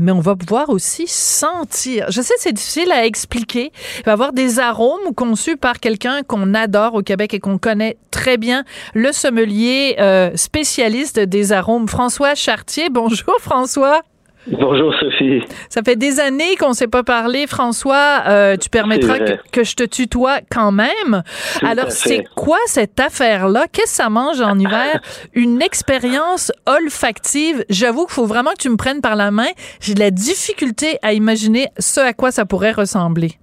mais 0.00 0.12
on 0.12 0.20
va 0.20 0.34
pouvoir 0.34 0.70
aussi 0.70 1.06
sentir. 1.06 2.10
Je 2.10 2.22
sais, 2.22 2.34
c'est 2.38 2.52
difficile 2.52 2.90
à 2.90 3.04
expliquer. 3.04 3.70
Il 3.98 4.04
va 4.04 4.12
y 4.12 4.14
avoir 4.14 4.32
des 4.32 4.58
arômes 4.58 5.14
conçus 5.14 5.56
par 5.56 5.78
quelqu'un 5.78 6.22
qu'on 6.22 6.54
adore 6.54 6.94
au 6.94 7.02
Québec 7.02 7.34
et 7.34 7.38
qu'on 7.38 7.58
connaît 7.58 7.98
très 8.10 8.38
bien, 8.38 8.64
le 8.94 9.12
sommelier 9.12 9.96
euh, 9.98 10.30
spécialiste 10.34 11.20
des 11.20 11.52
arômes, 11.52 11.88
François 11.88 12.34
Chartier. 12.34 12.88
Bonjour, 12.90 13.34
François. 13.40 14.00
Bonjour 14.46 14.94
Sophie. 14.98 15.42
Ça 15.68 15.82
fait 15.82 15.96
des 15.96 16.18
années 16.18 16.56
qu'on 16.56 16.70
ne 16.70 16.74
s'est 16.74 16.88
pas 16.88 17.02
parlé, 17.02 17.46
François. 17.46 18.22
Euh, 18.26 18.56
tu 18.56 18.70
permettras 18.70 19.18
que, 19.18 19.32
que, 19.52 19.64
je 19.64 19.76
te 19.76 19.82
tutoie 19.82 20.38
quand 20.50 20.72
même. 20.72 21.22
Alors, 21.62 21.92
c'est 21.92 22.24
quoi 22.36 22.58
cette 22.66 22.98
affaire-là? 22.98 23.66
Qu'est-ce 23.70 23.98
que 23.98 24.02
ça 24.02 24.08
mange 24.08 24.40
en 24.40 24.58
hiver? 24.58 25.00
Une 25.34 25.60
expérience 25.60 26.52
olfactive. 26.66 27.64
J'avoue 27.68 28.06
qu'il 28.06 28.14
faut 28.14 28.26
vraiment 28.26 28.52
que 28.52 28.62
tu 28.62 28.70
me 28.70 28.76
prennes 28.76 29.02
par 29.02 29.14
la 29.14 29.30
main. 29.30 29.48
J'ai 29.80 29.92
de 29.92 30.00
la 30.00 30.10
difficulté 30.10 30.98
à 31.02 31.12
imaginer 31.12 31.68
ce 31.78 32.00
à 32.00 32.14
quoi 32.14 32.30
ça 32.30 32.46
pourrait 32.46 32.72
ressembler. 32.72 33.38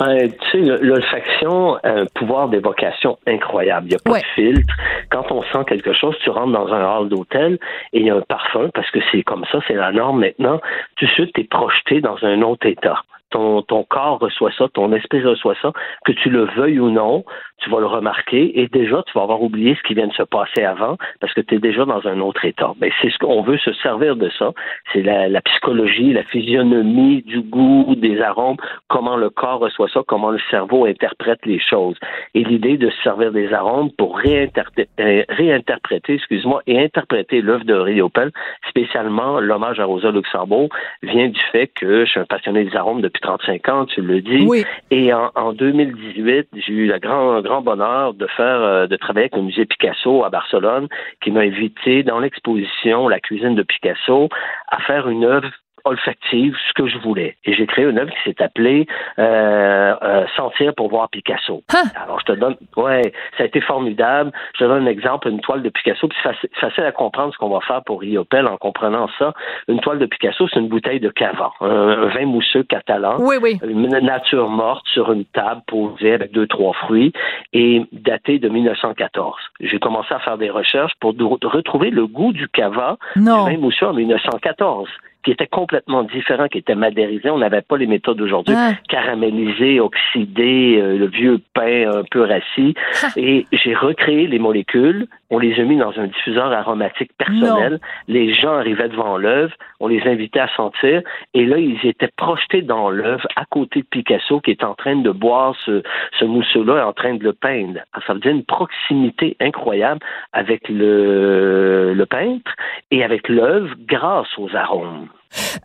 Euh, 0.00 0.28
tu 0.50 0.66
sais, 0.66 0.76
l'olfaction 0.80 1.76
a 1.76 1.90
un 1.90 2.06
pouvoir 2.06 2.48
d'évocation 2.48 3.18
incroyable. 3.26 3.86
Il 3.86 3.90
n'y 3.90 3.96
a 3.96 3.98
pas 4.04 4.18
de 4.18 4.24
filtre. 4.34 4.74
Quand 5.10 5.30
on 5.30 5.42
sent 5.44 5.64
quelque 5.66 5.92
chose, 5.92 6.16
tu 6.22 6.30
rentres 6.30 6.52
dans 6.52 6.72
un 6.72 6.84
hall 6.84 7.08
d'hôtel 7.08 7.58
et 7.92 8.00
il 8.00 8.06
y 8.06 8.10
a 8.10 8.16
un 8.16 8.22
parfum, 8.22 8.70
parce 8.74 8.90
que 8.90 9.00
c'est 9.10 9.22
comme 9.22 9.44
ça, 9.50 9.58
c'est 9.66 9.74
la 9.74 9.92
norme 9.92 10.20
maintenant. 10.20 10.60
Tout 10.96 11.06
de 11.06 11.10
suite, 11.10 11.32
tu 11.34 11.42
es 11.42 11.44
projeté 11.44 12.00
dans 12.00 12.16
un 12.22 12.42
autre 12.42 12.66
état 12.66 13.02
ton, 13.30 13.62
ton 13.62 13.84
corps 13.84 14.18
reçoit 14.18 14.50
ça, 14.58 14.66
ton 14.72 14.92
esprit 14.92 15.22
reçoit 15.22 15.54
ça, 15.62 15.72
que 16.04 16.12
tu 16.12 16.28
le 16.30 16.44
veuilles 16.56 16.80
ou 16.80 16.90
non, 16.90 17.24
tu 17.60 17.70
vas 17.70 17.80
le 17.80 17.86
remarquer 17.86 18.60
et 18.60 18.68
déjà 18.68 19.02
tu 19.06 19.12
vas 19.14 19.22
avoir 19.22 19.42
oublié 19.42 19.74
ce 19.74 19.82
qui 19.86 19.94
vient 19.94 20.06
de 20.06 20.12
se 20.12 20.22
passer 20.22 20.62
avant 20.62 20.96
parce 21.20 21.32
que 21.34 21.40
tu 21.40 21.56
es 21.56 21.58
déjà 21.58 21.84
dans 21.84 22.06
un 22.06 22.20
autre 22.20 22.44
état. 22.44 22.72
Ben, 22.78 22.90
c'est 23.00 23.10
ce 23.10 23.18
qu'on 23.18 23.42
veut 23.42 23.58
se 23.58 23.72
servir 23.74 24.16
de 24.16 24.30
ça. 24.38 24.52
C'est 24.92 25.02
la, 25.02 25.28
la, 25.28 25.40
psychologie, 25.42 26.12
la 26.12 26.24
physionomie 26.24 27.22
du 27.22 27.40
goût, 27.40 27.94
des 27.96 28.20
arômes, 28.20 28.56
comment 28.88 29.16
le 29.16 29.30
corps 29.30 29.60
reçoit 29.60 29.88
ça, 29.88 30.00
comment 30.06 30.30
le 30.30 30.40
cerveau 30.50 30.86
interprète 30.86 31.40
les 31.44 31.60
choses. 31.60 31.96
Et 32.34 32.44
l'idée 32.44 32.76
de 32.76 32.90
se 32.90 33.02
servir 33.02 33.32
des 33.32 33.52
arômes 33.52 33.90
pour 33.92 34.18
réinterpréter, 34.18 34.88
euh, 35.00 35.24
réinterpréter 35.28 36.14
excuse-moi, 36.14 36.62
et 36.66 36.78
interpréter 36.82 37.40
l'œuvre 37.40 37.64
de 37.64 37.74
Riopel, 37.74 38.30
spécialement 38.68 39.40
l'hommage 39.40 39.80
à 39.80 39.84
Rosa 39.84 40.10
Luxembourg, 40.10 40.68
vient 41.02 41.28
du 41.28 41.40
fait 41.52 41.68
que 41.68 42.04
je 42.04 42.10
suis 42.10 42.20
un 42.20 42.24
passionné 42.24 42.64
des 42.64 42.76
arômes 42.76 43.00
depuis 43.00 43.20
35 43.20 43.68
ans, 43.68 43.86
tu 43.86 44.00
le 44.00 44.20
dis. 44.20 44.46
Et 44.90 45.12
en, 45.12 45.30
en 45.34 45.52
2018, 45.52 46.48
j'ai 46.54 46.72
eu 46.72 46.86
le 46.86 46.98
grand, 46.98 47.40
grand 47.50 47.62
bonheur 47.62 48.14
de 48.14 48.28
faire, 48.28 48.62
euh, 48.62 48.86
de 48.86 48.94
travailler 48.94 49.24
avec 49.24 49.34
le 49.34 49.42
musée 49.42 49.66
Picasso 49.66 50.22
à 50.24 50.30
Barcelone, 50.30 50.86
qui 51.20 51.32
m'a 51.32 51.40
invité 51.40 52.04
dans 52.04 52.20
l'exposition 52.20 53.08
La 53.08 53.18
cuisine 53.18 53.56
de 53.56 53.64
Picasso 53.64 54.28
à 54.68 54.78
faire 54.82 55.08
une 55.08 55.24
œuvre 55.24 55.50
olfactive 55.84 56.56
ce 56.68 56.72
que 56.74 56.88
je 56.88 56.98
voulais. 56.98 57.36
Et 57.44 57.54
j'ai 57.54 57.66
créé 57.66 57.84
une 57.84 57.98
œuvre 57.98 58.10
qui 58.10 58.30
s'est 58.30 58.42
appelée 58.42 58.86
euh, 59.18 59.94
euh, 60.02 60.26
Sentir 60.36 60.74
pour 60.74 60.88
voir 60.88 61.08
Picasso. 61.10 61.62
Hein? 61.72 61.82
Alors, 62.02 62.20
je 62.20 62.32
te 62.32 62.38
donne, 62.38 62.56
ouais, 62.76 63.12
ça 63.36 63.44
a 63.44 63.46
été 63.46 63.60
formidable. 63.60 64.32
Je 64.54 64.64
te 64.64 64.68
donne 64.68 64.84
un 64.84 64.90
exemple, 64.90 65.28
une 65.28 65.40
toile 65.40 65.62
de 65.62 65.68
Picasso, 65.68 66.08
puis 66.08 66.18
c'est 66.22 66.50
facile, 66.54 66.84
à 66.84 66.92
comprendre 66.92 67.32
ce 67.32 67.38
qu'on 67.38 67.48
va 67.48 67.60
faire 67.60 67.82
pour 67.84 68.00
Riopel 68.00 68.46
en 68.46 68.56
comprenant 68.56 69.08
ça. 69.18 69.32
Une 69.68 69.80
toile 69.80 69.98
de 69.98 70.06
Picasso, 70.06 70.48
c'est 70.48 70.60
une 70.60 70.68
bouteille 70.68 71.00
de 71.00 71.10
cava, 71.10 71.52
un, 71.60 72.06
vin 72.06 72.26
mousseux 72.26 72.62
catalan, 72.62 73.16
oui, 73.20 73.36
oui. 73.40 73.58
une 73.62 73.88
nature 73.88 74.48
morte 74.48 74.86
sur 74.88 75.12
une 75.12 75.24
table 75.26 75.62
posée 75.66 76.12
avec 76.12 76.32
deux, 76.32 76.46
trois 76.46 76.72
fruits 76.72 77.12
et 77.52 77.82
daté 77.92 78.38
de 78.38 78.48
1914. 78.48 79.36
J'ai 79.60 79.78
commencé 79.78 80.12
à 80.14 80.18
faire 80.20 80.38
des 80.38 80.50
recherches 80.50 80.92
pour 81.00 81.14
retrouver 81.18 81.90
le 81.90 82.06
goût 82.06 82.32
du 82.32 82.48
cava, 82.48 82.96
non. 83.16 83.44
du 83.44 83.52
vin 83.52 83.58
mousseux 83.58 83.86
en 83.86 83.94
1914 83.94 84.88
qui 85.22 85.30
était 85.30 85.46
complètement 85.46 86.02
différent, 86.04 86.48
qui 86.48 86.58
était 86.58 86.74
madérisé. 86.74 87.28
On 87.30 87.38
n'avait 87.38 87.62
pas 87.62 87.76
les 87.76 87.86
méthodes 87.86 88.16
d'aujourd'hui, 88.16 88.54
Ah. 88.56 88.72
caramélisé, 88.88 89.80
oxydé, 89.80 90.78
euh, 90.80 90.96
le 90.98 91.06
vieux 91.06 91.40
pain 91.54 91.90
un 91.90 92.02
peu 92.10 92.22
rassis. 92.22 92.74
Ah. 93.02 93.08
Et 93.16 93.46
j'ai 93.52 93.74
recréé 93.74 94.26
les 94.26 94.38
molécules. 94.38 95.06
On 95.30 95.38
les 95.38 95.58
a 95.60 95.62
mis 95.64 95.76
dans 95.76 95.96
un 95.98 96.06
diffuseur 96.08 96.52
aromatique 96.52 97.12
personnel. 97.16 97.80
Les 98.08 98.34
gens 98.34 98.54
arrivaient 98.56 98.88
devant 98.88 99.16
l'œuvre. 99.16 99.54
On 99.78 99.86
les 99.86 100.02
invitait 100.06 100.40
à 100.40 100.48
sentir. 100.56 101.02
Et 101.34 101.46
là, 101.46 101.56
ils 101.58 101.78
étaient 101.84 102.10
projetés 102.16 102.62
dans 102.62 102.90
l'œuvre 102.90 103.26
à 103.36 103.44
côté 103.44 103.80
de 103.82 103.86
Picasso 103.86 104.40
qui 104.40 104.50
est 104.50 104.64
en 104.64 104.74
train 104.74 104.96
de 104.96 105.10
boire 105.10 105.54
ce, 105.64 105.82
ce 106.18 106.24
mousseux-là 106.24 106.78
et 106.78 106.82
en 106.82 106.92
train 106.92 107.14
de 107.14 107.22
le 107.22 107.32
peindre. 107.32 107.80
Alors, 107.92 108.06
ça 108.06 108.12
veut 108.14 108.20
dire 108.20 108.32
une 108.32 108.44
proximité 108.44 109.36
incroyable 109.40 110.00
avec 110.32 110.68
le, 110.68 111.94
le 111.94 112.06
peintre 112.06 112.50
et 112.90 113.04
avec 113.04 113.28
l'œuvre 113.28 113.74
grâce 113.86 114.28
aux 114.38 114.54
arômes. 114.54 115.08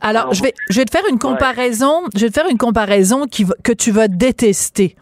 Alors, 0.01 0.31
je 0.33 0.43
vais, 0.43 0.53
je 0.69 0.77
vais 0.79 0.85
te 0.85 0.91
faire 0.91 1.07
une 1.09 1.17
comparaison. 1.17 2.03
Je 2.15 2.21
vais 2.25 2.29
te 2.29 2.39
faire 2.39 2.49
une 2.51 2.57
comparaison 2.59 3.25
qui, 3.25 3.43
va- 3.45 3.55
que 3.63 3.71
tu 3.73 3.89
vas 3.91 4.07
détester. 4.07 4.95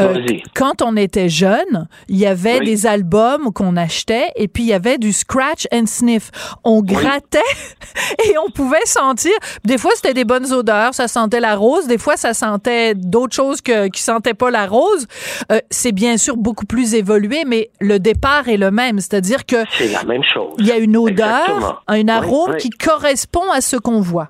Euh, 0.00 0.24
quand 0.54 0.82
on 0.82 0.96
était 0.96 1.28
jeune, 1.28 1.88
il 2.08 2.16
y 2.16 2.26
avait 2.26 2.58
Oui. 2.60 2.66
des 2.66 2.86
albums 2.86 3.52
qu'on 3.52 3.76
achetait 3.76 4.28
et 4.36 4.48
puis 4.48 4.62
il 4.64 4.68
y 4.68 4.72
avait 4.72 4.98
du 4.98 5.12
scratch 5.12 5.66
and 5.72 5.86
sniff. 5.86 6.30
On 6.64 6.82
grattait 6.82 7.38
et 8.30 8.36
on 8.38 8.50
pouvait 8.50 8.84
sentir. 8.84 9.32
Des 9.64 9.78
fois, 9.78 9.90
c'était 9.94 10.14
des 10.14 10.24
bonnes 10.24 10.52
odeurs, 10.52 10.94
ça 10.94 11.08
sentait 11.08 11.40
la 11.40 11.56
rose. 11.56 11.86
Des 11.86 11.98
fois, 11.98 12.16
ça 12.16 12.34
sentait 12.34 12.94
d'autres 12.94 13.34
choses 13.34 13.60
que, 13.60 13.88
qui 13.88 14.02
sentaient 14.02 14.34
pas 14.34 14.50
la 14.50 14.66
rose. 14.66 15.06
Euh, 15.52 15.58
c'est 15.70 15.92
bien 15.92 16.16
sûr 16.16 16.36
beaucoup 16.36 16.66
plus 16.66 16.94
évolué, 16.94 17.44
mais 17.46 17.70
le 17.80 17.98
départ 17.98 18.48
est 18.48 18.56
le 18.56 18.70
même. 18.70 19.00
C'est-à-dire 19.00 19.44
que 19.46 19.56
C'est 19.76 19.92
la 19.92 20.04
même 20.04 20.22
chose. 20.22 20.54
il 20.58 20.66
y 20.66 20.72
a 20.72 20.78
une 20.78 20.96
odeur, 20.96 21.40
Exactement. 21.48 21.74
un 21.88 22.08
arôme 22.08 22.50
oui. 22.52 22.56
qui 22.58 22.70
correspond 22.70 23.50
à 23.52 23.60
ce 23.60 23.76
qu'on 23.76 24.00
voit. 24.00 24.28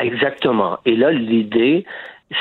Exactement. 0.00 0.78
Et 0.86 0.96
là, 0.96 1.10
l'idée, 1.12 1.84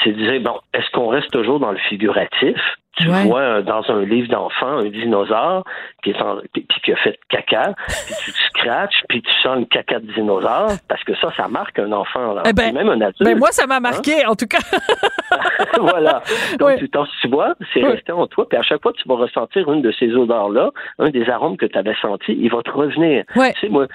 c'est 0.04 0.12
de 0.12 0.18
dire, 0.18 0.42
bon, 0.42 0.60
est-ce 0.74 0.90
qu'on 0.92 1.08
reste 1.08 1.32
toujours 1.32 1.60
dans 1.60 1.72
le 1.72 1.78
figuratif? 1.78 2.58
Tu 2.98 3.10
Ouais. 3.10 3.24
vois 3.24 3.40
euh, 3.40 3.62
dans 3.62 3.84
un 3.90 4.04
livre 4.04 4.28
d'enfant 4.28 4.80
un 4.80 4.90
dinosaure 4.90 5.64
qui 6.04 6.12
est 6.12 6.22
en, 6.22 6.38
puis 6.54 6.66
qui 6.84 6.92
a 6.92 6.96
fait 6.98 7.18
caca, 7.30 7.74
puis 7.88 8.16
tu 8.26 8.32
scratches, 8.32 9.04
puis 9.08 9.22
tu 9.22 9.32
sens 9.42 9.60
le 9.60 9.66
caca 9.66 10.00
de 10.00 10.12
dinosaure, 10.12 10.72
parce 10.90 11.04
que 11.04 11.16
ça, 11.16 11.32
ça 11.38 11.48
marque 11.48 11.80
un 11.80 11.92
enfant, 11.94 12.34
là. 12.34 12.44
Eh 12.46 12.54
ben, 12.54 12.74
même 12.74 12.90
un 12.90 13.00
adulte. 13.02 13.24
Ben 13.24 13.38
moi, 13.38 13.50
ça 13.52 13.66
m'a 13.66 13.80
marqué, 13.80 14.26
en 14.26 14.36
tout 14.36 14.48
cas. 14.48 14.60
voilà. 15.80 16.22
Donc, 16.60 16.80
tu, 17.22 17.28
vois, 17.30 17.54
c'est 17.74 17.84
resté 17.84 18.12
en 18.12 18.28
toi. 18.28 18.48
Puis 18.50 18.58
à 18.58 18.64
chaque 18.64 18.82
fois 18.82 18.94
tu 18.94 19.08
vas 19.08 19.16
ressentir 19.16 19.72
une 19.72 19.82
de 19.82 19.92
ces 19.92 20.14
odeurs-là, 20.14 20.72
un 21.00 21.10
des 21.10 21.30
arômes 21.30 21.58
que 21.58 21.66
tu 21.66 21.78
avais 21.78 21.96
senti, 22.02 22.34
il 22.38 22.52
va 22.52 22.62
te 22.62 22.72
revenir. 22.72 23.24
Tu 23.34 23.42
sais, 23.62 23.70
moi, 23.70 23.88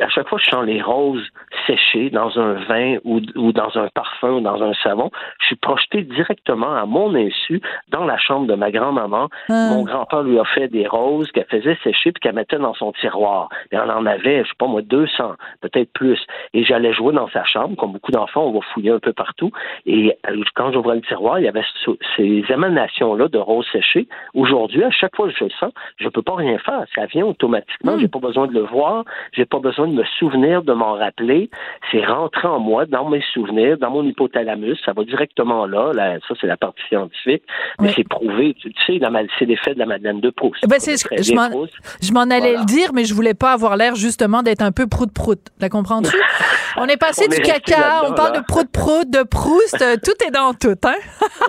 à 0.00 0.08
chaque 0.08 0.28
fois 0.28 0.38
je 0.42 0.50
sens 0.50 0.64
les 0.64 0.82
roses 0.82 1.26
séchées 1.66 2.10
dans 2.10 2.38
un 2.38 2.54
vin 2.64 2.96
ou, 3.04 3.20
ou 3.36 3.52
dans 3.52 3.76
un 3.78 3.88
parfum 3.94 4.32
ou 4.32 4.40
dans 4.40 4.62
un 4.62 4.72
savon, 4.82 5.10
je 5.40 5.46
suis 5.46 5.56
projeté 5.56 6.02
directement 6.02 6.74
à 6.74 6.84
mon 6.86 7.14
insu 7.14 7.60
dans 7.88 8.04
la 8.04 8.18
chambre 8.18 8.41
de 8.46 8.54
ma 8.54 8.70
grand-maman. 8.70 9.28
Ah. 9.48 9.70
Mon 9.72 9.82
grand-père 9.84 10.22
lui 10.22 10.38
a 10.38 10.44
fait 10.44 10.68
des 10.68 10.86
roses 10.86 11.30
qu'elle 11.32 11.46
faisait 11.46 11.76
sécher 11.82 12.12
puis 12.12 12.20
qu'elle 12.20 12.34
mettait 12.34 12.58
dans 12.58 12.74
son 12.74 12.92
tiroir. 12.92 13.48
Et 13.70 13.78
on 13.78 13.88
en 13.88 14.06
avait, 14.06 14.42
je 14.44 14.48
sais 14.48 14.54
pas 14.58 14.66
moi, 14.66 14.82
200, 14.82 15.34
peut-être 15.60 15.92
plus. 15.92 16.20
Et 16.54 16.64
j'allais 16.64 16.92
jouer 16.92 17.12
dans 17.12 17.28
sa 17.30 17.44
chambre, 17.44 17.76
comme 17.76 17.92
beaucoup 17.92 18.12
d'enfants, 18.12 18.44
on 18.46 18.52
va 18.52 18.60
fouiller 18.74 18.90
un 18.90 18.98
peu 18.98 19.12
partout. 19.12 19.50
Et 19.86 20.16
euh, 20.30 20.42
quand 20.54 20.72
j'ouvrais 20.72 20.96
le 20.96 21.02
tiroir, 21.02 21.38
il 21.38 21.44
y 21.44 21.48
avait 21.48 21.62
ce- 21.84 21.90
ces 22.16 22.44
émanations-là 22.52 23.28
de 23.28 23.38
roses 23.38 23.66
séchées. 23.72 24.06
Aujourd'hui, 24.34 24.82
à 24.84 24.90
chaque 24.90 25.14
fois 25.16 25.28
que 25.28 25.34
je 25.38 25.44
le 25.44 25.50
sens, 25.50 25.72
je 25.98 26.08
peux 26.08 26.22
pas 26.22 26.34
rien 26.36 26.58
faire. 26.58 26.84
Ça 26.94 27.06
vient 27.06 27.26
automatiquement. 27.26 27.96
Mm. 27.96 28.00
J'ai 28.00 28.08
pas 28.08 28.18
besoin 28.18 28.46
de 28.46 28.54
le 28.54 28.62
voir. 28.62 29.04
J'ai 29.32 29.44
pas 29.44 29.58
besoin 29.58 29.88
de 29.88 29.94
me 29.94 30.04
souvenir, 30.18 30.62
de 30.62 30.72
m'en 30.72 30.94
rappeler. 30.94 31.50
c'est 31.90 32.04
rentré 32.04 32.48
en 32.48 32.58
moi, 32.58 32.86
dans 32.86 33.08
mes 33.08 33.22
souvenirs, 33.32 33.78
dans 33.78 33.90
mon 33.90 34.02
hypothalamus, 34.04 34.76
ça 34.84 34.92
va 34.92 35.04
directement 35.04 35.66
là, 35.66 35.92
là 35.92 36.18
ça 36.26 36.34
c'est 36.40 36.46
la 36.46 36.56
partie 36.56 36.82
scientifique, 36.88 37.42
mais 37.80 37.88
c'est 37.94 38.08
prouvé, 38.08 38.31
tu, 38.60 38.72
sais, 38.86 39.00
c'est 39.38 39.44
l'effet 39.44 39.74
de 39.74 39.78
la 39.78 39.86
Madeleine 39.86 40.20
de 40.20 40.30
Proust. 40.30 40.66
Ben, 40.68 40.78
c'est 40.78 40.96
je 40.96 42.12
m'en 42.12 42.22
allais 42.22 42.56
le 42.56 42.64
dire, 42.64 42.92
mais 42.94 43.04
je 43.04 43.14
voulais 43.14 43.34
pas 43.34 43.52
avoir 43.52 43.76
l'air 43.76 43.94
justement 43.94 44.42
d'être 44.42 44.62
un 44.62 44.72
peu 44.72 44.86
prout-prout. 44.86 45.40
La 45.60 45.68
comprends-tu? 45.68 46.16
on 46.76 46.86
est 46.86 46.96
passé 46.96 47.28
du 47.28 47.40
caca, 47.40 48.02
on 48.08 48.12
parle 48.12 48.36
de 48.36 48.44
prout-prout, 48.46 49.08
de 49.08 49.22
Proust, 49.22 49.80
euh, 49.82 49.96
tout 50.02 50.26
est 50.26 50.30
dans 50.30 50.52
tout, 50.54 50.76
hein? 50.84 50.94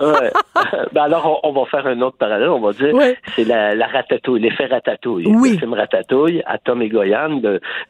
ouais. 0.00 0.30
ben 0.92 1.02
alors, 1.02 1.40
on, 1.42 1.52
va 1.52 1.64
faire 1.66 1.86
un 1.86 2.00
autre 2.00 2.16
parallèle, 2.16 2.48
on 2.48 2.60
va 2.60 2.72
dire, 2.72 2.94
c'est 3.34 3.44
la, 3.44 3.74
la 3.74 3.86
ratatouille, 3.86 4.40
l'effet 4.40 4.66
ratatouille. 4.66 5.26
Oui. 5.26 5.52
Le 5.52 5.58
film 5.58 5.74
Ratatouille, 5.74 6.42
à 6.46 6.58
Tom 6.58 6.82
Egoyan, 6.82 7.40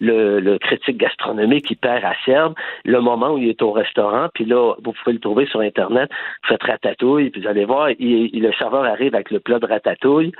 le, 0.01 0.41
le, 0.41 0.59
critique 0.59 0.99
gastronomique 0.99 1.71
hyper 1.71 2.05
acerbe, 2.05 2.55
le 2.85 3.01
moment 3.01 3.33
où 3.33 3.39
il 3.39 3.49
est 3.49 3.63
au 3.63 3.73
restaurant, 3.73 4.29
puis 4.35 4.45
là, 4.45 4.75
vous 4.83 4.93
pouvez 4.93 5.15
le 5.15 5.21
trouver 5.21 5.47
sur 5.47 5.61
Internet, 5.61 6.11
vous 6.43 6.49
faites 6.49 6.63
ratatouille, 6.63 7.31
puis 7.31 7.43
vous 7.43 7.49
allez 7.49 7.65
voir, 7.65 7.91
il, 7.99 8.31
le 8.43 8.53
serveur 8.55 8.84
arrive 8.85 9.15
avec 9.15 9.31
le 9.31 9.41
plat 9.41 9.59
de 9.59 9.67
ratatouille, 9.67 10.33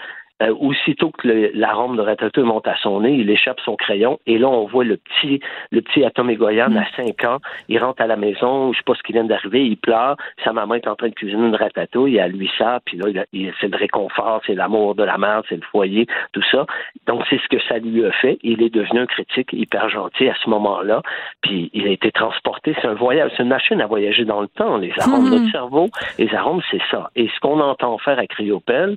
euh, 0.43 0.55
aussitôt 0.59 1.11
que 1.11 1.51
l'arôme 1.55 1.97
de 1.97 2.03
ratatouille 2.03 2.45
monte 2.45 2.67
à 2.67 2.77
son 2.83 3.01
nez, 3.01 3.13
il 3.13 3.31
échappe 3.31 3.61
son 3.61 3.77
crayon 3.77 4.19
et 4.27 4.37
là 4.39 4.49
on 4.49 4.67
voit 4.67 4.85
le 4.85 4.97
petit 4.97 5.41
le 5.71 5.81
petit 5.81 6.05
Atom 6.05 6.29
Egoyan 6.29 6.71
mm. 6.71 6.77
à 6.77 6.85
5 6.97 7.25
ans, 7.25 7.39
il 7.69 7.79
rentre 7.79 8.03
à 8.03 8.07
la 8.07 8.17
maison, 8.17 8.73
je 8.73 8.79
sais 8.79 8.85
pas 8.85 8.95
ce 8.95 9.03
qui 9.03 9.13
vient 9.13 9.25
d'arriver, 9.25 9.65
il 9.65 9.77
pleure, 9.77 10.17
sa 10.43 10.53
maman 10.53 10.75
est 10.75 10.89
en 10.89 10.97
train 10.97 11.09
de 11.09 11.15
cuisiner 11.15 11.47
une 11.47 11.55
ratatouille, 11.55 12.17
elle 12.17 12.33
lui 12.33 12.51
ça, 12.59 12.81
puis 12.85 12.97
là 12.97 13.25
c'est 13.61 13.69
le 13.69 13.77
réconfort, 13.77 14.41
c'est 14.47 14.55
l'amour 14.55 14.97
de 14.97 15.05
la 15.05 15.19
mère, 15.19 15.43
c'est 15.49 15.57
le 15.57 15.63
foyer, 15.71 16.07
tout 16.33 16.43
ça. 16.51 16.67
Donc 17.07 17.23
c'est 17.31 17.39
ce 17.39 17.49
que 17.49 17.63
ça 17.69 17.79
lui 17.79 18.05
a 18.05 18.11
fait. 18.13 18.39
Il 18.43 18.63
est 18.63 18.75
devenu 18.75 19.01
un 19.01 19.07
critique 19.07 19.53
hyper 19.53 19.89
gentil 19.89 20.29
à 20.29 20.35
ce 20.43 20.51
moment-là, 20.51 21.03
puis 21.43 21.71
il 21.73 21.87
a 21.87 21.91
été 21.91 22.11
transporté. 22.11 22.75
C'est 22.81 22.89
un 22.89 22.95
voyage, 22.95 23.31
c'est 23.37 23.43
une 23.43 23.49
machine 23.49 23.81
à 23.81 23.87
voyager 23.87 24.25
dans 24.25 24.41
le 24.41 24.49
temps. 24.49 24.79
Les 24.79 24.93
arômes, 24.99 25.25
de 25.25 25.37
mm-hmm. 25.37 25.41
notre 25.41 25.53
cerveau, 25.53 25.89
les 26.19 26.35
arômes, 26.35 26.63
c'est 26.71 26.83
ça. 26.91 27.11
Et 27.15 27.29
ce 27.29 27.41
qu'on 27.41 27.61
entend 27.61 27.99
faire 27.99 28.19
à 28.19 28.27
Cryopel, 28.27 28.97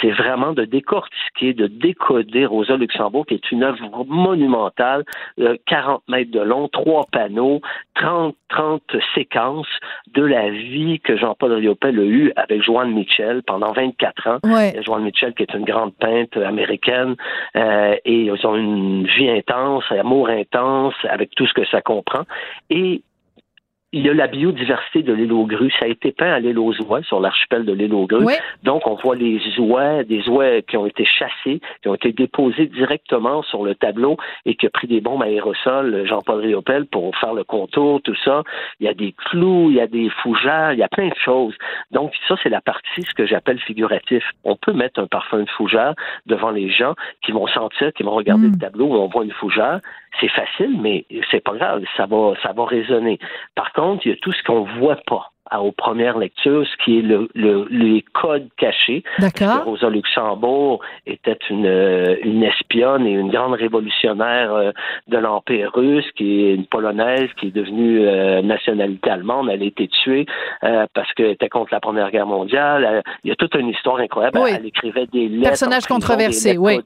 c'est 0.00 0.10
vraiment 0.10 0.52
de 0.52 0.67
décortiquer, 0.68 1.54
de 1.54 1.66
décoder 1.66 2.46
Rosa 2.46 2.76
Luxembourg, 2.76 3.26
qui 3.26 3.34
est 3.34 3.50
une 3.52 3.64
œuvre 3.64 4.04
monumentale, 4.06 5.04
40 5.66 6.02
euh, 6.08 6.12
mètres 6.12 6.30
de 6.30 6.40
long, 6.40 6.68
trois 6.68 7.04
panneaux, 7.10 7.60
30, 7.94 8.34
30 8.48 8.82
séquences 9.14 9.66
de 10.14 10.22
la 10.22 10.50
vie 10.50 11.00
que 11.00 11.16
Jean-Paul 11.16 11.52
Riopel 11.52 11.98
a 11.98 12.02
eue 12.02 12.32
avec 12.36 12.62
Joanne 12.62 12.92
Mitchell 12.92 13.42
pendant 13.42 13.72
24 13.72 14.28
ans. 14.28 14.38
Joanne 14.84 15.04
Mitchell, 15.04 15.34
qui 15.34 15.42
est 15.42 15.54
une 15.54 15.64
grande 15.64 15.94
peintre 15.94 16.42
américaine, 16.42 17.16
euh, 17.56 17.96
et 18.04 18.22
ils 18.22 18.46
ont 18.46 18.56
une 18.56 19.06
vie 19.06 19.30
intense, 19.30 19.84
un 19.90 19.98
amour 19.98 20.28
intense, 20.28 20.94
avec 21.08 21.30
tout 21.34 21.46
ce 21.46 21.54
que 21.54 21.66
ça 21.66 21.80
comprend. 21.80 22.22
Et 22.70 23.02
il 23.92 24.04
y 24.04 24.10
a 24.10 24.14
la 24.14 24.26
biodiversité 24.26 25.02
de 25.02 25.14
l'île 25.14 25.32
aux 25.32 25.46
grues. 25.46 25.72
Ça 25.78 25.86
a 25.86 25.88
été 25.88 26.12
peint 26.12 26.30
à 26.30 26.38
l'île 26.40 26.58
aux 26.58 26.74
oies, 26.82 27.02
sur 27.04 27.20
l'archipel 27.20 27.64
de 27.64 27.72
l'île 27.72 27.94
aux 27.94 28.06
grues. 28.06 28.26
Donc, 28.62 28.86
on 28.86 28.96
voit 28.96 29.16
les 29.16 29.40
oies, 29.58 30.04
des 30.04 30.28
oies 30.28 30.60
qui 30.60 30.76
ont 30.76 30.84
été 30.84 31.06
chassées, 31.06 31.60
qui 31.82 31.88
ont 31.88 31.94
été 31.94 32.12
déposées 32.12 32.66
directement 32.66 33.42
sur 33.42 33.64
le 33.64 33.74
tableau 33.74 34.18
et 34.44 34.56
qui 34.56 34.66
ont 34.66 34.70
pris 34.70 34.88
des 34.88 35.00
bombes 35.00 35.22
à 35.22 35.26
aérosol, 35.26 36.06
Jean-Paul 36.06 36.40
Riopel, 36.40 36.86
pour 36.86 37.16
faire 37.16 37.32
le 37.32 37.44
contour, 37.44 38.02
tout 38.02 38.16
ça. 38.24 38.42
Il 38.78 38.86
y 38.86 38.88
a 38.90 38.94
des 38.94 39.12
clous, 39.12 39.70
il 39.70 39.76
y 39.76 39.80
a 39.80 39.86
des 39.86 40.10
fougères, 40.22 40.72
il 40.72 40.78
y 40.78 40.82
a 40.82 40.88
plein 40.88 41.08
de 41.08 41.16
choses. 41.24 41.54
Donc, 41.90 42.12
ça, 42.26 42.34
c'est 42.42 42.50
la 42.50 42.60
partie, 42.60 43.02
ce 43.02 43.14
que 43.14 43.26
j'appelle 43.26 43.58
figuratif. 43.58 44.22
On 44.44 44.56
peut 44.56 44.74
mettre 44.74 45.00
un 45.00 45.06
parfum 45.06 45.40
de 45.40 45.50
fougère 45.50 45.94
devant 46.26 46.50
les 46.50 46.68
gens 46.70 46.94
qui 47.24 47.32
vont 47.32 47.46
sentir, 47.46 47.92
qui 47.94 48.02
vont 48.02 48.14
regarder 48.14 48.48
mm. 48.48 48.52
le 48.52 48.58
tableau 48.58 48.86
où 48.86 48.94
on 48.96 49.08
voit 49.08 49.24
une 49.24 49.32
fougère. 49.32 49.80
C'est 50.20 50.28
facile, 50.28 50.76
mais 50.80 51.06
c'est 51.30 51.42
pas 51.42 51.54
grave, 51.54 51.84
ça 51.96 52.06
va, 52.06 52.34
ça 52.42 52.52
va 52.52 52.64
résonner. 52.64 53.18
Par 53.54 53.72
contre, 53.78 54.06
il 54.06 54.10
y 54.10 54.12
a 54.12 54.18
tout 54.20 54.32
ce 54.32 54.42
qu'on 54.42 54.64
voit 54.78 55.00
pas 55.06 55.30
aux 55.56 55.72
premières 55.72 56.18
lectures, 56.18 56.66
ce 56.66 56.84
qui 56.84 56.98
est 56.98 57.02
le, 57.02 57.28
les 57.70 58.04
codes 58.12 58.48
cachés. 58.56 59.02
D'accord. 59.18 59.64
Rosa 59.64 59.88
Luxembourg 59.88 60.80
était 61.06 61.38
une, 61.48 61.66
euh, 61.66 62.16
une 62.22 62.42
espionne 62.42 63.06
et 63.06 63.12
une 63.12 63.30
grande 63.30 63.54
révolutionnaire 63.54 64.52
euh, 64.52 64.72
de 65.08 65.16
l'Empire 65.16 65.72
russe, 65.74 66.04
qui 66.16 66.44
est 66.44 66.54
une 66.54 66.66
Polonaise, 66.66 67.30
qui 67.38 67.46
est 67.46 67.50
devenue 67.50 68.06
euh, 68.06 68.42
nationalité 68.42 69.10
allemande. 69.10 69.48
Elle 69.50 69.62
a 69.62 69.66
été 69.66 69.88
tuée 69.88 70.26
parce 70.94 71.12
qu'elle 71.14 71.30
était 71.30 71.48
contre 71.48 71.72
la 71.72 71.80
Première 71.80 72.10
Guerre 72.10 72.26
mondiale. 72.26 73.02
il 73.24 73.28
y 73.28 73.32
a 73.32 73.36
toute 73.36 73.54
une 73.54 73.68
histoire 73.68 73.98
incroyable. 73.98 74.38
Elle, 74.48 74.66
écrivait 74.66 75.06
des 75.06 75.28
lettres. 75.28 75.48
Personnage 75.48 75.86
controversé, 75.86 76.58
oui. 76.58 76.78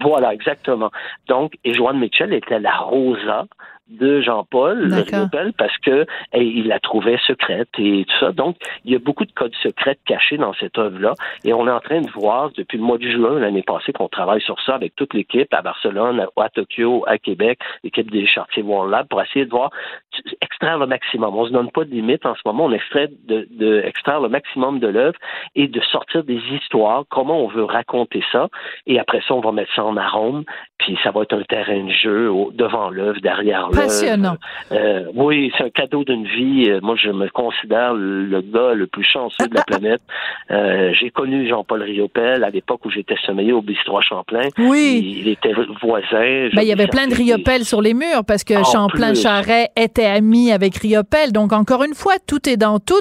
Voilà, 0.00 0.32
exactement. 0.32 0.90
Donc, 1.28 1.54
et 1.64 1.72
Joanne 1.74 1.98
Mitchell 1.98 2.32
était 2.32 2.58
la 2.58 2.76
Rosa 2.76 3.46
de 3.88 4.20
Jean-Paul 4.20 4.90
parce 5.56 5.76
que 5.78 6.06
il 6.34 6.68
la 6.68 6.78
trouvait 6.80 7.18
secrète 7.26 7.68
et 7.78 8.04
tout 8.04 8.18
ça. 8.20 8.32
Donc, 8.32 8.56
il 8.84 8.92
y 8.92 8.96
a 8.96 8.98
beaucoup 8.98 9.24
de 9.24 9.32
codes 9.32 9.54
secrets 9.62 9.98
cachés 10.06 10.36
dans 10.36 10.52
cette 10.54 10.78
œuvre-là. 10.78 11.14
Et 11.44 11.52
on 11.52 11.66
est 11.66 11.70
en 11.70 11.80
train 11.80 12.00
de 12.00 12.10
voir 12.10 12.50
depuis 12.56 12.78
le 12.78 12.84
mois 12.84 12.98
de 12.98 13.08
juin 13.08 13.38
l'année 13.38 13.62
passée 13.62 13.92
qu'on 13.92 14.08
travaille 14.08 14.40
sur 14.40 14.60
ça 14.60 14.74
avec 14.74 14.94
toute 14.96 15.14
l'équipe 15.14 15.52
à 15.52 15.62
Barcelone, 15.62 16.26
à, 16.36 16.48
Tokyo, 16.50 17.04
à 17.06 17.18
Québec, 17.18 17.58
l'équipe 17.82 18.10
des 18.10 18.26
Chartiers 18.26 18.62
World 18.62 18.90
Lab 18.90 19.08
pour 19.08 19.22
essayer 19.22 19.44
de 19.44 19.50
voir 19.50 19.70
extraire 20.40 20.78
le 20.78 20.86
maximum. 20.86 21.34
On 21.36 21.46
se 21.46 21.52
donne 21.52 21.70
pas 21.70 21.84
de 21.84 21.90
limite 21.90 22.26
en 22.26 22.34
ce 22.34 22.40
moment. 22.44 22.66
On 22.66 22.72
extrait 22.72 23.08
de, 23.26 23.48
de 23.50 23.82
extraire 23.84 24.20
le 24.20 24.28
maximum 24.28 24.78
de 24.80 24.88
l'œuvre 24.88 25.18
et 25.54 25.68
de 25.68 25.80
sortir 25.80 26.24
des 26.24 26.40
histoires, 26.52 27.04
comment 27.08 27.44
on 27.44 27.48
veut 27.48 27.64
raconter 27.64 28.22
ça. 28.32 28.48
Et 28.86 28.98
après 28.98 29.22
ça, 29.26 29.34
on 29.34 29.40
va 29.40 29.52
mettre 29.52 29.74
ça 29.74 29.84
en 29.84 29.96
arôme. 29.96 30.44
Puis 30.78 30.96
ça 31.02 31.10
va 31.10 31.22
être 31.22 31.34
un 31.34 31.42
terrain 31.42 31.84
de 31.84 31.90
jeu 31.90 32.30
devant 32.54 32.90
l'œuvre, 32.90 33.20
derrière 33.20 33.62
l'œuvre. 33.68 33.82
Passionnant. 33.82 34.36
Euh, 34.70 35.06
oui, 35.14 35.52
c'est 35.58 35.64
un 35.64 35.70
cadeau 35.70 36.04
d'une 36.04 36.24
vie. 36.24 36.70
Euh, 36.70 36.78
moi, 36.82 36.94
je 36.96 37.10
me 37.10 37.28
considère 37.30 37.94
le 37.94 38.40
gars 38.40 38.74
le 38.74 38.86
plus 38.86 39.04
chanceux 39.04 39.48
de 39.48 39.54
la 39.54 39.64
planète. 39.64 40.00
Euh, 40.52 40.92
j'ai 40.98 41.10
connu 41.10 41.48
Jean-Paul 41.48 41.82
Riopel 41.82 42.44
à 42.44 42.50
l'époque 42.50 42.84
où 42.84 42.90
j'étais 42.90 43.16
sommeillé 43.26 43.52
au 43.52 43.60
bistrot 43.60 44.00
Champlain. 44.02 44.48
Oui. 44.58 45.18
Il, 45.18 45.28
était 45.28 45.52
voisin. 45.82 46.48
Ben, 46.54 46.62
il 46.62 46.68
y 46.68 46.72
avait 46.72 46.86
plein 46.86 47.08
de 47.08 47.14
Riopel 47.14 47.64
sur 47.64 47.82
les 47.82 47.92
murs 47.92 48.24
parce 48.24 48.44
que 48.44 48.54
Champlain-Charret 48.72 49.70
était 49.76 50.06
ami 50.06 50.52
avec 50.52 50.76
Riopel. 50.76 51.32
Donc, 51.32 51.52
encore 51.52 51.82
une 51.82 51.94
fois, 51.94 52.14
tout 52.24 52.48
est 52.48 52.56
dans 52.56 52.78
tout. 52.78 52.94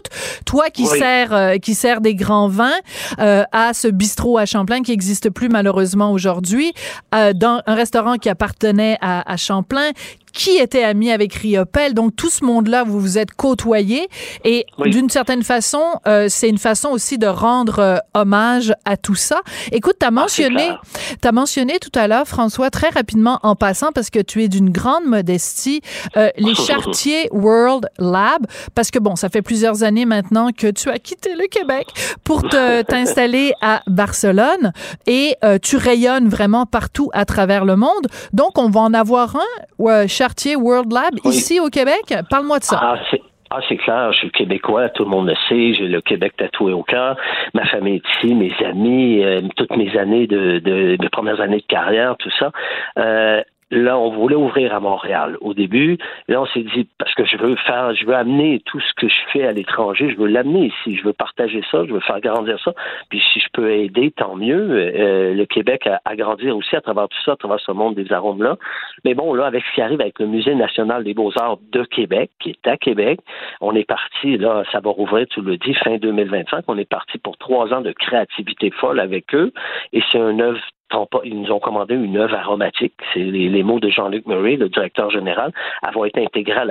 Toi 0.48 0.70
qui 0.72 0.86
sers, 0.86 1.60
qui 1.62 1.76
sert 1.76 2.02
des 2.02 2.16
grands 2.16 2.48
vins 2.48 2.80
à 3.20 3.74
ce 3.74 3.88
bistrot 3.88 4.40
à 4.40 4.48
Champlain 4.48 4.82
qui 4.82 4.92
n'existe 4.92 5.30
plus 5.30 5.50
malheureusement 5.50 6.12
aujourd'hui, 6.12 6.74
dans 7.12 7.62
un 7.68 7.76
restaurant 7.76 8.16
qui 8.16 8.30
appartenait 8.30 8.98
à, 9.02 9.38
Champlain, 9.38 9.92
qui 10.38 10.58
était 10.58 10.84
ami 10.84 11.12
avec 11.12 11.34
Riopel. 11.34 11.96
Donc, 11.96 12.16
tout 12.16 12.30
ce 12.30 12.46
monde-là, 12.46 12.84
vous 12.84 13.00
vous 13.00 13.18
êtes 13.18 13.32
côtoyés. 13.32 14.08
Et 14.46 14.68
d'une 14.86 15.10
certaine 15.10 15.42
façon, 15.42 15.82
euh, 16.08 16.28
c'est 16.30 16.48
une 16.48 16.60
façon 16.60 16.90
aussi 16.90 17.18
de 17.18 17.26
rendre 17.26 17.80
euh, 17.80 17.98
hommage 18.14 18.72
à 18.86 18.98
tout 18.98 19.16
ça. 19.16 19.42
Écoute, 19.72 19.96
tu 20.00 20.06
as 20.06 20.10
ah, 20.10 20.12
mentionné, 20.12 20.70
as 21.24 21.32
mentionné 21.32 21.80
tout 21.80 21.92
à 21.98 22.08
l'heure, 22.08 22.28
François, 22.28 22.70
très 22.70 22.90
rapidement 22.90 23.40
en 23.42 23.56
passant, 23.56 23.92
parce 23.92 24.12
que 24.12 24.20
tu 24.20 24.44
es 24.44 24.48
d'une 24.48 24.70
grande 24.70 25.06
modestie, 25.06 25.82
euh, 26.18 26.30
les 26.38 26.54
Chartiers 26.68 27.30
World 27.32 27.90
Lab, 27.98 28.46
parce 28.76 28.92
que 28.92 29.00
bon, 29.00 29.16
ça 29.16 29.30
fait 29.30 29.42
plusieurs 29.42 29.82
années 29.82 30.06
maintenant 30.06 30.52
que 30.56 30.68
tu 30.68 30.92
as 30.92 31.00
quitté 31.00 31.34
le 31.34 31.48
Québec 31.48 31.88
pour 32.24 32.44
t'installer 32.88 33.54
à 33.62 33.82
Barcelone 33.88 34.72
et 35.08 35.36
tu 35.64 35.78
rayonnes 35.78 36.30
vraiment 36.30 36.68
partout 36.68 37.10
à 37.14 37.26
travers 37.26 37.66
le 37.66 37.76
monde. 37.76 38.08
Donc, 38.34 38.60
on 38.60 38.70
va 38.70 38.82
en 38.82 38.94
avoir 38.94 39.36
un, 39.36 40.08
Chartier 40.08 40.27
World 40.56 40.92
Lab 40.92 41.16
ici 41.26 41.60
au 41.60 41.70
Québec. 41.70 42.16
Parle-moi 42.30 42.60
de 42.60 42.64
ça. 42.64 42.80
Ah, 42.82 43.00
ah, 43.50 43.62
c'est 43.70 43.78
clair, 43.78 44.12
je 44.12 44.18
suis 44.18 44.32
québécois, 44.32 44.90
tout 44.90 45.04
le 45.04 45.10
monde 45.10 45.28
le 45.28 45.36
sait, 45.48 45.74
j'ai 45.74 45.88
le 45.88 46.02
Québec 46.02 46.34
tatoué 46.38 46.74
au 46.74 46.84
cœur, 46.84 47.16
ma 47.54 47.66
famille 47.66 47.96
est 47.96 48.16
ici, 48.18 48.36
mes 48.36 48.54
amis, 48.66 49.24
euh, 49.24 49.42
toutes 49.56 49.76
mes 49.78 49.98
années 49.98 50.28
de, 50.28 50.60
de, 50.60 50.98
mes 51.00 51.10
premières 51.10 51.40
années 51.40 51.60
de 51.60 51.66
carrière, 51.66 52.18
tout 52.18 52.32
ça. 52.38 52.52
Euh, 53.00 53.42
Là, 53.70 53.98
on 53.98 54.12
voulait 54.12 54.36
ouvrir 54.36 54.74
à 54.74 54.80
Montréal 54.80 55.38
au 55.42 55.54
début. 55.54 55.98
Là, 56.30 56.42
on 56.42 56.46
s'est 56.46 56.64
dit 56.64 56.88
parce 56.98 57.14
que 57.16 57.26
je 57.26 57.36
veux 57.36 57.56
faire, 57.58 57.94
je 57.96 58.06
veux 58.06 58.16
amener 58.16 58.62
tout 58.66 58.80
ce 58.80 58.94
que 58.96 59.10
je 59.10 59.32
fais 59.34 59.46
à 59.46 59.52
l'étranger, 59.52 60.10
je 60.10 60.18
veux 60.18 60.28
l'amener 60.28 60.68
ici, 60.68 60.96
je 60.96 61.04
veux 61.04 61.12
partager 61.12 61.62
ça, 61.70 61.84
je 61.86 61.94
veux 61.94 62.00
faire 62.00 62.22
grandir 62.22 62.58
ça. 62.64 62.74
Puis 63.10 63.22
si 63.34 63.42
je 63.42 63.48
peux 63.52 63.70
aider, 63.72 64.12
tant 64.12 64.36
mieux. 64.36 64.70
Euh, 64.72 65.34
le 65.34 65.46
Québec 65.46 65.88
à, 66.06 66.16
grandir 66.16 66.56
aussi 66.56 66.76
à 66.78 66.82
travers 66.82 67.10
tout 67.10 67.18
ça, 67.26 67.34
à 67.34 67.36
travers 67.36 67.60
ce 67.60 67.74
monde 67.74 67.96
des 67.96 68.12
arômes 68.14 68.42
là. 68.42 68.56
Mais 69.04 69.14
bon, 69.14 69.34
là, 69.34 69.46
avec 69.46 69.64
ce 69.66 69.76
qui 69.76 69.82
arrive 69.82 70.00
avec 70.00 70.18
le 70.20 70.28
Musée 70.28 70.56
national 70.56 71.04
des 71.04 71.14
beaux 71.14 71.32
arts 71.38 71.60
de 71.72 71.84
Québec, 71.84 72.32
qui 72.40 72.52
est 72.52 72.68
à 72.68 72.78
Québec, 72.78 73.20
on 73.60 73.76
est 73.76 73.88
parti. 73.88 74.38
Là, 74.38 74.64
ça 74.72 74.80
va 74.80 74.92
rouvrir, 74.92 75.28
tu 75.28 75.42
le 75.42 75.58
dis, 75.58 75.74
fin 75.74 75.98
2025. 75.98 76.64
On 76.68 76.78
est 76.78 76.90
parti 76.90 77.18
pour 77.18 77.38
trois 77.38 77.74
ans 77.74 77.82
de 77.82 77.92
créativité 77.92 78.72
folle 78.72 79.00
avec 79.00 79.36
eux. 79.36 79.52
Et 79.92 80.02
c'est 80.12 80.20
une 80.20 80.42
œuvre 80.42 80.60
ils 81.24 81.42
nous 81.42 81.52
ont 81.52 81.60
commandé 81.60 81.96
une 81.96 82.18
œuvre 82.18 82.36
aromatique. 82.36 82.94
C'est 83.14 83.20
les, 83.20 83.64
mots 83.64 83.80
de 83.80 83.90
Jean-Luc 83.90 84.26
Murray, 84.26 84.56
le 84.56 84.70
directeur 84.70 85.10
général, 85.10 85.52
avoir 85.82 86.06
été 86.06 86.24
intégrés 86.24 86.60
à 86.60 86.66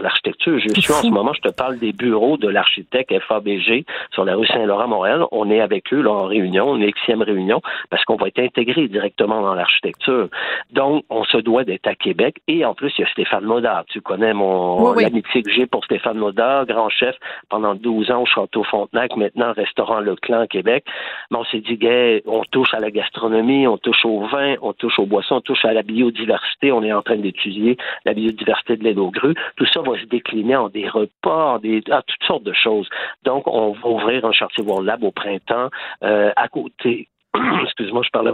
l'architecture. 0.00 0.58
Je 0.58 0.80
suis 0.80 0.92
en 0.92 1.02
ce 1.02 1.08
moment, 1.08 1.32
je 1.32 1.40
te 1.40 1.48
parle 1.48 1.78
des 1.78 1.92
bureaux 1.92 2.36
de 2.36 2.48
l'architecte 2.48 3.12
FABG 3.28 3.84
sur 4.12 4.24
la 4.24 4.36
rue 4.36 4.46
Saint-Laurent, 4.46 4.88
Montréal. 4.88 5.24
On 5.32 5.50
est 5.50 5.60
avec 5.60 5.92
eux 5.92 6.02
là, 6.02 6.10
en 6.10 6.26
réunion, 6.26 6.76
une 6.76 6.90
Xème 6.90 7.22
réunion, 7.22 7.60
parce 7.90 8.04
qu'on 8.04 8.16
va 8.16 8.28
être 8.28 8.38
intégré 8.38 8.88
directement 8.88 9.40
dans 9.40 9.54
l'architecture. 9.54 10.28
Donc, 10.72 11.04
on 11.08 11.24
se 11.24 11.38
doit 11.38 11.64
d'être 11.64 11.86
à 11.86 11.94
Québec. 11.94 12.36
Et 12.48 12.64
en 12.64 12.74
plus, 12.74 12.92
il 12.98 13.02
y 13.02 13.04
a 13.04 13.10
Stéphane 13.10 13.44
Modard. 13.44 13.84
Tu 13.86 14.00
connais 14.00 14.34
mon 14.34 14.94
l'amitié 14.94 15.42
que 15.42 15.50
j'ai 15.50 15.66
pour 15.66 15.84
Stéphane 15.84 16.18
Modard, 16.18 16.66
grand 16.66 16.88
chef 16.90 17.16
pendant 17.48 17.74
12 17.74 18.10
ans 18.10 18.22
au 18.22 18.26
Château 18.26 18.62
Frontenac, 18.64 19.16
maintenant 19.16 19.52
restaurant 19.52 20.00
Le 20.00 20.16
Clan 20.16 20.46
Québec. 20.46 20.84
Mais 21.30 21.38
on 21.38 21.44
s'est 21.44 21.60
dit, 21.60 21.76
gay, 21.76 22.22
on 22.26 22.42
touche 22.44 22.74
à 22.74 22.80
la 22.80 22.90
gastronomie 22.90 23.53
on 23.66 23.78
touche 23.78 24.04
au 24.04 24.20
vin, 24.26 24.56
on 24.62 24.72
touche 24.72 24.98
aux 24.98 25.06
boissons, 25.06 25.36
on 25.36 25.40
touche 25.40 25.64
à 25.64 25.72
la 25.72 25.82
biodiversité. 25.82 26.72
On 26.72 26.82
est 26.82 26.92
en 26.92 27.02
train 27.02 27.16
d'étudier 27.16 27.76
la 28.04 28.14
biodiversité 28.14 28.76
de 28.76 28.84
l'aide 28.84 28.98
aux 28.98 29.10
grues. 29.10 29.34
Tout 29.56 29.66
ça 29.66 29.80
va 29.82 29.98
se 29.98 30.06
décliner 30.06 30.56
en 30.56 30.68
des 30.68 30.88
en 31.24 31.58
des, 31.58 31.82
à 31.90 32.02
toutes 32.02 32.24
sortes 32.24 32.44
de 32.44 32.52
choses. 32.52 32.88
Donc, 33.24 33.46
on 33.46 33.72
va 33.72 33.88
ouvrir 33.88 34.24
un 34.24 34.32
Chartier 34.32 34.64
World 34.64 34.86
Lab 34.86 35.02
au 35.02 35.10
printemps 35.10 35.70
euh, 36.02 36.32
à 36.36 36.48
côté. 36.48 37.08
Excuse-moi, 37.64 38.02
je 38.04 38.10
parle 38.10 38.28
à 38.28 38.32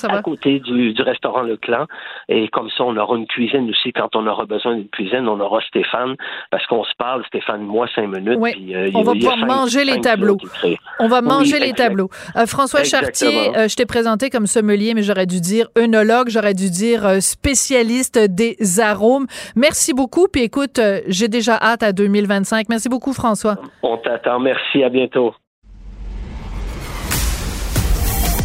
voix 0.00 0.18
à 0.18 0.22
côté 0.22 0.60
du, 0.60 0.94
restaurant 1.02 1.42
Le 1.42 1.56
Clan. 1.56 1.86
Et 2.28 2.48
comme 2.48 2.68
ça, 2.70 2.84
on 2.84 2.96
aura 2.96 3.16
une 3.16 3.26
cuisine 3.26 3.68
aussi. 3.70 3.92
Quand 3.92 4.14
on 4.14 4.26
aura 4.26 4.44
besoin 4.44 4.76
d'une 4.76 4.88
cuisine, 4.88 5.28
on 5.28 5.40
aura 5.40 5.60
Stéphane, 5.62 6.16
parce 6.50 6.66
qu'on 6.66 6.84
se 6.84 6.94
parle, 6.98 7.24
Stéphane, 7.26 7.62
moi, 7.62 7.86
cinq 7.94 8.08
minutes. 8.08 8.38
Euh, 8.38 8.90
on 8.94 9.02
va 9.02 9.12
pouvoir 9.12 9.36
manger 9.36 9.84
les 9.84 10.00
tableaux. 10.00 10.38
On 10.98 11.08
va 11.08 11.22
manger 11.22 11.58
les 11.58 11.72
tableaux. 11.72 12.08
François 12.46 12.84
Chartier, 12.84 13.56
euh, 13.56 13.68
je 13.68 13.76
t'ai 13.76 13.86
présenté 13.86 14.30
comme 14.30 14.46
sommelier, 14.46 14.94
mais 14.94 15.02
j'aurais 15.02 15.26
dû 15.26 15.40
dire 15.40 15.66
œnologue, 15.76 16.28
j'aurais 16.28 16.54
dû 16.54 16.70
dire 16.70 17.06
euh, 17.06 17.20
spécialiste 17.20 18.18
des 18.18 18.56
arômes. 18.80 19.26
Merci 19.56 19.94
beaucoup. 19.94 20.26
Puis 20.28 20.42
écoute, 20.42 20.80
j'ai 21.06 21.28
déjà 21.28 21.56
hâte 21.60 21.82
à 21.82 21.92
2025. 21.92 22.68
Merci 22.68 22.88
beaucoup, 22.88 23.12
François. 23.12 23.56
On 23.82 23.96
t'attend. 23.96 24.40
Merci. 24.40 24.82
À 24.82 24.88
bientôt. 24.88 25.34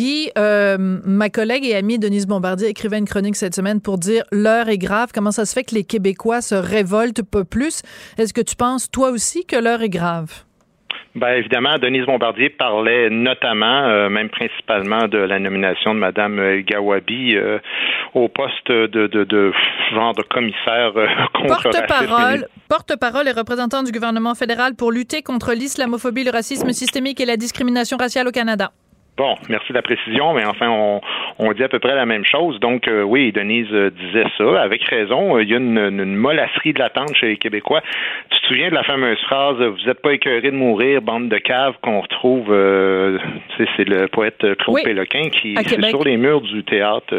Guy, 0.00 0.30
euh, 0.38 0.78
ma 0.78 1.28
collègue 1.28 1.66
et 1.66 1.76
amie 1.76 1.98
Denise 1.98 2.26
Bombardier 2.26 2.68
écrivait 2.68 2.96
une 2.96 3.04
chronique 3.04 3.36
cette 3.36 3.54
semaine 3.54 3.82
pour 3.82 3.98
dire 3.98 4.22
l'heure 4.32 4.70
est 4.70 4.78
grave. 4.78 5.10
Comment 5.12 5.30
ça 5.30 5.44
se 5.44 5.52
fait 5.52 5.62
que 5.62 5.74
les 5.74 5.84
Québécois 5.84 6.40
se 6.40 6.54
révoltent 6.54 7.22
pas 7.22 7.44
plus? 7.44 7.82
Est-ce 8.16 8.32
que 8.32 8.40
tu 8.40 8.56
penses, 8.56 8.90
toi 8.90 9.10
aussi, 9.10 9.44
que 9.44 9.56
l'heure 9.56 9.82
est 9.82 9.90
grave? 9.90 10.30
Bien, 11.14 11.34
évidemment, 11.34 11.76
Denise 11.76 12.06
Bombardier 12.06 12.48
parlait 12.48 13.10
notamment, 13.10 13.88
euh, 13.88 14.08
même 14.08 14.30
principalement, 14.30 15.06
de 15.06 15.18
la 15.18 15.38
nomination 15.38 15.94
de 15.94 15.98
Mme 15.98 16.38
euh, 16.38 16.62
Gawabi 16.66 17.36
au 18.14 18.28
poste 18.28 18.72
de, 18.72 19.06
de, 19.06 19.52
genre 19.92 20.14
de 20.14 20.22
commissaire 20.22 20.94
contre 21.34 21.62
Porte-parole, 21.62 22.46
porte-parole 22.70 23.28
et 23.28 23.32
représentant 23.32 23.82
du 23.82 23.92
gouvernement 23.92 24.34
fédéral 24.34 24.76
pour 24.76 24.92
lutter 24.92 25.20
contre 25.20 25.52
l'islamophobie, 25.52 26.24
le 26.24 26.30
racisme 26.30 26.72
systémique 26.72 27.20
et 27.20 27.26
la 27.26 27.36
discrimination 27.36 27.98
raciale 27.98 28.26
au 28.28 28.32
Canada. 28.32 28.72
Bon, 29.16 29.34
merci 29.48 29.68
de 29.68 29.74
la 29.74 29.82
précision, 29.82 30.32
mais 30.32 30.44
enfin, 30.46 30.68
on, 31.38 31.52
dit 31.52 31.62
à 31.62 31.68
peu 31.68 31.78
près 31.78 31.94
la 31.94 32.06
même 32.06 32.24
chose. 32.24 32.58
Donc, 32.60 32.88
euh, 32.88 33.02
oui, 33.02 33.32
Denise 33.32 33.66
euh, 33.72 33.90
disait 33.90 34.24
ça, 34.38 34.62
avec 34.62 34.82
raison. 34.84 35.36
Euh, 35.36 35.42
il 35.42 35.50
y 35.50 35.54
a 35.54 35.58
une, 35.58 35.78
une 35.78 36.14
molasserie 36.16 36.72
de 36.72 36.78
l'attente 36.78 37.14
chez 37.14 37.28
les 37.28 37.36
Québécois. 37.36 37.82
Tu 38.30 38.40
te 38.40 38.46
souviens 38.46 38.70
de 38.70 38.74
la 38.74 38.82
fameuse 38.82 39.20
phrase 39.20 39.56
Vous 39.58 39.86
n'êtes 39.86 40.00
pas 40.00 40.14
écœuré 40.14 40.50
de 40.50 40.56
mourir, 40.56 41.02
bande 41.02 41.28
de 41.28 41.38
caves, 41.38 41.74
qu'on 41.82 42.00
retrouve, 42.00 42.46
c'est 43.76 43.88
le 43.88 44.06
poète 44.08 44.56
Claude 44.58 44.82
Péloquin 44.84 45.28
qui, 45.28 45.54
est 45.54 45.88
sur 45.88 46.04
les 46.04 46.16
murs 46.16 46.40
du 46.40 46.64
théâtre 46.64 47.14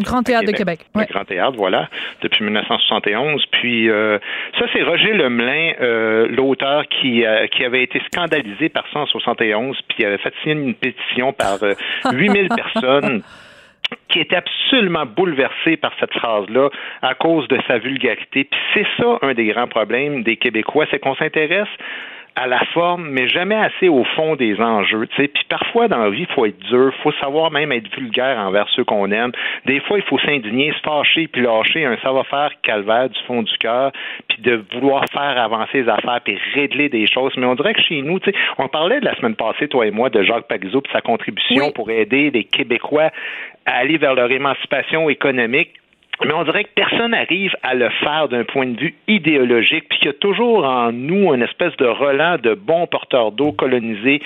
Grand 0.00 0.22
Théâtre 0.22 0.46
de 0.46 0.52
Québec. 0.52 0.80
Oui. 0.94 1.04
Grand 1.10 1.24
Théâtre, 1.24 1.56
voilà, 1.56 1.88
depuis 2.22 2.44
1971. 2.44 3.44
Puis 3.50 3.90
euh, 3.90 4.18
ça, 4.58 4.66
c'est 4.72 4.82
Roger 4.82 5.12
Lemelin, 5.12 5.72
euh, 5.80 6.28
l'auteur 6.28 6.84
qui, 6.88 7.24
euh, 7.24 7.46
qui 7.48 7.64
avait 7.64 7.82
été 7.82 8.00
scandalisé 8.12 8.68
par 8.68 8.84
171, 8.92 9.78
puis 9.88 10.04
avait 10.04 10.18
fait 10.18 10.34
signer 10.42 10.54
une 10.54 10.74
pétition 10.74 11.32
par 11.32 11.58
8000 12.12 12.48
personnes 12.48 13.22
qui 14.08 14.20
était 14.20 14.36
absolument 14.36 15.04
bouleversé 15.04 15.76
par 15.76 15.92
cette 16.00 16.12
phrase-là 16.14 16.70
à 17.02 17.14
cause 17.14 17.46
de 17.48 17.58
sa 17.68 17.78
vulgarité. 17.78 18.44
Puis 18.44 18.60
c'est 18.74 18.86
ça 18.96 19.18
un 19.22 19.34
des 19.34 19.46
grands 19.46 19.66
problèmes 19.66 20.22
des 20.22 20.36
Québécois, 20.36 20.86
c'est 20.90 20.98
qu'on 20.98 21.14
s'intéresse 21.14 21.68
à 22.34 22.46
la 22.46 22.60
forme, 22.72 23.08
mais 23.10 23.28
jamais 23.28 23.54
assez 23.54 23.88
au 23.88 24.04
fond 24.16 24.36
des 24.36 24.58
enjeux. 24.60 25.06
Puis 25.16 25.30
parfois 25.48 25.88
dans 25.88 25.98
la 25.98 26.10
vie, 26.10 26.26
il 26.28 26.34
faut 26.34 26.46
être 26.46 26.58
dur, 26.58 26.92
il 26.96 27.02
faut 27.02 27.12
savoir 27.20 27.50
même 27.50 27.72
être 27.72 27.94
vulgaire 27.94 28.38
envers 28.38 28.68
ceux 28.70 28.84
qu'on 28.84 29.10
aime. 29.10 29.32
Des 29.66 29.80
fois, 29.80 29.98
il 29.98 30.04
faut 30.04 30.18
s'indigner, 30.18 30.72
se 30.72 30.80
fâcher, 30.80 31.28
puis 31.28 31.42
lâcher 31.42 31.84
un 31.84 31.96
savoir-faire 31.98 32.50
calvaire 32.62 33.10
du 33.10 33.20
fond 33.26 33.42
du 33.42 33.56
cœur, 33.58 33.92
puis 34.28 34.40
de 34.42 34.64
vouloir 34.72 35.04
faire 35.12 35.38
avancer 35.42 35.82
les 35.82 35.88
affaires, 35.88 36.20
puis 36.24 36.38
régler 36.54 36.88
des 36.88 37.06
choses. 37.06 37.32
Mais 37.36 37.46
on 37.46 37.54
dirait 37.54 37.74
que 37.74 37.82
chez 37.82 38.00
nous, 38.02 38.18
on 38.58 38.68
parlait 38.68 39.00
de 39.00 39.04
la 39.04 39.14
semaine 39.16 39.36
passée, 39.36 39.68
toi 39.68 39.86
et 39.86 39.90
moi, 39.90 40.08
de 40.08 40.22
Jacques 40.22 40.48
Pagzo 40.48 40.80
et 40.80 40.92
sa 40.92 41.00
contribution 41.00 41.70
pour 41.72 41.90
aider 41.90 42.30
les 42.30 42.44
Québécois 42.44 43.10
à 43.66 43.76
aller 43.76 43.98
vers 43.98 44.14
leur 44.14 44.30
émancipation 44.30 45.08
économique 45.08 45.74
mais 46.26 46.32
on 46.34 46.44
dirait 46.44 46.64
que 46.64 46.70
personne 46.74 47.10
n'arrive 47.10 47.54
à 47.62 47.74
le 47.74 47.88
faire 48.02 48.28
d'un 48.28 48.44
point 48.44 48.66
de 48.66 48.78
vue 48.78 48.94
idéologique, 49.08 49.88
puis 49.88 49.98
qu'il 49.98 50.06
y 50.06 50.10
a 50.10 50.14
toujours 50.14 50.64
en 50.64 50.92
nous 50.92 51.32
une 51.34 51.42
espèce 51.42 51.76
de 51.76 51.86
relent 51.86 52.38
de 52.38 52.54
bons 52.54 52.86
porteurs 52.86 53.32
d'eau 53.32 53.52
colonisés 53.52 54.20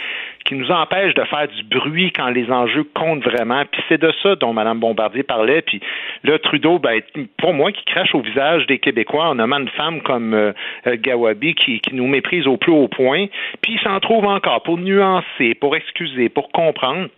qui 0.45 0.55
nous 0.55 0.71
empêche 0.71 1.15
de 1.15 1.25
faire 1.25 1.49
du 1.49 1.63
bruit 1.65 2.13
quand 2.13 2.29
les 2.29 2.51
enjeux 2.51 2.85
comptent 2.95 3.25
vraiment. 3.25 3.63
Puis 3.71 3.83
c'est 3.89 4.01
de 4.01 4.13
ça 4.23 4.37
dont 4.37 4.53
Mme 4.53 4.79
Bombardier 4.79 5.25
parlait. 5.25 5.63
Puis 5.63 5.81
là, 6.23 6.39
Trudeau, 6.39 6.79
ben, 6.79 7.01
pour 7.39 7.53
moi, 7.53 7.73
qui 7.73 7.85
crache 7.85 8.15
au 8.15 8.21
visage 8.21 8.67
des 8.67 8.79
Québécois 8.79 9.29
en 9.29 9.35
nommant 9.35 9.59
une 9.59 9.69
femme 9.71 10.01
comme 10.03 10.35
euh, 10.35 10.53
euh, 10.87 10.97
Gawabi 10.99 11.55
qui, 11.55 11.81
qui 11.81 11.95
nous 11.95 12.07
méprise 12.07 12.47
au 12.47 12.57
plus 12.57 12.73
haut 12.73 12.89
point. 12.89 13.27
Puis 13.61 13.75
il 13.75 13.81
s'en 13.81 13.99
trouve 14.01 14.25
encore 14.25 14.63
pour 14.63 14.79
nuancer, 14.79 15.55
pour 15.61 15.75
excuser, 15.75 16.29
pour 16.29 16.51
comprendre. 16.51 17.09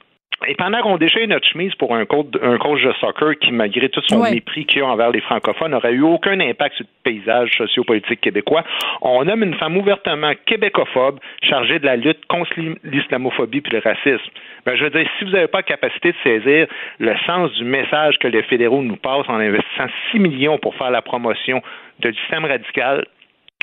Et 0.47 0.55
pendant 0.55 0.80
qu'on 0.82 0.97
déchire 0.99 1.26
notre 1.26 1.47
chemise 1.49 1.74
pour 1.74 1.95
un 1.95 2.05
coach, 2.05 2.26
un 2.41 2.59
coach 2.59 2.80
de 2.82 2.93
soccer 3.01 3.36
qui, 3.41 3.51
malgré 3.51 3.89
tout 3.89 4.01
son 4.07 4.22
mépris 4.22 4.66
qu'il 4.66 4.82
a 4.82 4.86
envers 4.86 5.11
les 5.11 5.20
francophones, 5.20 5.72
n'aurait 5.72 5.93
eu 5.93 6.03
aucun 6.03 6.39
impact 6.39 6.76
sur 6.76 6.84
le 6.84 7.11
paysage 7.11 7.51
sociopolitique 7.59 8.20
québécois, 8.20 8.62
on 9.03 9.24
nomme 9.24 9.43
une 9.43 9.55
femme 9.55 9.76
ouvertement 9.76 10.32
québécophobe 10.47 11.18
chargée 11.43 11.80
de 11.80 11.86
la 11.86 11.97
lutte 11.97 12.24
contre 12.26 12.53
l'islamophobie 12.84 13.62
et 13.66 13.70
le 13.70 13.78
racisme. 13.80 14.30
Ben, 14.64 14.76
je 14.76 14.84
veux 14.84 14.91
dire, 14.91 15.09
si 15.18 15.24
vous 15.24 15.32
n'avez 15.32 15.49
pas 15.49 15.59
la 15.59 15.62
capacité 15.64 16.12
de 16.12 16.16
saisir 16.22 16.66
le 17.01 17.14
sens 17.26 17.53
du 17.55 17.64
message 17.64 18.18
que 18.18 18.28
les 18.28 18.43
fédéraux 18.45 18.82
nous 18.82 18.97
passent 18.97 19.28
en 19.28 19.41
investissant 19.41 19.89
6 20.12 20.20
millions 20.20 20.59
pour 20.59 20.74
faire 20.76 20.91
la 20.91 21.03
promotion 21.03 21.62
de 21.99 22.11
l'islam 22.11 22.45
radical, 22.45 23.05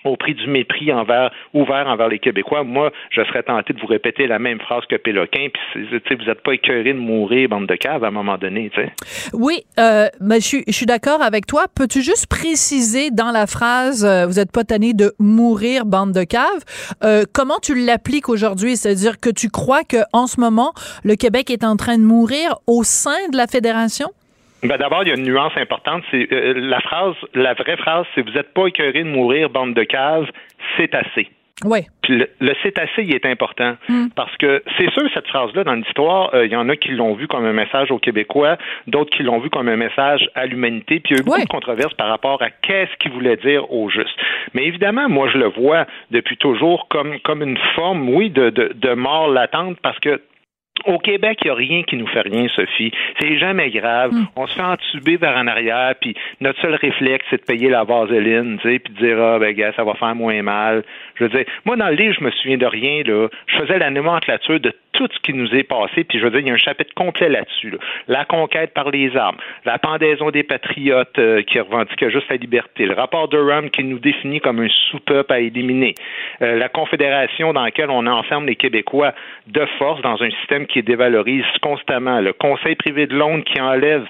au 0.06 0.18
prix 0.18 0.34
du 0.34 0.48
mépris 0.48 0.92
envers, 0.92 1.32
ouvert 1.54 1.88
envers 1.88 2.08
les 2.08 2.20
Québécois. 2.20 2.64
Moi, 2.64 2.92
je 3.10 3.22
serais 3.24 3.44
tenté 3.44 3.74
de 3.74 3.80
vous 3.80 3.88
répéter 3.88 4.28
la 4.28 4.40
même 4.40 4.60
phrase 4.60 4.84
que 4.90 4.96
Péloquin, 4.96 5.48
puis 5.54 5.88
vous 6.16 6.26
n'êtes 6.26 6.42
pas 6.42 6.54
écœuré 6.54 6.94
de 6.94 7.00
mourir, 7.00 7.50
bande 7.50 7.68
de 7.68 7.76
caves, 7.76 8.04
à 8.04 8.08
un 8.08 8.12
moment 8.12 8.38
donné. 8.38 8.72
Oui, 9.34 9.64
euh, 9.80 10.08
mais 10.22 10.40
je, 10.40 10.62
suis 10.70 10.86
d'accord 10.86 11.22
avec 11.22 11.46
toi. 11.46 11.66
Peux-tu 11.74 12.02
juste 12.02 12.28
préciser 12.28 13.12
dans 13.12 13.32
la 13.32 13.48
phrase 13.48 14.06
euh, 14.06 14.26
Vous 14.26 14.34
n'êtes 14.34 14.52
pas 14.52 14.64
tanné 14.64 14.94
de 14.94 15.14
mourir, 15.20 15.86
bande 15.86 16.12
de 16.12 16.24
caves 16.24 16.46
euh, 17.04 17.24
comment 17.34 17.60
tu 17.62 17.76
l'appliques 17.76 18.30
aujourd'hui? 18.30 18.78
C'est-à-dire 18.78 19.20
que 19.20 19.30
tu 19.30 19.50
crois 19.50 19.82
qu'en 19.84 20.28
ce 20.28 20.40
moment, 20.40 20.74
le 21.04 21.16
Québec 21.16 21.50
est 21.50 21.64
en 21.64 21.76
train 21.76 21.98
de 21.98 22.04
mourir 22.04 22.56
au 22.68 22.84
sein 22.84 23.30
de 23.32 23.38
la 23.38 23.48
Fédération? 23.48 24.10
Ben 24.68 24.78
D'abord, 24.78 25.04
il 25.04 25.10
y 25.10 25.12
a 25.12 25.16
une 25.16 25.24
nuance 25.24 25.54
importante. 25.56 26.04
C'est 26.12 26.32
euh, 26.32 26.54
la 26.56 26.80
phrase, 26.80 27.16
la 27.34 27.54
vraie 27.54 27.78
phrase, 27.78 28.06
c'est 28.14 28.22
vous 28.22 28.32
n'êtes 28.32 28.54
pas 28.54 28.68
écœuré 28.68 29.04
de 29.04 29.10
mourir, 29.10 29.50
bande 29.50 29.74
de 29.74 29.84
caves, 29.84 30.28
c'est 30.78 30.94
assez. 30.96 31.30
Oui. 31.64 31.80
Puis 32.02 32.18
le, 32.18 32.30
le 32.42 32.54
c'est 32.64 32.78
assez, 32.78 33.04
il 33.04 33.16
est 33.16 33.26
important. 33.26 33.78
Mm. 33.88 34.08
Parce 34.16 34.36
que 34.38 34.62
c'est 34.78 34.92
sûr, 34.92 35.04
cette 35.14 35.28
phrase-là, 35.28 35.64
dans 35.64 35.74
l'histoire, 35.74 36.34
euh, 36.34 36.46
il 36.46 36.52
y 36.52 36.56
en 36.56 36.68
a 36.68 36.76
qui 36.76 36.90
l'ont 36.90 37.14
vu 37.14 37.28
comme 37.28 37.46
un 37.46 37.54
message 37.54 37.92
aux 37.92 38.00
Québécois, 38.00 38.58
d'autres 38.88 39.16
qui 39.16 39.24
l'ont 39.24 39.40
vu 39.40 39.50
comme 39.50 39.70
un 39.70 39.78
message 39.78 40.30
à 40.36 40.46
l'humanité. 40.46 41.00
Puis 41.00 41.14
il 41.14 41.18
y 41.18 41.20
a 41.20 41.22
eu 41.22 41.24
beaucoup 41.24 41.42
de 41.42 41.48
controverses 41.48 41.94
par 41.94 42.10
rapport 42.10 42.42
à 42.42 42.50
qu'est-ce 42.50 42.96
qu'il 43.00 43.12
voulait 43.12 43.38
dire 43.38 43.72
au 43.72 43.90
juste. 43.90 44.20
Mais 44.54 44.66
évidemment, 44.66 45.08
moi, 45.08 45.30
je 45.32 45.38
le 45.38 45.48
vois 45.48 45.86
depuis 46.12 46.36
toujours 46.38 46.88
comme, 46.90 47.20
comme 47.22 47.42
une 47.42 47.58
forme, 47.76 48.10
oui, 48.10 48.30
de, 48.30 48.50
de, 48.50 48.72
de 48.74 48.94
mort 48.94 49.30
latente 49.30 49.78
parce 49.82 50.00
que 50.00 50.22
au 50.86 51.00
Québec, 51.00 51.40
il 51.42 51.46
n'y 51.48 51.52
a 51.52 51.56
rien 51.56 51.84
qui 51.84 51.96
nous 51.96 52.08
fait 52.08 52.22
rien, 52.22 52.48
Sophie. 52.50 52.92
C'est 53.20 53.38
jamais 53.38 53.70
grave. 53.70 54.12
Hmm. 54.12 54.26
On 54.36 54.46
se 54.48 54.56
fait 54.56 54.62
entuber 54.62 55.18
vers 55.18 55.38
en 55.38 55.48
arrière, 55.48 55.96
puis 56.00 56.16
notre 56.42 56.60
seul 56.62 56.76
réflexe, 56.76 57.26
c'est 57.30 57.42
de 57.42 57.46
payer 57.46 57.70
la 57.70 57.84
vaseline, 57.84 58.60
tu 58.62 58.70
sais, 58.70 58.80
puis 58.80 58.94
de 58.94 59.00
dire, 59.00 59.22
ah, 59.22 59.40
ben, 59.40 59.54
gars, 59.54 59.74
ça 59.76 59.84
va 59.84 59.94
faire 59.96 60.16
moins 60.16 60.42
mal. 60.42 60.84
Je 61.16 61.24
veux 61.24 61.30
dire, 61.30 61.46
moi, 61.66 61.76
dans 61.76 61.88
le 61.88 61.96
livre, 61.96 62.16
je 62.20 62.24
me 62.24 62.32
souviens 62.32 62.58
de 62.58 62.66
rien, 62.66 63.04
là. 63.04 63.28
Je 63.48 63.58
faisais 63.58 63.80
la 63.80 63.90
nomenclature 63.90 64.60
de 64.60 64.74
tout 64.96 65.08
ce 65.14 65.20
qui 65.20 65.34
nous 65.34 65.54
est 65.54 65.64
passé, 65.64 66.04
puis 66.04 66.20
je 66.20 66.24
veux 66.24 66.32
dire, 66.32 66.40
il 66.40 66.48
y 66.48 66.52
a 66.52 66.54
un 66.54 66.58
chapitre 66.58 66.94
complet 66.96 67.30
là-dessus. 67.30 67.72
là. 67.72 67.78
La 68.08 68.26
conquête 68.26 68.74
par 68.74 68.90
les 68.90 69.16
armes, 69.16 69.38
la 69.66 69.78
pendaison 69.78 70.32
des 70.32 70.44
patriotes 70.44 71.20
euh, 71.20 71.44
qui 71.44 71.60
revendiquaient 71.60 72.12
juste 72.12 72.30
la 72.30 72.38
liberté, 72.38 72.86
le 72.86 72.94
rapport 72.94 73.28
de 73.28 73.36
qui 73.70 73.84
nous 73.84 74.00
définit 74.00 74.40
comme 74.40 74.60
un 74.60 74.68
sous-peuple 74.90 75.32
à 75.32 75.40
éliminer, 75.40 75.96
euh, 76.42 76.56
la 76.58 76.70
confédération 76.70 77.54
dans 77.54 77.64
laquelle 77.64 77.90
on 77.90 78.08
enferme 78.08 78.46
les 78.46 78.56
Québécois 78.56 79.14
de 79.48 79.66
force 79.78 80.02
dans 80.02 80.22
un 80.22 80.30
système 80.32 80.66
qui 80.66 80.82
dévalorise 80.82 81.46
constamment, 81.62 82.22
le 82.22 82.34
Conseil 82.34 82.76
privé 82.76 83.08
de 83.08 83.16
Londres 83.16 83.44
qui 83.44 83.62
enlève 83.62 84.06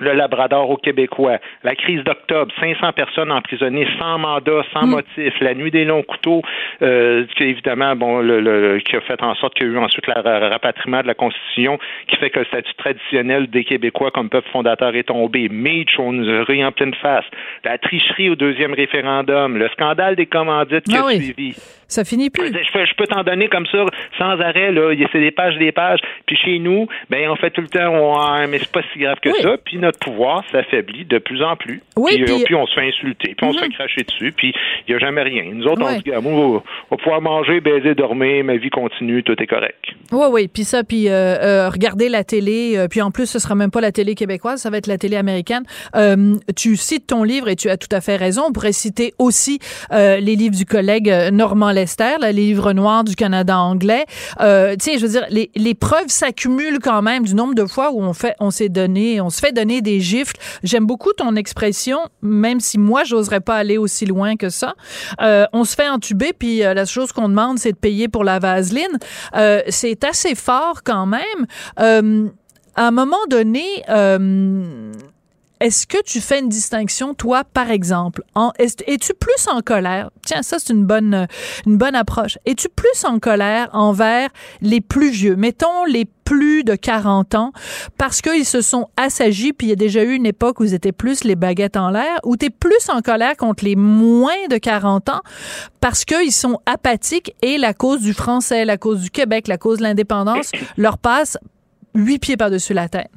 le 0.00 0.12
Labrador 0.14 0.70
aux 0.70 0.76
Québécois, 0.78 1.38
la 1.64 1.74
crise 1.74 2.02
d'octobre, 2.02 2.50
500 2.60 2.92
personnes 2.92 3.30
emprisonnées 3.30 3.86
sans 3.98 4.18
mandat, 4.18 4.62
sans 4.72 4.86
motif, 4.86 5.34
la 5.40 5.54
nuit 5.54 5.70
des 5.70 5.84
longs 5.84 6.02
couteaux, 6.02 6.42
euh, 6.80 7.24
qui 7.36 7.44
évidemment, 7.44 7.94
bon, 7.94 8.20
le, 8.20 8.40
le- 8.40 8.78
qui 8.80 8.96
a 8.96 9.00
fait 9.02 9.22
en 9.22 9.34
sorte 9.34 9.54
qu'il 9.54 9.66
y 9.66 9.70
a 9.70 9.72
eu 9.74 9.78
ensuite 9.78 10.06
le 10.06 10.14
ra- 10.14 10.48
rapatriement 10.48 11.02
de 11.02 11.06
la 11.06 11.14
Constitution, 11.14 11.78
qui 12.08 12.16
fait 12.16 12.30
que 12.30 12.38
le 12.40 12.46
statut 12.46 12.74
traditionnel 12.74 13.48
des 13.48 13.64
Québécois 13.64 14.10
comme 14.10 14.30
peuple 14.30 14.48
fondateur 14.50 14.94
est 14.96 15.04
tombé. 15.04 15.48
Mitch, 15.50 15.98
on 15.98 16.12
nous 16.12 16.28
a 16.28 16.42
ri 16.44 16.64
en 16.64 16.72
pleine 16.72 16.94
face. 16.94 17.24
La 17.64 17.76
tricherie 17.78 18.30
au 18.30 18.34
deuxième 18.34 18.72
référendum, 18.74 19.58
le 19.58 19.68
scandale 19.68 20.16
des 20.16 20.26
commandites 20.26 20.84
qui 20.84 20.96
Ah 20.96 21.02
a 21.02 21.06
oui. 21.06 21.20
suivi. 21.22 21.54
Ça 21.92 22.04
finit 22.04 22.30
plus. 22.30 22.46
Je 22.48 22.72
peux, 22.72 22.84
je 22.86 22.94
peux 22.94 23.06
t'en 23.06 23.22
donner 23.22 23.48
comme 23.48 23.66
ça, 23.66 23.84
sans 24.18 24.40
arrêt, 24.40 24.72
là. 24.72 24.92
C'est 25.12 25.20
des 25.20 25.30
pages, 25.30 25.56
des 25.58 25.72
pages. 25.72 26.00
Puis 26.26 26.36
chez 26.36 26.58
nous, 26.58 26.86
ben, 27.10 27.28
on 27.30 27.36
fait 27.36 27.50
tout 27.50 27.60
le 27.60 27.68
temps, 27.68 27.88
on, 27.92 28.48
mais 28.48 28.58
c'est 28.58 28.72
pas 28.72 28.80
si 28.92 28.98
grave 28.98 29.18
que 29.20 29.30
ça. 29.42 29.56
Puis 29.64 29.76
notre 29.78 29.98
pouvoir 29.98 30.42
s'affaiblit 30.50 31.04
de 31.04 31.18
plus 31.18 31.42
en 31.42 31.56
plus. 31.56 31.82
Oui, 31.96 32.12
puis, 32.14 32.22
euh, 32.22 32.26
puis- 32.36 32.44
puis 32.44 32.54
on 32.54 32.66
se 32.66 32.74
fait 32.74 32.88
insulter. 32.88 33.34
Puis 33.36 33.46
on 33.46 33.52
se 33.52 33.58
Mhm. 33.58 33.64
fait 33.64 33.70
cracher 33.70 34.02
dessus. 34.04 34.32
Puis 34.36 34.54
il 34.88 34.90
n'y 34.92 34.96
a 34.96 34.98
jamais 34.98 35.22
rien. 35.22 35.44
Nous 35.52 35.66
autres, 35.66 35.82
on 35.82 35.98
se 35.98 36.02
dit, 36.02 36.12
ah, 36.16 36.20
moi, 36.20 36.32
on 36.32 36.52
va- 36.54 36.62
on 36.90 36.96
va 36.96 37.02
pouvoir 37.02 37.20
manger, 37.20 37.60
baiser, 37.60 37.94
dormir, 37.94 38.42
ma 38.44 38.56
vie 38.56 38.70
continue, 38.70 39.22
tout 39.22 39.36
est 39.42 39.46
correct. 39.46 39.84
Oui, 40.12 40.26
oui. 40.30 40.48
Puis 40.48 40.64
ça, 40.64 40.84
puis 40.84 41.08
euh, 41.08 41.12
euh, 41.12 41.68
regarder 41.68 42.08
la 42.08 42.24
télé. 42.24 42.74
euh, 42.76 42.88
puis 42.88 43.02
en 43.02 43.10
plus, 43.10 43.26
ce 43.26 43.38
sera 43.38 43.54
même 43.54 43.70
pas 43.70 43.80
la 43.80 43.92
télé 43.92 44.14
québécoise, 44.14 44.60
ça 44.62 44.70
va 44.70 44.78
être 44.78 44.86
la 44.86 44.98
télé 44.98 45.16
américaine. 45.16 45.62
Tu 46.56 46.76
cites 46.76 47.06
ton 47.06 47.22
livre 47.24 47.48
et 47.48 47.56
tu 47.56 47.68
as 47.68 47.76
tout 47.76 47.88
à 47.94 48.00
fait 48.00 48.16
raison. 48.16 48.42
On 48.48 48.52
pourrait 48.52 48.72
citer 48.72 49.12
aussi 49.18 49.58
les 49.90 50.36
livres 50.36 50.56
du 50.56 50.64
collègue 50.64 51.12
Normand 51.32 51.70
Lester, 51.70 51.81
là, 51.98 52.32
les 52.32 52.32
livres 52.32 52.72
noirs 52.72 53.04
du 53.04 53.14
Canada 53.14 53.58
anglais. 53.58 54.04
Euh, 54.40 54.74
tu 54.76 54.92
sais, 54.92 54.98
je 54.98 55.06
veux 55.06 55.12
dire, 55.12 55.26
les, 55.30 55.50
les 55.54 55.74
preuves 55.74 56.08
s'accumulent 56.08 56.78
quand 56.80 57.02
même 57.02 57.24
du 57.24 57.34
nombre 57.34 57.54
de 57.54 57.66
fois 57.66 57.92
où 57.92 58.02
on 58.02 58.12
fait, 58.12 58.34
on 58.40 58.50
s'est 58.50 58.68
donné, 58.68 59.20
on 59.20 59.30
se 59.30 59.40
fait 59.40 59.52
donner 59.52 59.80
des 59.80 60.00
gifles. 60.00 60.36
J'aime 60.62 60.86
beaucoup 60.86 61.12
ton 61.12 61.36
expression, 61.36 61.98
même 62.22 62.60
si 62.60 62.78
moi, 62.78 63.04
j'oserais 63.04 63.40
pas 63.40 63.56
aller 63.56 63.78
aussi 63.78 64.06
loin 64.06 64.36
que 64.36 64.48
ça. 64.48 64.74
Euh, 65.20 65.46
on 65.52 65.64
se 65.64 65.74
fait 65.74 65.88
entuber, 65.88 66.32
puis 66.32 66.64
euh, 66.64 66.74
la 66.74 66.84
chose 66.84 67.12
qu'on 67.12 67.28
demande, 67.28 67.58
c'est 67.58 67.72
de 67.72 67.76
payer 67.76 68.08
pour 68.08 68.24
la 68.24 68.38
vaseline. 68.38 68.98
Euh, 69.36 69.62
c'est 69.68 70.04
assez 70.04 70.34
fort 70.34 70.82
quand 70.84 71.06
même. 71.06 71.46
Euh, 71.80 72.28
à 72.74 72.86
un 72.86 72.90
moment 72.90 73.16
donné, 73.28 73.64
euh, 73.90 74.92
est-ce 75.62 75.86
que 75.86 76.02
tu 76.02 76.20
fais 76.20 76.40
une 76.40 76.48
distinction, 76.48 77.14
toi, 77.14 77.44
par 77.44 77.70
exemple? 77.70 78.24
Es-tu 78.58 79.14
plus 79.14 79.46
en 79.46 79.60
colère? 79.60 80.10
Tiens, 80.26 80.42
ça, 80.42 80.58
c'est 80.58 80.72
une 80.72 80.84
bonne, 80.84 81.14
euh, 81.14 81.26
une 81.66 81.76
bonne 81.76 81.94
approche. 81.94 82.36
Es-tu 82.44 82.68
plus 82.68 83.04
en 83.04 83.20
colère 83.20 83.68
envers 83.72 84.28
les 84.60 84.80
plus 84.80 85.10
vieux? 85.10 85.36
Mettons 85.36 85.84
les 85.84 86.04
plus 86.24 86.64
de 86.64 86.74
40 86.74 87.36
ans, 87.36 87.52
parce 87.96 88.22
qu'ils 88.22 88.44
se 88.44 88.60
sont 88.60 88.88
assagis, 88.96 89.52
puis 89.52 89.68
il 89.68 89.70
y 89.70 89.72
a 89.72 89.76
déjà 89.76 90.02
eu 90.02 90.14
une 90.14 90.26
époque 90.26 90.58
où 90.58 90.64
ils 90.64 90.74
étaient 90.74 90.90
plus 90.90 91.22
les 91.22 91.36
baguettes 91.36 91.76
en 91.76 91.90
l'air, 91.90 92.18
ou 92.24 92.36
tu 92.36 92.50
plus 92.50 92.88
en 92.88 93.00
colère 93.00 93.36
contre 93.36 93.64
les 93.64 93.76
moins 93.76 94.48
de 94.50 94.56
40 94.56 95.10
ans, 95.10 95.20
parce 95.80 96.04
qu'ils 96.04 96.32
sont 96.32 96.58
apathiques 96.66 97.36
et 97.40 97.56
la 97.56 97.72
cause 97.72 98.00
du 98.00 98.14
français, 98.14 98.64
la 98.64 98.78
cause 98.78 99.00
du 99.00 99.10
Québec, 99.10 99.46
la 99.46 99.58
cause 99.58 99.78
de 99.78 99.84
l'indépendance 99.84 100.50
leur 100.76 100.98
passe 100.98 101.38
huit 101.94 102.18
pieds 102.18 102.36
par-dessus 102.36 102.74
la 102.74 102.88
tête? 102.88 103.10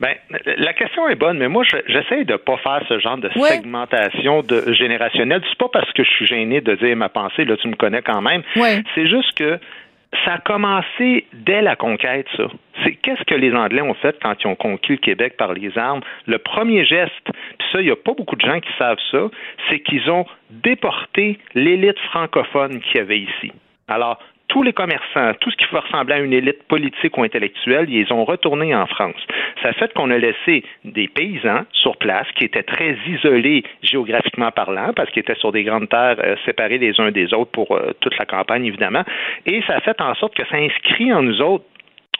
Ben, 0.00 0.14
la 0.58 0.72
question 0.74 1.08
est 1.08 1.16
bonne, 1.16 1.38
mais 1.38 1.48
moi, 1.48 1.64
je- 1.64 1.76
j'essaie 1.92 2.24
de 2.24 2.36
pas 2.36 2.56
faire 2.58 2.82
ce 2.88 2.98
genre 3.00 3.16
de 3.18 3.28
Ouais. 3.36 3.48
segmentation 3.48 4.42
de, 4.42 4.72
générationnelle. 4.72 5.42
C'est 5.48 5.58
pas 5.58 5.68
parce 5.72 5.90
que 5.92 6.04
je 6.04 6.10
suis 6.10 6.26
gêné 6.26 6.60
de 6.60 6.74
dire 6.76 6.96
ma 6.96 7.08
pensée, 7.08 7.44
là, 7.44 7.56
tu 7.56 7.66
me 7.68 7.74
connais 7.74 8.02
quand 8.02 8.20
même. 8.22 8.42
Ouais. 8.56 8.82
C'est 8.94 9.08
juste 9.08 9.36
que 9.36 9.58
ça 10.24 10.34
a 10.34 10.38
commencé 10.38 11.26
dès 11.32 11.60
la 11.62 11.74
conquête, 11.76 12.26
ça. 12.36 12.44
C'est 12.84 12.92
qu'est-ce 12.94 13.24
que 13.24 13.34
les 13.34 13.52
Anglais 13.54 13.82
ont 13.82 13.94
fait 13.94 14.16
quand 14.22 14.34
ils 14.42 14.46
ont 14.46 14.54
conquis 14.54 14.92
le 14.92 14.98
Québec 14.98 15.36
par 15.36 15.52
les 15.52 15.76
armes? 15.76 16.00
Le 16.26 16.38
premier 16.38 16.84
geste, 16.84 17.12
puis 17.24 17.68
ça, 17.72 17.80
il 17.80 17.86
n'y 17.86 17.90
a 17.90 17.96
pas 17.96 18.14
beaucoup 18.14 18.36
de 18.36 18.40
gens 18.46 18.60
qui 18.60 18.70
savent 18.78 19.00
ça, 19.10 19.28
c'est 19.68 19.80
qu'ils 19.80 20.08
ont 20.10 20.24
déporté 20.50 21.38
l'élite 21.54 21.98
francophone 22.10 22.80
qu'il 22.80 22.98
y 22.98 23.00
avait 23.00 23.18
ici. 23.18 23.52
Alors, 23.88 24.18
tous 24.48 24.62
les 24.62 24.72
commerçants, 24.72 25.34
tout 25.40 25.50
ce 25.50 25.56
qui 25.56 25.66
pouvait 25.66 25.82
ressembler 25.82 26.14
à 26.14 26.18
une 26.18 26.32
élite 26.32 26.62
politique 26.64 27.16
ou 27.16 27.22
intellectuelle, 27.22 27.86
ils 27.88 28.12
ont 28.12 28.24
retournés 28.24 28.74
en 28.74 28.86
France. 28.86 29.20
Ça 29.62 29.72
fait 29.74 29.92
qu'on 29.92 30.10
a 30.10 30.18
laissé 30.18 30.64
des 30.84 31.08
paysans 31.08 31.64
sur 31.72 31.96
place 31.96 32.26
qui 32.34 32.44
étaient 32.44 32.62
très 32.62 32.96
isolés 33.06 33.62
géographiquement 33.82 34.50
parlant, 34.50 34.92
parce 34.94 35.10
qu'ils 35.10 35.20
étaient 35.20 35.34
sur 35.34 35.52
des 35.52 35.64
grandes 35.64 35.88
terres 35.88 36.16
euh, 36.24 36.36
séparées 36.44 36.78
les 36.78 36.98
uns 37.00 37.10
des 37.10 37.32
autres 37.34 37.50
pour 37.50 37.72
euh, 37.72 37.92
toute 38.00 38.16
la 38.18 38.24
campagne, 38.24 38.64
évidemment. 38.64 39.04
Et 39.46 39.62
ça 39.66 39.76
a 39.76 39.80
fait 39.80 40.00
en 40.00 40.14
sorte 40.14 40.34
que 40.34 40.46
ça 40.46 40.56
inscrit 40.56 41.12
en 41.12 41.22
nous 41.22 41.40
autres 41.42 41.64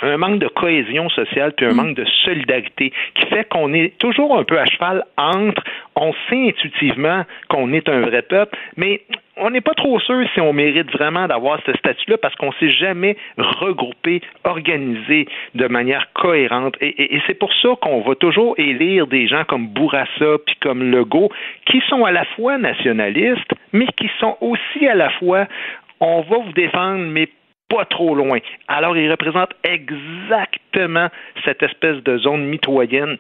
un 0.03 0.16
manque 0.16 0.38
de 0.38 0.49
cohésion 0.49 1.09
sociale 1.11 1.53
puis 1.57 1.66
un 1.66 1.72
manque 1.74 1.94
de 1.96 2.05
solidarité 2.24 2.92
qui 3.14 3.26
fait 3.26 3.49
qu'on 3.49 3.72
est 3.74 3.96
toujours 3.99 4.38
un 4.38 4.44
peu 4.44 4.59
à 4.59 4.64
cheval 4.66 5.05
entre 5.16 5.62
on 5.96 6.12
sait 6.28 6.49
intuitivement 6.49 7.24
qu'on 7.49 7.72
est 7.72 7.88
un 7.88 8.01
vrai 8.01 8.22
peuple 8.22 8.57
mais 8.76 9.03
on 9.40 9.51
n'est 9.51 9.61
pas 9.61 9.74
trop 9.74 10.01
sûr 10.01 10.20
si 10.34 10.40
on 10.40 10.53
mérite 10.53 10.90
vraiment 10.90 11.28
d'avoir 11.28 11.61
ce 11.64 11.72
statut-là 11.74 12.16
parce 12.18 12.34
qu'on 12.34 12.51
s'est 12.59 12.70
jamais 12.70 13.16
regroupé, 13.36 14.20
organisé 14.42 15.28
de 15.55 15.66
manière 15.68 16.12
cohérente. 16.12 16.74
Et, 16.80 16.88
et- 16.88 17.14
et 17.14 17.22
c'est 17.28 17.38
pour 17.38 17.53
ça 17.62 17.68
qu'on 17.80 18.01
va 18.01 18.16
toujours 18.16 18.55
élire 18.59 19.07
des 19.07 19.28
gens 19.28 19.44
comme 19.44 19.68
Bourassa 19.68 20.38
puis 20.44 20.57
comme 20.61 20.90
Legault 20.90 21.30
qui 21.66 21.80
sont 21.88 22.05
à 22.05 22.11
la 22.11 22.24
fois 22.24 22.59
nationalistes, 22.59 23.53
mais 23.72 23.86
qui 23.96 24.11
sont 24.18 24.36
aussi 24.40 24.88
à 24.88 24.96
la 24.96 25.11
fois 25.11 25.46
on 26.01 26.20
va 26.22 26.36
vous 26.38 26.53
défendre, 26.53 27.05
mais 27.09 27.28
pas 27.69 27.85
trop 27.85 28.14
loin. 28.14 28.39
Alors, 28.66 28.97
il 28.97 29.11
représente 29.11 29.51
exactement 29.64 31.09
cette 31.45 31.62
espèce 31.62 32.03
de 32.05 32.19
zone 32.19 32.45
mitoyenne 32.45 33.19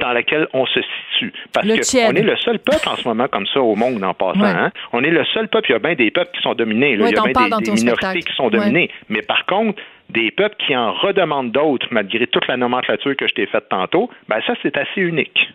dans 0.00 0.12
laquelle 0.12 0.48
on 0.54 0.64
se 0.66 0.80
situe. 1.12 1.32
Parce 1.52 1.66
Le 1.66 1.78
tiède. 1.80 2.10
qu'on 2.10 2.16
est 2.16 2.22
le 2.22 2.36
seul 2.36 2.58
peuple 2.58 2.88
en 2.88 2.96
ce 2.96 3.06
moment 3.06 3.28
comme 3.28 3.46
ça 3.46 3.60
au 3.60 3.76
monde 3.76 4.02
en 4.02 4.14
passant. 4.14 4.40
Ouais. 4.40 4.48
hein. 4.48 4.70
On 4.92 5.04
est 5.04 5.10
le 5.10 5.24
seul 5.26 5.48
peuple, 5.48 5.70
il 5.70 5.72
y 5.72 5.76
a 5.76 5.78
bien 5.78 5.94
des 5.94 6.10
peuples 6.10 6.30
qui 6.34 6.42
sont 6.42 6.54
dominés, 6.54 6.96
là. 6.96 7.04
Ouais, 7.04 7.10
il 7.10 7.16
y 7.16 7.18
a 7.18 7.22
bien 7.22 7.58
des, 7.58 7.70
minorités 7.72 7.76
spectacle. 7.76 8.18
qui 8.20 8.34
sont 8.34 8.48
dominées. 8.48 8.90
Mais 9.10 9.20
par 9.22 9.44
contre, 9.46 9.80
des 10.10 10.30
peuples 10.30 10.56
qui 10.66 10.74
en 10.74 10.92
redemandent 10.92 11.52
d'autres, 11.52 11.86
malgré 11.90 12.26
toute 12.26 12.46
la 12.46 12.56
nomenclature 12.56 13.16
que 13.16 13.26
je 13.28 13.34
t'ai 13.34 13.46
faite 13.46 13.68
tantôt, 13.68 14.10
ben 14.28 14.40
ça, 14.46 14.54
c'est 14.62 14.76
assez 14.76 15.00
unique. 15.00 15.48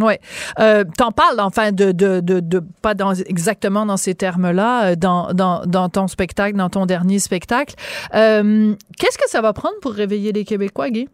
Oui. 0.00 0.14
Euh, 0.58 0.84
T'en 0.98 1.10
parles, 1.10 1.40
enfin, 1.40 1.72
de, 1.72 1.90
de, 1.92 2.20
de, 2.20 2.40
de 2.40 2.60
pas 2.82 2.92
dans, 2.94 3.14
exactement 3.14 3.86
dans 3.86 3.96
ces 3.96 4.14
termes-là, 4.14 4.90
euh, 4.92 4.94
dans, 4.94 5.32
dans, 5.32 5.62
dans 5.66 5.88
ton 5.88 6.06
spectacle, 6.06 6.56
dans 6.56 6.68
ton 6.68 6.84
dernier 6.84 7.18
spectacle. 7.18 7.74
Euh, 8.14 8.74
Qu'est-ce 8.98 9.16
que 9.16 9.28
ça 9.28 9.40
va 9.40 9.52
prendre 9.54 9.76
pour 9.80 9.94
réveiller 9.94 10.32
les 10.32 10.44
Québécois, 10.44 10.90
Guy? 10.90 11.08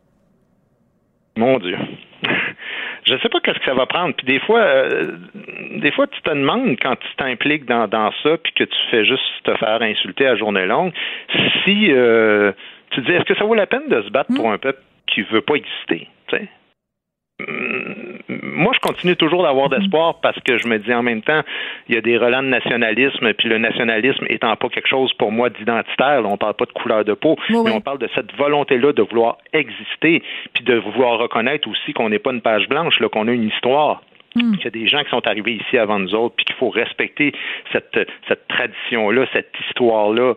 Mon 1.37 1.59
Dieu. 1.59 1.79
Je 3.05 3.15
sais 3.19 3.29
pas 3.29 3.41
qu'est-ce 3.41 3.59
que 3.59 3.65
ça 3.65 3.75
va 3.75 3.87
prendre. 3.87 4.15
Puis 4.15 4.27
des 4.27 4.39
fois, 4.41 4.61
euh, 4.61 5.17
des 5.81 5.91
fois, 5.93 6.07
tu 6.07 6.21
te 6.23 6.31
demandes 6.31 6.77
quand 6.81 6.95
tu 6.97 7.09
t'impliques 7.17 7.67
dans, 7.67 7.89
dans 7.89 8.13
ça, 8.23 8.37
puis 8.39 8.53
que 8.53 8.65
tu 8.65 8.77
fais 8.91 9.05
juste 9.05 9.23
te 9.45 9.55
faire 9.57 9.83
insulter 9.83 10.27
à 10.27 10.37
journée 10.37 10.67
longue, 10.67 10.93
si 11.65 11.91
euh, 11.91 12.53
tu 12.91 13.01
te 13.03 13.07
dis 13.07 13.13
est-ce 13.13 13.25
que 13.25 13.35
ça 13.37 13.45
vaut 13.45 13.55
la 13.55 13.67
peine 13.67 13.89
de 13.89 14.03
se 14.03 14.11
battre 14.11 14.33
pour 14.35 14.51
un 14.53 14.59
peuple 14.59 14.81
qui 15.09 15.23
veut 15.23 15.41
pas 15.41 15.55
exister, 15.55 16.09
tu 16.29 16.37
sais? 16.37 16.43
Hum, 16.43 16.49
Moi, 18.29 18.73
je 18.75 18.81
continue 18.81 19.17
toujours 19.17 19.43
d'avoir 19.43 19.69
d'espoir 19.69 20.21
parce 20.21 20.39
que 20.41 20.59
je 20.59 20.69
me 20.69 20.79
dis 20.79 20.93
en 20.93 21.03
même 21.03 21.23
temps, 21.23 21.43
il 21.89 21.95
y 21.95 21.99
a 21.99 22.01
des 22.01 22.17
relents 22.17 22.43
de 22.43 22.49
nationalisme, 22.49 23.33
puis 23.35 23.49
le 23.49 23.59
nationalisme 23.59 24.25
étant 24.29 24.55
pas 24.57 24.69
quelque 24.69 24.89
chose 24.89 25.13
pour 25.15 25.33
moi 25.33 25.51
d'identitaire, 25.51 26.23
on 26.25 26.37
parle 26.37 26.55
pas 26.55 26.67
de 26.67 26.73
couleur 26.73 27.05
de 27.05 27.15
peau, 27.15 27.37
Oui, 27.49 27.57
mais 27.65 27.71
oui. 27.71 27.73
on 27.75 27.81
parle 27.81 27.99
de 27.99 28.09
cette 28.15 28.35
volonté-là 28.37 28.93
de 28.93 29.03
vouloir 29.03 29.39
exister, 29.53 30.23
puis 30.55 30.65
de 30.65 30.75
vouloir 30.75 31.19
reconnaître 31.19 31.69
aussi 31.69 31.93
qu'on 31.93 32.11
n'est 32.11 32.19
pas 32.19 32.33
une 32.33 32.43
page 32.43 32.69
blanche, 32.69 32.99
qu'on 33.13 33.29
a 33.29 33.33
une 33.33 33.49
histoire. 33.49 34.03
Hmm. 34.35 34.55
Il 34.59 34.65
y 34.65 34.67
a 34.67 34.71
des 34.71 34.87
gens 34.87 35.03
qui 35.03 35.11
sont 35.11 35.27
arrivés 35.27 35.55
ici 35.55 35.77
avant 35.77 35.99
nous 35.99 36.15
autres, 36.15 36.37
puis 36.37 36.45
qu'il 36.45 36.57
faut 36.57 36.71
respecter 36.71 37.33
cette, 37.73 37.99
cette 38.29 38.49
tradition-là, 38.49 39.27
cette 39.33 39.53
histoire-là 39.69 40.35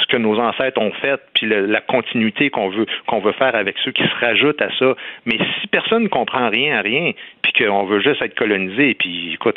ce 0.00 0.06
que 0.06 0.16
nos 0.16 0.38
ancêtres 0.38 0.80
ont 0.80 0.92
fait, 0.92 1.20
puis 1.34 1.46
la 1.46 1.80
continuité 1.80 2.50
qu'on 2.50 2.68
veut 2.68 2.86
qu'on 3.06 3.20
veut 3.20 3.32
faire 3.32 3.54
avec 3.54 3.76
ceux 3.84 3.92
qui 3.92 4.02
se 4.02 4.14
rajoutent 4.24 4.60
à 4.62 4.68
ça. 4.78 4.94
Mais 5.24 5.38
si 5.60 5.66
personne 5.68 6.04
ne 6.04 6.08
comprend 6.08 6.48
rien 6.48 6.78
à 6.78 6.80
rien, 6.82 7.12
puis 7.42 7.52
qu'on 7.64 7.84
veut 7.84 8.00
juste 8.00 8.22
être 8.22 8.34
colonisé, 8.34 8.94
puis 8.94 9.34
écoute, 9.34 9.56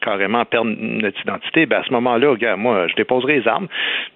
carrément 0.00 0.44
perdre 0.44 0.70
notre 0.78 1.20
identité, 1.20 1.66
ben 1.66 1.80
à 1.80 1.84
ce 1.84 1.92
moment-là, 1.92 2.30
regarde, 2.30 2.60
moi, 2.60 2.86
je 2.88 2.94
déposerai 2.94 3.40
les 3.40 3.48
armes. 3.48 3.68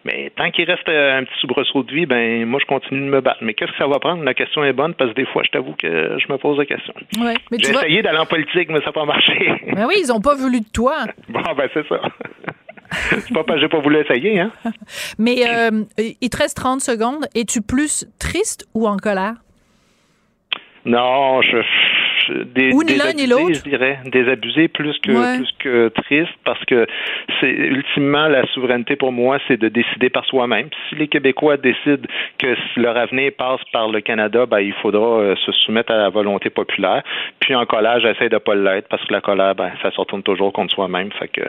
Mais 0.05 0.31
tant 0.37 0.51
qu'il 0.51 0.71
reste 0.71 0.89
euh, 0.89 1.19
un 1.19 1.25
petit 1.25 1.39
soubresaut 1.41 1.83
de 1.83 1.93
vie, 1.93 2.07
ben 2.07 2.45
moi, 2.47 2.61
je 2.61 2.67
continue 2.67 3.01
de 3.01 3.07
me 3.07 3.21
battre. 3.21 3.39
Mais 3.43 3.55
qu'est-ce 3.55 3.73
que 3.73 3.79
ça 3.79 3.87
va 3.87 3.99
prendre? 3.99 4.25
La 4.25 4.35
question 4.35 4.65
est 4.65 4.73
bonne 4.73 4.95
parce 4.95 5.11
que 5.11 5.17
des 5.17 5.27
fois, 5.27 5.43
je 5.45 5.51
t'avoue 5.51 5.75
que 5.75 6.19
je 6.19 6.33
me 6.33 6.39
pose 6.39 6.59
la 6.59 6.67
question. 6.67 6.95
Ouais, 7.21 7.35
J'ai 7.53 7.71
essayé 7.71 8.03
d'aller 8.03 8.19
en 8.19 8.27
politique, 8.27 8.69
mais 8.69 8.81
ça 8.81 8.87
n'a 8.87 8.93
pas 8.93 9.05
marché. 9.05 9.53
Ben 9.75 9.87
oui, 9.87 9.97
ils 10.03 10.09
n'ont 10.09 10.21
pas 10.21 10.35
voulu 10.35 10.61
de 10.61 10.71
toi. 10.73 10.95
Bon, 11.29 11.41
ben 11.57 11.69
c'est 11.73 11.87
ça. 11.89 12.01
C'est 13.11 13.33
pas 13.33 13.45
parce 13.45 13.59
que 13.59 13.63
j'ai 13.63 13.69
pas 13.69 13.81
voulu 13.81 13.99
essayer, 13.99 14.41
hein? 14.41 14.53
Mais 15.19 15.45
euh, 15.49 15.85
il 15.99 16.31
te 16.31 16.37
reste 16.37 16.57
30 16.57 16.81
secondes. 16.81 17.27
Es-tu 17.35 17.63
plus 17.63 18.07
triste 18.19 18.67
ou 18.75 18.87
en 18.87 18.97
colère? 18.97 19.35
Non, 20.85 21.41
je, 21.41 21.57
des, 22.55 22.72
Ou 22.72 22.83
ni 22.83 22.97
l'un 22.97 23.12
ni 23.12 23.27
l'autre. 23.27 23.55
Je 23.55 23.62
dirais 23.62 23.99
désabusé 24.07 24.68
plus 24.68 24.99
que 24.99 25.37
plus 25.37 25.49
que 25.59 25.89
triste 25.89 26.33
parce 26.45 26.64
que 26.64 26.87
c'est 27.41 27.51
ultimement 27.51 28.29
la 28.29 28.47
souveraineté 28.49 28.97
pour 28.97 29.12
moi, 29.12 29.39
c'est 29.49 29.57
de 29.57 29.68
décider 29.68 30.11
par 30.11 30.25
soi-même. 30.27 30.68
Si 30.89 30.97
les 30.97 31.09
Québécois 31.09 31.57
décident 31.57 32.07
que 32.39 32.55
leur 32.77 32.97
avenir 32.97 33.33
passe 33.37 33.61
par 33.72 33.89
le 33.89 34.01
Canada, 34.01 34.47
ben 34.47 34.61
il 34.61 34.75
faudra 34.75 35.20
euh, 35.20 35.37
se 35.45 35.53
soumettre 35.53 35.93
à 35.93 35.97
la 35.97 36.09
volonté 36.11 36.51
populaire. 36.51 37.03
Puis 37.41 37.55
en 37.55 37.66
colère, 37.66 38.01
j'essaie 38.01 38.29
de 38.29 38.39
pas 38.39 38.55
l'être 38.55 38.89
parce 38.89 39.05
que 39.05 39.12
la 39.12 39.20
colère, 39.20 39.55
ben 39.55 39.72
ça 39.83 39.91
se 39.91 40.01
retourne 40.01 40.22
toujours 40.22 40.53
contre 40.53 40.75
soi-même, 40.75 41.11
fait 41.12 41.29
que 41.29 41.43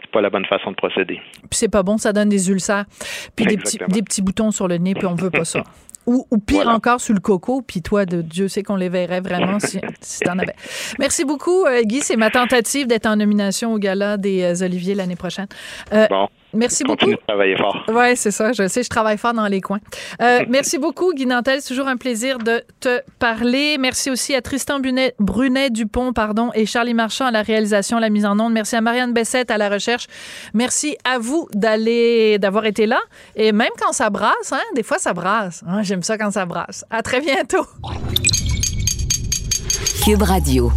c'est 0.00 0.10
pas 0.10 0.20
la 0.20 0.30
bonne 0.30 0.46
façon 0.46 0.70
de 0.70 0.76
procéder. 0.76 1.20
Puis 1.50 1.50
c'est 1.50 1.70
pas 1.70 1.82
bon, 1.82 1.98
ça 1.98 2.12
donne 2.12 2.28
des 2.28 2.50
ulcères, 2.50 2.84
puis 3.36 3.46
des 3.46 3.56
petits, 3.56 3.78
des 3.88 4.02
petits 4.02 4.22
boutons 4.22 4.50
sur 4.50 4.68
le 4.68 4.76
nez, 4.76 4.94
puis 4.94 5.06
on 5.06 5.14
veut 5.14 5.30
pas 5.30 5.44
ça. 5.44 5.62
Ou, 6.06 6.26
pire 6.44 6.68
encore 6.68 7.00
sur 7.00 7.14
le 7.14 7.20
coco, 7.20 7.62
puis 7.62 7.80
toi, 7.80 8.04
de 8.06 8.22
Dieu 8.22 8.48
sait 8.48 8.62
qu'on 8.62 8.76
les 8.76 8.88
verrait 8.88 9.20
vraiment 9.20 9.60
si, 9.60 9.80
si 10.00 10.20
t'en 10.20 10.38
avais. 10.38 10.54
Merci 10.98 11.24
beaucoup, 11.24 11.64
euh, 11.64 11.82
Guy. 11.82 12.00
C'est 12.00 12.16
ma 12.16 12.30
tentative 12.30 12.88
d'être 12.88 13.06
en 13.06 13.16
nomination 13.16 13.72
au 13.72 13.78
gala 13.78 14.16
des 14.16 14.42
euh, 14.42 14.64
Oliviers 14.64 14.94
l'année 14.94 15.16
prochaine. 15.16 15.46
Euh, 15.92 16.06
bon. 16.08 16.28
Merci 16.54 16.84
Continue 16.84 17.12
beaucoup. 17.12 17.22
de 17.22 17.26
travailler 17.26 17.56
fort. 17.56 17.84
Oui, 17.88 18.16
c'est 18.16 18.30
ça. 18.30 18.52
Je 18.52 18.68
sais, 18.68 18.82
je 18.82 18.88
travaille 18.88 19.18
fort 19.18 19.32
dans 19.32 19.46
les 19.46 19.60
coins. 19.60 19.80
Euh, 20.20 20.40
merci 20.48 20.78
beaucoup, 20.78 21.12
Guy 21.14 21.26
Nantel. 21.26 21.60
C'est 21.60 21.68
toujours 21.68 21.88
un 21.88 21.96
plaisir 21.96 22.38
de 22.38 22.62
te 22.80 23.00
parler. 23.18 23.78
Merci 23.78 24.10
aussi 24.10 24.34
à 24.34 24.42
Tristan 24.42 24.80
Brunet, 24.80 25.14
Brunet 25.18 25.70
Dupont 25.70 26.12
pardon, 26.12 26.50
et 26.54 26.66
Charlie 26.66 26.94
Marchand 26.94 27.26
à 27.26 27.30
la 27.30 27.42
réalisation, 27.42 27.98
la 27.98 28.10
mise 28.10 28.26
en 28.26 28.38
onde. 28.38 28.52
Merci 28.52 28.76
à 28.76 28.80
Marianne 28.80 29.12
Bessette 29.12 29.50
à 29.50 29.58
la 29.58 29.68
recherche. 29.68 30.06
Merci 30.54 30.96
à 31.04 31.18
vous 31.18 31.48
d'aller, 31.54 32.38
d'avoir 32.38 32.66
été 32.66 32.86
là. 32.86 33.00
Et 33.36 33.52
même 33.52 33.70
quand 33.80 33.92
ça 33.92 34.10
brasse, 34.10 34.52
hein, 34.52 34.60
des 34.74 34.82
fois 34.82 34.98
ça 34.98 35.12
brasse. 35.12 35.62
Hein, 35.66 35.82
J'aime 35.82 36.02
ça 36.02 36.18
quand 36.18 36.30
ça 36.30 36.46
brasse. 36.46 36.84
À 36.90 37.02
très 37.02 37.20
bientôt. 37.20 37.66
Cube 40.04 40.22
Radio. 40.22 40.72